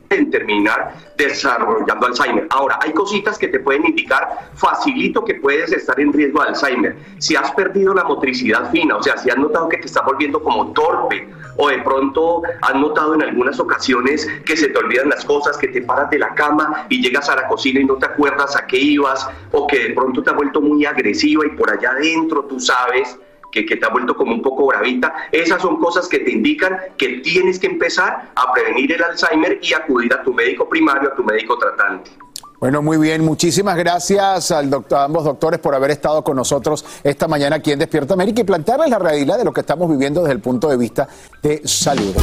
pueden 0.10 0.32
terminar 0.32 0.96
desarrollando 1.16 2.08
Alzheimer. 2.08 2.48
Ahora, 2.50 2.80
hay 2.82 2.92
cositas 2.94 3.38
que 3.38 3.48
te 3.48 3.60
pueden 3.60 3.86
indicar 3.86 4.50
facilito 4.56 5.24
que 5.24 5.36
puedes 5.36 5.72
estar 5.72 6.00
en 6.00 6.12
riesgo 6.12 6.42
de 6.42 6.50
Alzheimer. 6.50 6.96
Si 7.20 7.36
has 7.36 7.52
perdido 7.52 7.94
la 7.94 8.04
motricidad 8.04 8.72
fina, 8.72 8.98
o 8.98 9.04
sea, 9.04 9.18
si 9.18 9.30
has 9.30 9.38
notado 9.38 9.70
que 9.70 9.78
te 9.78 9.86
estás 9.86 10.04
volviendo 10.06 10.42
como 10.42 10.72
torpe, 10.74 11.30
o 11.58 11.70
de 11.70 11.80
pronto 11.80 12.42
has 12.62 12.76
notado 12.76 13.16
en 13.16 13.22
algunas 13.22 13.60
ocasiones 13.60 14.28
que 14.46 14.58
se 14.58 14.70
te 14.70 14.78
olvidan 14.78 15.10
las 15.10 15.24
cosas, 15.26 15.58
que 15.58 15.68
te 15.68 15.82
paras 15.82 16.10
de 16.10 16.20
la 16.20 16.34
cama 16.34 16.86
y 16.90 17.02
llegas 17.02 17.30
a 17.30 17.36
la 17.36 17.48
cocina 17.48 17.80
y 17.82 17.86
no 17.86 17.96
te 17.96 18.06
acuerdas 18.06 18.56
a 18.56 18.66
qué 18.66 18.78
ibas, 18.78 19.28
o 19.52 19.68
que 19.68 19.90
de 19.90 19.94
pronto 19.94 20.24
te 20.24 20.30
has 20.30 20.36
vuelto 20.36 20.62
muy 20.62 20.86
agresiva 20.86 21.46
y 21.46 21.50
por 21.50 21.70
allá 21.70 21.92
adentro 21.92 22.46
tú 22.46 22.60
sabes 22.60 23.20
que, 23.52 23.66
que 23.66 23.78
te 23.78 23.86
ha 23.86 23.90
vuelto 23.90 24.16
como 24.16 24.34
un 24.34 24.42
poco 24.42 24.68
bravita. 24.68 25.14
Esas 25.32 25.62
son 25.62 25.80
cosas 25.80 26.08
que 26.08 26.20
te 26.20 26.32
indican 26.32 26.78
que 26.98 27.20
tienes 27.20 27.60
que 27.60 27.68
empezar 27.68 28.32
a 28.36 28.54
prevenir 28.54 28.92
el 28.94 29.04
Alzheimer 29.04 29.60
y 29.62 29.74
acudir 29.74 30.14
a 30.14 30.24
tu 30.24 30.34
médico 30.34 30.68
primario, 30.68 31.12
a 31.12 31.16
tu 31.16 31.24
médico 31.24 31.58
tratante. 31.58 32.12
Bueno, 32.60 32.82
muy 32.82 32.98
bien. 32.98 33.24
Muchísimas 33.24 33.78
gracias 33.78 34.52
al 34.52 34.70
doctor, 34.70 35.00
a 35.00 35.04
ambos 35.06 35.24
doctores 35.24 35.60
por 35.60 35.74
haber 35.74 35.92
estado 35.92 36.24
con 36.24 36.36
nosotros 36.36 36.86
esta 37.04 37.28
mañana 37.28 37.58
aquí 37.58 37.72
en 37.72 37.80
Despierta 37.80 38.16
América 38.16 38.42
y 38.42 38.44
plantearles 38.44 38.90
la 38.90 39.00
realidad 39.00 39.38
de 39.38 39.46
lo 39.46 39.54
que 39.54 39.62
estamos 39.62 39.90
viviendo 39.90 40.22
desde 40.22 40.34
el 40.34 40.42
punto 40.42 40.68
de 40.68 40.76
vista 40.76 41.08
de 41.42 41.62
salud. 41.66 42.14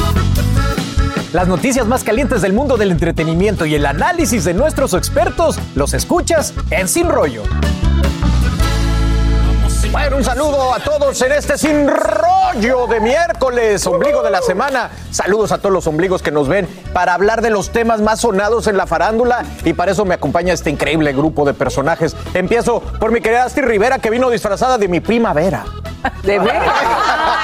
Las 1.33 1.47
noticias 1.47 1.87
más 1.87 2.03
calientes 2.03 2.41
del 2.41 2.53
mundo 2.53 2.77
del 2.77 2.91
entretenimiento 2.91 3.65
y 3.65 3.75
el 3.75 3.85
análisis 3.85 4.45
de 4.45 4.53
nuestros 4.53 4.93
expertos 4.93 5.59
los 5.75 5.93
escuchas 5.93 6.53
en 6.69 6.87
Sin 6.87 7.09
Rollo. 7.09 7.41
Bueno, 9.91 10.17
un 10.17 10.23
saludo 10.23 10.73
a 10.73 10.79
todos 10.79 11.21
en 11.21 11.31
este 11.31 11.57
Sin 11.57 11.87
Rollo 11.87 12.87
de 12.87 12.99
miércoles, 12.99 13.85
ombligo 13.87 14.21
de 14.21 14.29
la 14.29 14.41
semana. 14.41 14.89
Saludos 15.11 15.51
a 15.51 15.57
todos 15.57 15.71
los 15.73 15.87
ombligos 15.87 16.21
que 16.21 16.29
nos 16.31 16.47
ven 16.47 16.67
para 16.93 17.13
hablar 17.13 17.41
de 17.41 17.49
los 17.49 17.71
temas 17.71 18.01
más 18.01 18.21
sonados 18.21 18.67
en 18.67 18.77
la 18.77 18.85
farándula 18.85 19.43
y 19.63 19.73
para 19.73 19.91
eso 19.93 20.05
me 20.05 20.13
acompaña 20.15 20.53
este 20.53 20.69
increíble 20.69 21.13
grupo 21.13 21.45
de 21.45 21.53
personajes. 21.53 22.15
Empiezo 22.33 22.81
por 22.99 23.11
mi 23.11 23.21
querida 23.21 23.45
Asti 23.45 23.61
Rivera 23.61 23.99
que 23.99 24.09
vino 24.09 24.29
disfrazada 24.29 24.77
de 24.77 24.87
mi 24.87 24.99
primavera. 24.99 25.63
¿De 26.23 26.37
veras? 26.39 26.63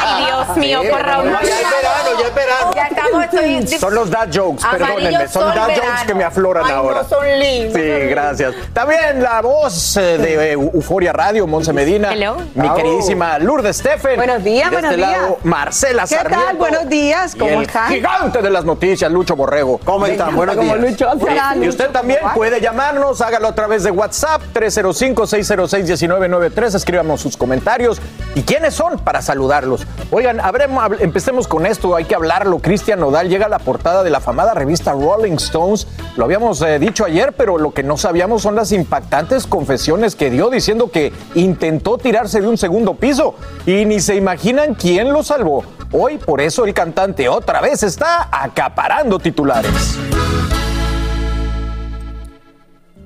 Ay, 0.05 0.25
Dios 0.25 0.57
mío, 0.57 0.79
Sí, 0.83 0.87
por 0.89 1.01
Raúl. 1.01 1.31
ya 1.31 1.39
es 1.39 1.47
verano, 1.47 2.19
ya 2.19 2.27
es 2.27 2.35
verano. 2.35 2.71
Ya 2.75 2.85
estamos, 2.87 3.23
estoy... 3.23 3.79
Son 3.79 3.95
los 3.95 4.09
dad 4.11 4.27
jokes, 4.33 4.63
Amarillo 4.63 4.85
perdónenme, 4.95 5.27
son 5.27 5.55
dad 5.55 5.69
jokes 5.69 6.03
que 6.07 6.13
me 6.13 6.23
afloran 6.23 6.63
Ay, 6.65 6.71
no, 6.71 6.77
ahora. 6.77 7.03
son 7.03 7.25
lindos, 7.39 7.73
Sí, 7.73 7.81
gracias. 8.09 8.53
También 8.73 9.21
la 9.23 9.41
voz 9.41 9.97
eh, 9.97 10.17
de 10.17 10.51
eh, 10.51 10.51
Euforia 10.53 11.11
Radio, 11.13 11.47
Monse 11.47 11.73
Medina. 11.73 12.13
Hello. 12.13 12.32
Mi 12.55 12.69
queridísima 12.69 13.37
Lourdes 13.39 13.77
Steffen. 13.77 14.17
Buenos 14.17 14.43
días, 14.43 14.69
De 14.69 14.75
buenos 14.75 14.91
este 14.91 15.05
días. 15.05 15.21
lado, 15.21 15.37
Marcela 15.43 16.03
¿Qué 16.07 16.15
tal? 16.15 16.29
Sarmiento. 16.29 16.57
Buenos 16.57 16.89
días, 16.89 17.35
¿cómo 17.37 17.61
están? 17.61 17.91
gigante 17.91 18.41
de 18.41 18.49
las 18.49 18.65
noticias, 18.65 19.11
Lucho 19.11 19.35
Borrego. 19.35 19.79
¿Cómo 19.83 20.05
están? 20.05 20.35
Buenos 20.35 20.59
días. 20.59 20.79
Lucho. 20.79 21.07
Y 21.13 21.19
Lucho, 21.19 21.69
usted 21.69 21.85
¿cómo 21.87 21.99
también 21.99 22.19
puede 22.35 22.61
llamarnos, 22.61 23.21
hágalo 23.21 23.47
a 23.47 23.55
través 23.55 23.83
de 23.83 23.91
WhatsApp 23.91 24.41
305-606-1993, 24.53 26.75
escríbanos 26.75 27.21
sus 27.21 27.37
comentarios. 27.37 27.99
¿Y 28.35 28.43
quiénes 28.43 28.73
son? 28.73 28.99
Para 28.99 29.21
saludarlos. 29.21 29.85
Oigan, 30.11 30.39
habremos, 30.39 30.83
empecemos 30.99 31.47
con 31.47 31.65
esto. 31.65 31.95
hay 31.95 32.05
que 32.05 32.15
hablarlo. 32.15 32.59
Cristian 32.59 32.99
Nodal 32.99 33.29
llega 33.29 33.45
a 33.45 33.49
la 33.49 33.59
portada 33.59 34.03
de 34.03 34.09
la 34.09 34.19
famada 34.19 34.53
revista 34.53 34.93
Rolling 34.93 35.33
Stones. 35.33 35.87
Lo 36.15 36.25
habíamos 36.25 36.61
eh, 36.61 36.79
dicho 36.79 37.05
ayer, 37.05 37.33
pero 37.33 37.57
lo 37.57 37.73
que 37.73 37.83
no 37.83 37.97
sabíamos 37.97 38.41
son 38.41 38.55
las 38.55 38.71
impactantes 38.71 39.47
confesiones 39.47 40.15
que 40.15 40.29
dio 40.29 40.49
diciendo 40.49 40.91
que 40.91 41.13
intentó 41.35 41.97
de 42.31 42.47
un 42.47 42.57
segundo 42.57 42.95
piso 42.95 43.35
y 43.65 43.85
ni 43.85 43.99
se 43.99 44.15
imaginan 44.15 44.75
quién 44.75 45.11
lo 45.11 45.23
salvó. 45.23 45.63
Hoy 45.91 46.17
por 46.17 46.41
eso 46.41 46.65
el 46.65 46.73
cantante 46.73 47.27
otra 47.27 47.61
vez 47.61 47.83
está 47.83 48.29
acaparando 48.31 49.19
titulares. 49.19 49.97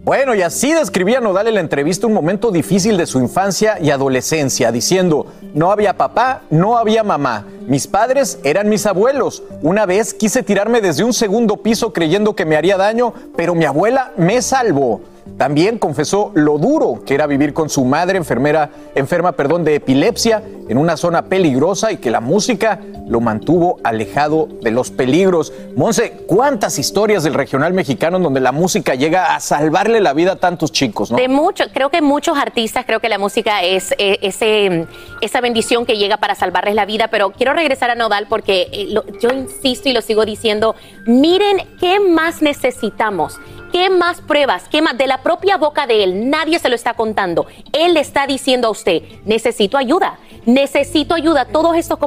Bueno, 0.08 0.34
y 0.36 0.42
así 0.42 0.72
describía 0.72 1.20
Nodal 1.20 1.50
en 1.50 1.56
la 1.56 1.60
entrevista 1.60 2.08
un 2.08 2.14
momento 2.14 2.50
difícil 2.50 2.96
de 2.96 3.06
su 3.06 3.20
infancia 3.20 3.78
y 3.82 3.92
adolescencia, 3.92 4.72
diciendo, 4.72 5.26
no 5.54 5.70
había 5.70 5.98
papá, 5.98 6.44
no 6.50 6.78
había 6.78 7.04
mamá, 7.04 7.46
mis 7.68 7.88
padres 7.88 8.40
eran 8.46 8.70
mis 8.70 8.86
abuelos. 8.86 9.44
Una 9.62 9.86
vez 9.86 10.14
quise 10.14 10.44
tirarme 10.44 10.80
desde 10.80 11.04
un 11.04 11.12
segundo 11.12 11.58
piso 11.58 11.92
creyendo 11.92 12.38
que 12.38 12.46
me 12.46 12.56
haría 12.56 12.78
daño, 12.78 13.14
pero 13.36 13.54
mi 13.54 13.66
abuela 13.66 14.14
me 14.16 14.42
salvó. 14.42 15.02
También 15.38 15.78
confesó 15.78 16.32
lo 16.34 16.58
duro 16.58 17.04
que 17.06 17.14
era 17.14 17.28
vivir 17.28 17.54
con 17.54 17.70
su 17.70 17.86
madre 17.86 18.18
enfermera, 18.18 18.70
enferma 18.96 19.34
perdón, 19.34 19.64
de 19.64 19.76
epilepsia 19.76 20.42
en 20.70 20.78
una 20.78 20.98
zona 20.98 21.26
peligrosa 21.26 21.92
y 21.92 21.98
que 21.98 22.12
la 22.12 22.20
música 22.20 22.80
lo 23.08 23.22
mantuvo 23.22 23.80
alejado 23.84 24.48
de 24.62 24.72
los 24.72 24.92
peligros. 24.92 25.54
Monse, 25.76 26.24
¿cuántas 26.28 26.78
historias 26.78 27.24
del 27.24 27.34
regional 27.34 27.74
mexicano 27.74 28.18
en 28.18 28.24
donde 28.24 28.40
la 28.40 28.52
música 28.52 28.96
llega 28.96 29.36
a 29.36 29.40
salvarle 29.40 30.02
la 30.02 30.14
vida 30.14 30.34
a 30.34 30.36
tantos 30.36 30.72
chicos? 30.72 31.10
De 31.16 31.30
creo 31.74 31.90
que 31.90 32.02
muchos 32.02 32.38
artistas, 32.38 32.86
creo 32.86 33.00
que 33.00 33.10
la 33.10 33.18
música 33.18 33.64
es 33.64 33.94
eh, 33.98 34.20
ese, 34.22 34.88
esa 35.22 35.42
bendición 35.42 35.86
que 35.86 35.98
llega 35.98 36.18
para 36.18 36.36
salvarles 36.36 36.76
la 36.76 36.86
vida, 36.86 37.08
pero 37.10 37.32
quiero 37.32 37.54
regresar 37.54 37.90
a 37.90 37.96
Nodal 37.96 38.28
porque 38.28 38.68
eh, 38.72 38.94
yo 39.22 39.30
insisto 39.30 39.88
y 39.90 39.94
lo 39.94 40.02
sigo 40.02 40.26
diciendo, 40.26 40.76
miren 41.06 41.58
qué 41.80 42.00
más 42.00 42.42
necesitamos. 42.42 43.40
¿Qué 43.72 43.90
más 43.90 44.22
pruebas? 44.22 44.68
¿Qué 44.70 44.82
más? 44.82 44.98
De 44.98 45.08
la 45.08 45.22
propia 45.22 45.58
boca 45.58 45.88
de 45.88 46.04
él, 46.04 46.30
nadie 46.30 46.58
se 46.60 46.70
lo 46.70 46.76
está 46.76 46.94
contando. 46.94 47.48
Él 47.74 47.94
le 47.94 48.00
está 48.00 48.26
diciendo 48.26 48.70
a 48.70 48.72
usted, 48.72 49.04
necesito 49.26 49.78
ayuda, 49.78 50.20
necesito 50.46 51.14
ayuda. 51.14 51.46
Todos 51.46 51.76
estos 51.76 52.00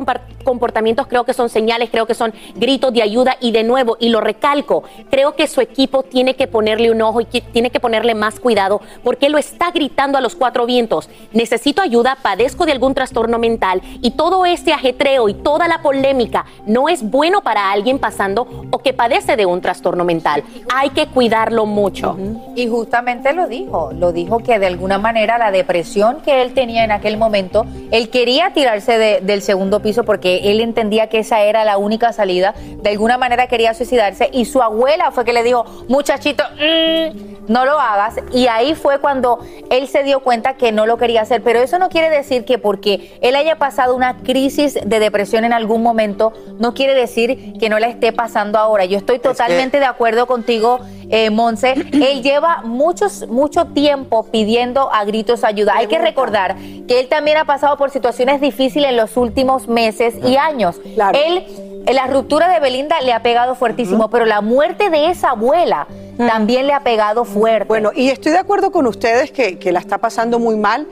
comportamientos 0.43 1.07
creo 1.07 1.25
que 1.25 1.35
son 1.35 1.51
señales, 1.51 1.91
creo 1.91 2.07
que 2.07 2.15
son 2.15 2.33
gritos 2.55 2.93
de 2.93 3.03
ayuda 3.03 3.37
y 3.41 3.53
de 3.53 3.63
nuevo, 3.63 3.97
y 4.01 4.09
lo 4.09 4.21
recalco, 4.21 4.85
creo 5.11 5.37
que 5.37 5.47
su 5.47 5.61
equipo 5.61 6.03
tiene 6.03 6.35
que 6.35 6.47
ponerle 6.47 6.91
un 6.91 7.03
ojo 7.03 7.21
y 7.21 7.27
tiene 7.27 7.71
que 7.71 7.79
ponerle 7.79 8.15
más 8.15 8.41
cuidado 8.41 8.81
porque 9.05 9.29
lo 9.29 9.37
está 9.37 9.71
gritando 9.71 10.17
a 10.17 10.21
los 10.23 10.35
cuatro 10.35 10.65
vientos. 10.65 11.11
Necesito 11.33 11.83
ayuda, 11.83 12.17
padezco 12.23 12.65
de 12.65 12.73
algún 12.73 12.95
trastorno 12.95 13.39
mental 13.39 13.83
y 14.01 14.13
todo 14.13 14.47
este 14.47 14.73
ajetreo 14.73 15.29
y 15.29 15.35
toda 15.35 15.69
la 15.69 15.83
polémica 15.83 16.47
no 16.67 16.89
es 16.89 17.03
bueno 17.03 17.43
para 17.43 17.71
alguien 17.71 17.99
pasando 17.99 18.67
o 18.71 18.79
que 18.79 18.95
padece 18.95 19.37
de 19.37 19.47
un 19.47 19.61
trastorno 19.61 20.05
mental. 20.05 20.43
Hay 20.75 20.91
que 20.91 21.07
cuidarlo 21.51 21.67
mucho. 21.67 22.17
Y 22.55 22.69
justamente 22.69 23.33
lo 23.33 23.47
dijo, 23.49 23.91
lo 23.93 24.13
dijo 24.13 24.39
que 24.39 24.59
de 24.59 24.67
alguna 24.67 24.99
manera 24.99 25.39
la 25.39 25.51
depresión 25.51 26.21
que 26.25 26.43
él 26.43 26.55
tenía 26.55 26.85
en 26.85 26.93
aquel 26.93 27.17
momento, 27.17 27.67
él 27.91 28.09
quería 28.11 28.53
tirarse 28.53 28.99
de- 28.99 29.21
del 29.21 29.43
segundo 29.43 29.81
piso 29.81 30.05
porque 30.05 30.51
él 30.51 30.61
entendía 30.61 31.09
que 31.09 31.19
esa 31.19 31.43
era 31.43 31.65
la 31.65 31.77
única 31.79 32.13
salida, 32.13 32.55
de 32.83 32.91
alguna 32.91 33.19
manera 33.19 33.47
quería 33.49 33.75
suicidarse 33.75 34.29
y 34.33 34.45
su 34.45 34.63
abuela 34.63 35.11
fue 35.11 35.25
que 35.25 35.33
le 35.33 35.43
dijo, 35.43 35.65
muchachito, 35.89 36.45
mm, 36.57 37.31
no 37.53 37.65
lo 37.65 37.81
hagas 37.81 38.17
y 38.33 38.47
ahí 38.47 38.75
fue 38.75 39.01
cuando 39.01 39.41
él 39.71 39.89
se 39.89 40.05
dio 40.05 40.21
cuenta 40.21 40.55
que 40.55 40.71
no 40.73 40.87
lo 40.87 40.97
quería 40.99 41.23
hacer, 41.23 41.43
pero 41.43 41.59
eso 41.61 41.79
no 41.79 41.89
quiere 41.89 42.09
decir 42.11 42.45
que 42.45 42.59
porque 42.59 43.19
él 43.23 43.35
haya 43.35 43.57
pasado 43.57 43.97
una 43.97 44.19
crisis 44.19 44.79
de 44.85 45.01
depresión 45.01 45.45
en 45.45 45.53
algún 45.53 45.83
momento, 45.83 46.33
no 46.59 46.75
quiere 46.75 46.95
decir 46.95 47.55
que 47.59 47.69
no 47.69 47.79
la 47.79 47.89
esté 47.89 48.13
pasando 48.13 48.59
ahora. 48.59 48.85
Yo 48.85 48.99
estoy 48.99 49.19
totalmente 49.19 49.79
de 49.81 49.87
acuerdo 49.87 50.27
contigo, 50.27 50.79
eh, 51.11 51.31
Monse. 51.31 51.73
Él 51.93 52.23
lleva 52.23 52.63
muchos, 52.65 53.27
mucho 53.29 53.67
tiempo 53.67 54.25
pidiendo 54.31 54.93
a 54.93 55.05
gritos 55.05 55.45
ayuda. 55.45 55.75
Hay 55.77 55.87
que 55.87 55.99
recordar 55.99 56.57
que 56.87 57.01
él 57.01 57.09
también 57.09 57.37
ha 57.37 57.45
pasado 57.45 57.77
por 57.77 57.91
situaciones 57.91 58.41
difíciles 58.41 58.91
en 58.91 58.97
los 58.97 59.17
últimos 59.17 59.69
meses 59.69 60.15
y 60.25 60.37
años. 60.37 60.81
Él, 61.15 61.45
eh, 61.87 61.93
la 61.93 62.07
ruptura 62.07 62.49
de 62.49 62.61
Belinda 62.61 63.01
le 63.01 63.13
ha 63.13 63.23
pegado 63.23 63.55
fuertísimo, 63.55 64.09
pero 64.09 64.25
la 64.25 64.41
muerte 64.41 64.91
de 64.91 65.11
esa 65.11 65.31
abuela 65.31 65.87
también 66.17 66.67
le 66.67 66.75
ha 66.75 66.81
pegado 66.81 67.25
fuerte. 67.25 67.67
Bueno, 67.67 67.91
y 67.95 68.09
estoy 68.09 68.33
de 68.33 68.39
acuerdo 68.39 68.71
con 68.71 68.87
ustedes 68.87 69.31
que, 69.31 69.59
que 69.59 69.73
la 69.73 69.79
está 69.79 69.99
pasando 69.99 70.39
muy 70.39 70.57
mal. 70.57 70.87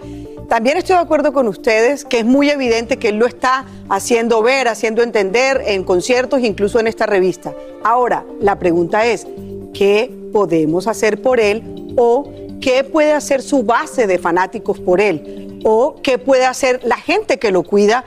También 0.48 0.78
estoy 0.78 0.96
de 0.96 1.02
acuerdo 1.02 1.34
con 1.34 1.46
ustedes 1.46 2.06
que 2.06 2.20
es 2.20 2.24
muy 2.24 2.48
evidente 2.48 2.96
que 2.96 3.10
él 3.10 3.16
lo 3.16 3.26
está 3.26 3.66
haciendo 3.90 4.42
ver, 4.42 4.66
haciendo 4.66 5.02
entender 5.02 5.62
en 5.66 5.84
conciertos, 5.84 6.40
incluso 6.40 6.80
en 6.80 6.86
esta 6.86 7.04
revista. 7.04 7.52
Ahora, 7.84 8.24
la 8.40 8.58
pregunta 8.58 9.04
es, 9.04 9.26
¿qué 9.78 10.10
podemos 10.32 10.88
hacer 10.88 11.22
por 11.22 11.38
él? 11.38 11.62
¿O 11.96 12.30
qué 12.60 12.82
puede 12.82 13.12
hacer 13.12 13.42
su 13.42 13.62
base 13.62 14.08
de 14.08 14.18
fanáticos 14.18 14.80
por 14.80 15.00
él? 15.00 15.60
¿O 15.64 15.96
qué 16.02 16.18
puede 16.18 16.44
hacer 16.44 16.80
la 16.82 16.96
gente 16.96 17.38
que 17.38 17.52
lo 17.52 17.62
cuida 17.62 18.04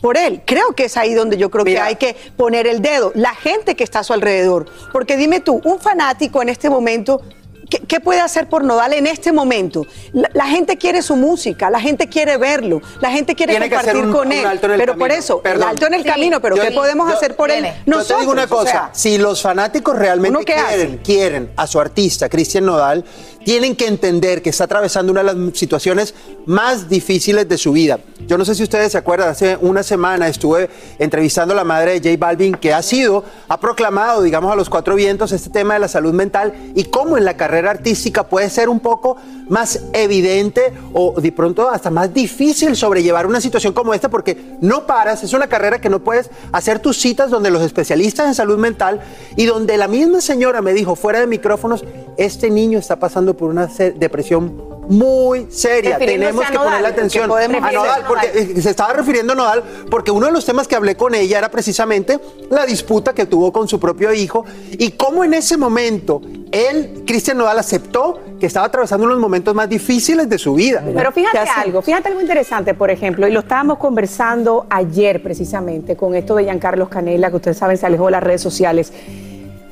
por 0.00 0.16
él. 0.16 0.42
Creo 0.44 0.72
que 0.72 0.84
es 0.84 0.96
ahí 0.96 1.14
donde 1.14 1.36
yo 1.36 1.50
creo 1.50 1.64
que 1.64 1.80
hay 1.80 1.96
que 1.96 2.14
poner 2.36 2.66
el 2.66 2.82
dedo, 2.82 3.12
la 3.14 3.34
gente 3.34 3.74
que 3.76 3.82
está 3.84 4.00
a 4.00 4.04
su 4.04 4.12
alrededor. 4.12 4.66
Porque 4.92 5.16
dime 5.16 5.40
tú, 5.40 5.60
un 5.64 5.78
fanático 5.78 6.42
en 6.42 6.48
este 6.48 6.70
momento, 6.70 7.22
¿qué, 7.68 7.78
qué 7.80 8.00
puede 8.00 8.20
hacer 8.20 8.48
por 8.48 8.64
Nodal 8.64 8.92
en 8.92 9.06
este 9.06 9.32
momento? 9.32 9.86
La, 10.12 10.30
la 10.34 10.46
gente 10.46 10.76
quiere 10.76 11.02
su 11.02 11.16
música, 11.16 11.70
la 11.70 11.80
gente 11.80 12.08
quiere 12.08 12.36
verlo, 12.36 12.80
la 13.00 13.10
gente 13.10 13.34
quiere 13.34 13.52
Tiene 13.54 13.68
compartir 13.68 13.96
un- 13.96 14.12
con 14.12 14.26
un 14.28 14.32
él. 14.32 14.46
alto 14.46 14.66
en 14.66 14.72
el 14.72 14.78
pero 14.78 14.96
por 14.96 15.10
eso, 15.10 15.40
Perdón. 15.40 15.62
el 15.62 15.68
alto 15.70 15.86
en 15.86 15.94
el 15.94 16.02
Sí. 16.02 16.08
camino, 16.08 16.40
pero 16.40 16.56
Yo- 16.56 16.62
¿qué 16.62 16.70
podemos 16.70 17.08
yo- 17.10 17.16
hacer 17.16 17.36
por 17.36 17.50
él? 17.50 17.64
Yo 17.64 18.02
te 18.04 18.16
digo 18.18 18.32
una 18.32 18.42
Nosotros, 18.42 18.50
o 18.50 18.56
cosa, 18.56 18.70
sea, 18.70 18.90
si 18.92 19.18
los 19.18 19.42
fanáticos 19.42 19.96
realmente 19.98 20.36
¿uno 20.36 20.44
qué 20.44 20.54
quieren, 20.54 20.98
quieren 20.98 21.50
a 21.56 21.66
su 21.66 21.80
artista, 21.80 22.28
Cristian 22.28 22.64
Nodal, 22.66 23.04
tienen 23.46 23.76
que 23.76 23.86
entender 23.86 24.42
que 24.42 24.50
está 24.50 24.64
atravesando 24.64 25.12
una 25.12 25.22
de 25.22 25.32
las 25.32 25.56
situaciones 25.56 26.16
más 26.46 26.88
difíciles 26.88 27.48
de 27.48 27.56
su 27.56 27.70
vida. 27.70 28.00
Yo 28.26 28.36
no 28.36 28.44
sé 28.44 28.56
si 28.56 28.64
ustedes 28.64 28.90
se 28.90 28.98
acuerdan, 28.98 29.28
hace 29.28 29.56
una 29.60 29.84
semana 29.84 30.26
estuve 30.26 30.68
entrevistando 30.98 31.54
a 31.54 31.56
la 31.56 31.62
madre 31.62 32.00
de 32.00 32.10
J 32.10 32.26
Balvin, 32.26 32.56
que 32.56 32.74
ha 32.74 32.82
sido, 32.82 33.22
ha 33.46 33.60
proclamado, 33.60 34.22
digamos, 34.22 34.50
a 34.52 34.56
los 34.56 34.68
cuatro 34.68 34.96
vientos 34.96 35.30
este 35.30 35.50
tema 35.50 35.74
de 35.74 35.80
la 35.80 35.86
salud 35.86 36.12
mental 36.12 36.54
y 36.74 36.86
cómo 36.86 37.16
en 37.18 37.24
la 37.24 37.36
carrera 37.36 37.70
artística 37.70 38.28
puede 38.28 38.50
ser 38.50 38.68
un 38.68 38.80
poco 38.80 39.16
más 39.48 39.80
evidente 39.92 40.72
o 40.92 41.20
de 41.20 41.30
pronto 41.30 41.70
hasta 41.70 41.88
más 41.88 42.12
difícil 42.12 42.74
sobrellevar 42.74 43.28
una 43.28 43.40
situación 43.40 43.72
como 43.72 43.94
esta 43.94 44.08
porque 44.08 44.56
no 44.60 44.88
paras, 44.88 45.22
es 45.22 45.32
una 45.34 45.46
carrera 45.46 45.80
que 45.80 45.88
no 45.88 46.02
puedes 46.02 46.30
hacer 46.50 46.80
tus 46.80 46.96
citas 46.96 47.30
donde 47.30 47.52
los 47.52 47.62
especialistas 47.62 48.26
en 48.26 48.34
salud 48.34 48.58
mental 48.58 49.02
y 49.36 49.46
donde 49.46 49.76
la 49.76 49.86
misma 49.86 50.20
señora 50.20 50.62
me 50.62 50.72
dijo 50.72 50.96
fuera 50.96 51.20
de 51.20 51.28
micrófonos, 51.28 51.84
este 52.16 52.50
niño 52.50 52.80
está 52.80 52.96
pasando 52.98 53.35
por 53.36 53.50
una 53.50 53.66
depresión 53.66 54.76
muy 54.88 55.46
seria, 55.50 55.98
tenemos 55.98 56.44
que 56.46 56.54
Nodal, 56.54 56.68
ponerle 56.68 56.88
¿qué 56.88 56.94
atención 56.94 57.24
a? 57.24 57.72
Nodal, 57.72 58.04
porque 58.06 58.30
eh, 58.34 58.62
se 58.62 58.70
estaba 58.70 58.92
refiriendo 58.92 59.32
a 59.32 59.36
Nodal 59.36 59.64
porque 59.90 60.10
uno 60.10 60.26
de 60.26 60.32
los 60.32 60.44
temas 60.44 60.68
que 60.68 60.76
hablé 60.76 60.96
con 60.96 61.14
ella 61.14 61.38
era 61.38 61.50
precisamente 61.50 62.20
la 62.50 62.64
disputa 62.66 63.12
que 63.12 63.26
tuvo 63.26 63.52
con 63.52 63.68
su 63.68 63.80
propio 63.80 64.12
hijo 64.12 64.44
y 64.72 64.92
cómo 64.92 65.24
en 65.24 65.34
ese 65.34 65.56
momento 65.56 66.22
él, 66.52 67.02
Cristian 67.06 67.38
Nodal, 67.38 67.58
aceptó 67.58 68.20
que 68.38 68.46
estaba 68.46 68.66
atravesando 68.66 69.06
unos 69.06 69.18
momentos 69.18 69.54
más 69.54 69.68
difíciles 69.68 70.28
de 70.28 70.38
su 70.38 70.54
vida. 70.54 70.82
Pero 70.94 71.10
fíjate 71.10 71.38
algo, 71.56 71.82
fíjate 71.82 72.08
algo 72.08 72.20
interesante, 72.20 72.74
por 72.74 72.90
ejemplo, 72.90 73.26
y 73.26 73.32
lo 73.32 73.40
estábamos 73.40 73.78
conversando 73.78 74.66
ayer 74.70 75.22
precisamente 75.22 75.96
con 75.96 76.14
esto 76.14 76.36
de 76.36 76.44
Giancarlos 76.44 76.88
Canela, 76.88 77.30
que 77.30 77.36
ustedes 77.36 77.58
saben 77.58 77.76
se 77.76 77.86
alejó 77.86 78.06
de 78.06 78.12
las 78.12 78.22
redes 78.22 78.40
sociales. 78.40 78.92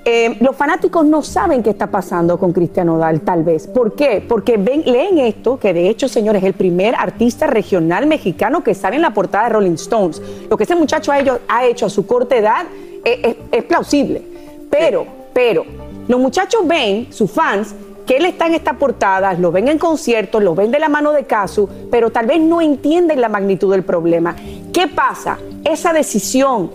Eh, 0.06 0.36
los 0.40 0.54
fanáticos 0.54 1.06
no 1.06 1.22
saben 1.22 1.62
qué 1.62 1.70
está 1.70 1.86
pasando 1.86 2.38
con 2.38 2.52
Cristian 2.52 2.88
Nodal, 2.88 3.22
tal 3.22 3.42
vez. 3.42 3.66
¿Por 3.66 3.94
qué? 3.94 4.22
Porque 4.26 4.58
ven, 4.58 4.82
leen 4.84 5.18
esto, 5.18 5.58
que 5.58 5.72
de 5.72 5.88
hecho, 5.88 6.08
señores, 6.08 6.42
es 6.42 6.48
el 6.48 6.54
primer 6.54 6.94
artista 6.94 7.46
regional 7.46 8.06
mexicano 8.06 8.62
que 8.62 8.74
sale 8.74 8.96
en 8.96 9.02
la 9.02 9.14
portada 9.14 9.44
de 9.44 9.50
Rolling 9.54 9.72
Stones. 9.72 10.20
Lo 10.50 10.58
que 10.58 10.64
ese 10.64 10.74
muchacho 10.74 11.10
ha 11.10 11.20
hecho, 11.20 11.40
ha 11.48 11.64
hecho 11.64 11.86
a 11.86 11.90
su 11.90 12.06
corta 12.06 12.36
edad 12.36 12.66
eh, 13.02 13.36
es, 13.50 13.58
es 13.60 13.64
plausible. 13.64 14.22
Pero, 14.68 15.06
pero, 15.32 15.64
los 16.06 16.20
muchachos 16.20 16.60
ven, 16.66 17.10
sus 17.10 17.30
fans, 17.30 17.74
que 18.06 18.18
él 18.18 18.26
está 18.26 18.46
en 18.46 18.54
esta 18.54 18.74
portada, 18.74 19.32
lo 19.32 19.50
ven 19.50 19.68
en 19.68 19.78
conciertos, 19.78 20.42
lo 20.42 20.54
ven 20.54 20.70
de 20.70 20.78
la 20.78 20.90
mano 20.90 21.12
de 21.12 21.24
Casu, 21.24 21.66
pero 21.90 22.10
tal 22.10 22.26
vez 22.26 22.40
no 22.40 22.60
entienden 22.60 23.20
la 23.22 23.30
magnitud 23.30 23.72
del 23.72 23.84
problema. 23.84 24.36
¿Qué 24.72 24.86
pasa? 24.88 25.38
Esa 25.64 25.94
decisión 25.94 26.70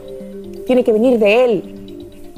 tiene 0.65 0.83
que 0.83 0.91
venir 0.91 1.19
de 1.19 1.45
él. 1.45 1.78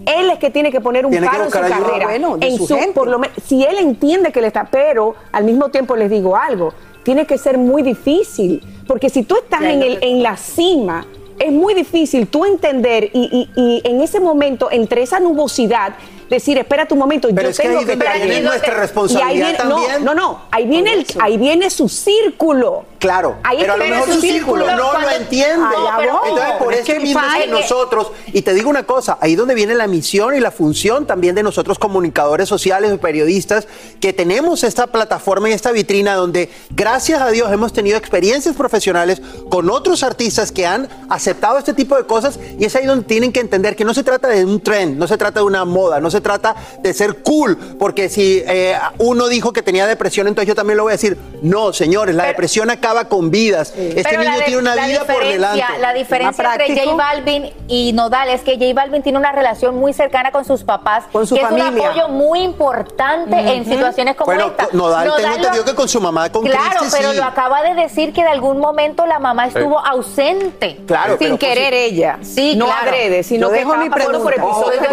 Él 0.06 0.30
es 0.32 0.40
que 0.40 0.50
tiene 0.50 0.72
que 0.72 0.82
poner 0.82 1.06
un 1.06 1.12
Tiene 1.12 1.28
paro 1.28 1.44
en 1.46 1.52
su 1.52 1.60
carrera. 1.60 2.06
Bueno, 2.06 2.38
de 2.38 2.48
en 2.48 2.58
su 2.58 2.68
su- 2.68 2.76
gente. 2.76 2.94
por 2.94 3.08
lo 3.08 3.20
men- 3.20 3.32
si 3.46 3.64
él 3.64 3.78
entiende 3.80 4.32
que 4.32 4.42
le 4.42 4.48
está, 4.48 4.66
pero 4.70 5.16
al 5.32 5.44
mismo 5.44 5.70
tiempo 5.70 5.96
les 5.96 6.10
digo 6.10 6.36
algo, 6.36 6.74
tiene 7.04 7.26
que 7.26 7.38
ser 7.38 7.58
muy 7.58 7.82
difícil, 7.84 8.62
porque 8.88 9.10
si 9.10 9.24
tú 9.24 9.36
estás 9.38 9.62
en, 9.64 9.82
el, 9.84 10.00
en 10.04 10.22
la 10.24 10.38
cima, 10.38 11.06
es 11.40 11.52
muy 11.52 11.74
difícil 11.74 12.28
tú 12.28 12.46
entender 12.46 13.10
y, 13.14 13.50
y- 13.56 13.62
y 13.62 13.82
en 13.84 14.02
ese 14.02 14.20
momento, 14.20 14.70
entre 14.72 15.02
esa 15.02 15.20
nubosidad, 15.20 15.94
decir, 16.36 16.58
espera 16.58 16.88
tu 16.88 16.96
momento, 16.96 17.28
Pero 17.34 17.44
yo 17.44 17.50
es 17.50 17.58
que 17.58 17.64
tengo 17.64 17.80
ahí 17.80 17.86
que 17.86 17.96
donde 17.96 18.26
viene 18.26 18.42
nuestra 18.42 18.74
responsabilidad 18.76 19.28
y 19.28 19.32
ahí 19.32 19.38
viene, 19.38 19.58
también. 19.58 20.06
No, 20.06 20.14
no, 20.14 20.22
no, 20.22 20.42
ahí 20.52 20.66
viene, 20.66 20.94
el, 20.94 21.08
ahí 21.20 21.38
viene 21.38 21.70
su 21.70 21.90
círculo. 21.90 22.86
Claro, 23.00 23.38
Ahí 23.44 23.58
pero 23.62 23.74
a 23.74 23.78
lo 23.78 23.84
viene 23.84 23.98
mejor 23.98 24.14
su 24.14 24.22
círculo 24.22 24.76
no 24.76 25.00
lo 25.00 25.10
entiende. 25.10 25.58
Voy. 25.58 26.30
Entonces, 26.30 26.56
por 26.60 26.74
Es 26.74 26.88
eso 26.88 27.02
mismo 27.02 27.20
es 27.20 27.44
que 27.44 27.48
nosotros, 27.48 28.12
y 28.28 28.44
te 28.44 28.54
digo 28.54 28.70
una 28.70 28.84
cosa, 28.84 29.18
ahí 29.22 29.36
donde 29.36 29.56
viene 29.56 29.74
la 29.74 29.88
misión 29.88 30.36
y 30.36 30.40
la 30.40 30.52
función 30.52 31.08
también 31.08 31.34
de 31.34 31.42
nosotros 31.42 31.80
comunicadores 31.80 32.48
sociales 32.48 32.94
y 32.94 32.98
periodistas, 32.98 33.68
que 34.00 34.14
tenemos 34.14 34.64
esta 34.64 34.88
plataforma 34.88 35.50
y 35.50 35.54
esta 35.54 35.72
vitrina 35.72 36.14
donde, 36.14 36.50
gracias 36.70 37.22
a 37.22 37.30
Dios, 37.32 37.52
hemos 37.52 37.74
tenido 37.74 37.98
experiencias 37.98 38.56
profesionales 38.56 39.22
con 39.50 39.70
otros 39.70 40.04
artistas 40.04 40.52
que 40.52 40.68
han 40.68 40.88
aceptado 41.10 41.58
este 41.58 41.74
tipo 41.74 41.96
de 41.98 42.06
cosas 42.06 42.40
y 42.60 42.66
es 42.66 42.76
ahí 42.76 42.86
donde 42.86 43.06
tienen 43.06 43.32
que 43.32 43.40
entender 43.40 43.76
que 43.76 43.84
no 43.84 43.94
se 43.96 44.04
trata 44.04 44.28
de 44.28 44.46
un 44.46 44.62
trend, 44.62 44.98
no 44.98 45.08
se 45.08 45.18
trata 45.18 45.40
de 45.40 45.46
una 45.46 45.66
moda, 45.66 46.00
no 46.00 46.12
se 46.12 46.21
trata 46.22 46.56
de 46.80 46.94
ser 46.94 47.22
cool, 47.24 47.58
porque 47.80 48.10
si 48.10 48.44
eh, 48.48 48.78
uno 48.98 49.28
dijo 49.28 49.54
que 49.54 49.62
tenía 49.62 49.88
depresión, 49.88 50.28
entonces 50.28 50.48
yo 50.48 50.56
también 50.56 50.78
lo 50.78 50.84
voy 50.84 50.92
a 50.92 50.96
decir, 50.96 51.18
no, 51.42 51.74
señores, 51.74 52.16
la 52.16 52.26
depresión 52.26 52.70
acaba 52.70 53.06
con 53.06 53.32
vidas. 53.32 53.74
Este 53.78 54.04
Pero 54.04 54.24
niño 54.24 54.38
de- 54.38 54.44
tiene 54.44 54.62
una 54.62 54.76
vida 54.76 55.00
por 55.00 55.08
diferencia- 55.16 55.32
delante. 55.32 55.80
La 55.82 55.94
diferencia 55.94 56.52
entre 56.56 56.84
J 56.86 56.96
Balvin 56.96 57.54
y 57.68 57.94
Nodal 57.94 58.30
es 58.30 58.42
que 58.42 58.54
J 58.58 58.74
Balvin 58.74 59.02
tiene 59.04 59.18
una 59.18 59.32
relación 59.32 59.76
muy 59.76 59.94
cercana 59.94 60.32
con 60.32 60.46
sus 60.46 60.64
papás, 60.64 61.06
Con 61.12 61.26
su 61.28 61.36
que 61.36 61.42
es 61.42 61.52
un 61.52 61.62
apoyo 61.62 62.08
muy 62.10 62.40
importante 62.42 63.36
en 63.38 63.66
situaciones 63.66 64.16
como 64.16 64.26
Bueno, 64.28 64.48
esta. 64.48 64.68
Nodal, 64.74 65.04
tengo 65.16 65.28
lo- 65.30 65.36
entendido 65.36 65.66
que 65.66 65.76
con 65.76 65.88
su 65.88 66.00
mamá, 66.02 66.32
con 66.32 66.44
Claro, 66.44 66.82
pero 66.92 67.12
sí. 67.12 67.18
lo 67.18 67.24
acaba 67.24 67.62
de 67.64 67.74
decir 67.76 68.14
que 68.14 68.24
de 68.24 68.30
algún 68.30 68.60
momento 68.60 69.06
la 69.06 69.20
mamá 69.20 69.48
estuvo 69.48 69.80
ausente. 69.80 70.80
Claro, 70.86 71.18
Sin 71.18 71.38
querer 71.38 71.74
ella. 71.74 72.20
Sí, 72.22 72.56
no 72.56 72.66
claro. 72.66 72.90
agrede, 72.90 73.24
sino 73.24 73.48
Yo 73.48 73.54
que 73.54 73.60
dejo 73.60 73.76
mi 73.78 73.90
pasando 73.90 74.22
por 74.22 74.34
pregunta. 74.34 74.60
episodios 74.60 74.82
de 74.82 74.88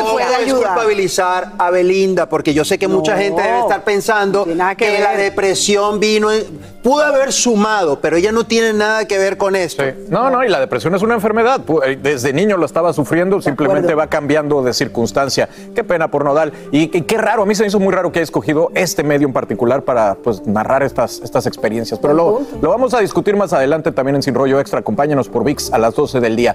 Ojo, 0.00 0.16
violencia. 0.16 0.73
Culpabilizar 0.74 1.52
a 1.58 1.70
Belinda, 1.70 2.28
porque 2.28 2.54
yo 2.54 2.64
sé 2.64 2.78
que 2.78 2.88
mucha 2.88 3.16
gente 3.16 3.42
debe 3.42 3.60
estar 3.60 3.84
pensando 3.84 4.44
que, 4.76 4.98
la 5.00 5.16
depresión 5.16 6.00
vino, 6.00 6.30
en- 6.32 6.44
pudo 6.82 7.02
haber 7.02 7.32
sumado, 7.32 7.98
pero 8.00 8.16
ella 8.16 8.30
no 8.30 8.44
tiene 8.44 8.72
nada 8.74 9.06
que 9.06 9.16
ver 9.16 9.38
con 9.38 9.56
esto. 9.56 9.82
No, 10.08 10.28
no, 10.30 10.44
y 10.44 10.48
la 10.48 10.60
depresión 10.60 10.94
es 10.94 11.02
una 11.02 11.14
enfermedad. 11.14 11.60
Eh, 11.86 11.98
Desde 12.00 12.32
niño 12.32 12.56
lo 12.58 12.66
estaba 12.66 12.92
sufriendo, 12.92 13.40
simplemente 13.40 13.94
va 13.94 14.06
cambiando 14.08 14.62
de 14.62 14.74
circunstancia. 14.74 15.48
Qué 15.74 15.82
pena 15.82 16.08
por 16.10 16.24
Nodal. 16.24 16.52
Y, 16.72 16.94
y 16.96 17.02
qué 17.02 17.16
raro, 17.16 17.42
a 17.42 17.46
mí 17.46 17.54
se 17.54 17.62
me 17.62 17.68
hizo 17.68 17.80
muy 17.80 17.92
raro 17.94 18.12
que 18.12 18.18
haya 18.18 18.24
escogido 18.24 18.70
este 18.74 19.02
medio 19.02 19.26
en 19.26 19.32
particular 19.32 19.82
para 19.82 20.14
pues, 20.16 20.46
narrar 20.46 20.82
estas, 20.82 21.20
estas 21.24 21.46
experiencias. 21.46 21.98
Pero 22.00 22.12
lo, 22.12 22.42
lo 22.60 22.68
vamos 22.68 22.92
a 22.92 23.00
discutir 23.00 23.34
más 23.36 23.52
adelante 23.54 23.90
también 23.92 24.16
en 24.16 24.22
Sin 24.22 24.34
Rollo 24.34 24.60
Extra. 24.60 24.80
Acompáñanos 24.80 25.28
por 25.30 25.42
VIX 25.44 25.72
a 25.72 25.78
las 25.78 25.94
12 25.94 26.20
del 26.20 26.36
día. 26.36 26.54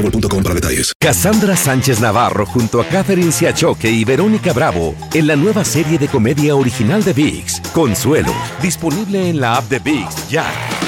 boostmobile.com 0.01 0.43
para 0.43 0.55
detalles. 0.55 0.93
Cassandra 0.99 1.55
Sánchez 1.55 1.99
Navarro 1.99 2.45
junto 2.45 2.81
a 2.81 2.85
Catherine 2.85 3.31
Siachoque 3.31 3.89
y 3.89 4.03
Verónica 4.03 4.53
Bravo 4.53 4.95
en 5.13 5.27
la 5.27 5.35
nueva 5.35 5.63
serie 5.63 5.97
de 5.97 6.07
comedia 6.07 6.55
original 6.55 7.03
de 7.03 7.13
VIX, 7.13 7.61
Consuelo, 7.73 8.33
disponible 8.61 9.29
en 9.29 9.39
la 9.39 9.55
app 9.55 9.69
de 9.69 9.79
VIX 9.79 10.29
ya. 10.29 10.81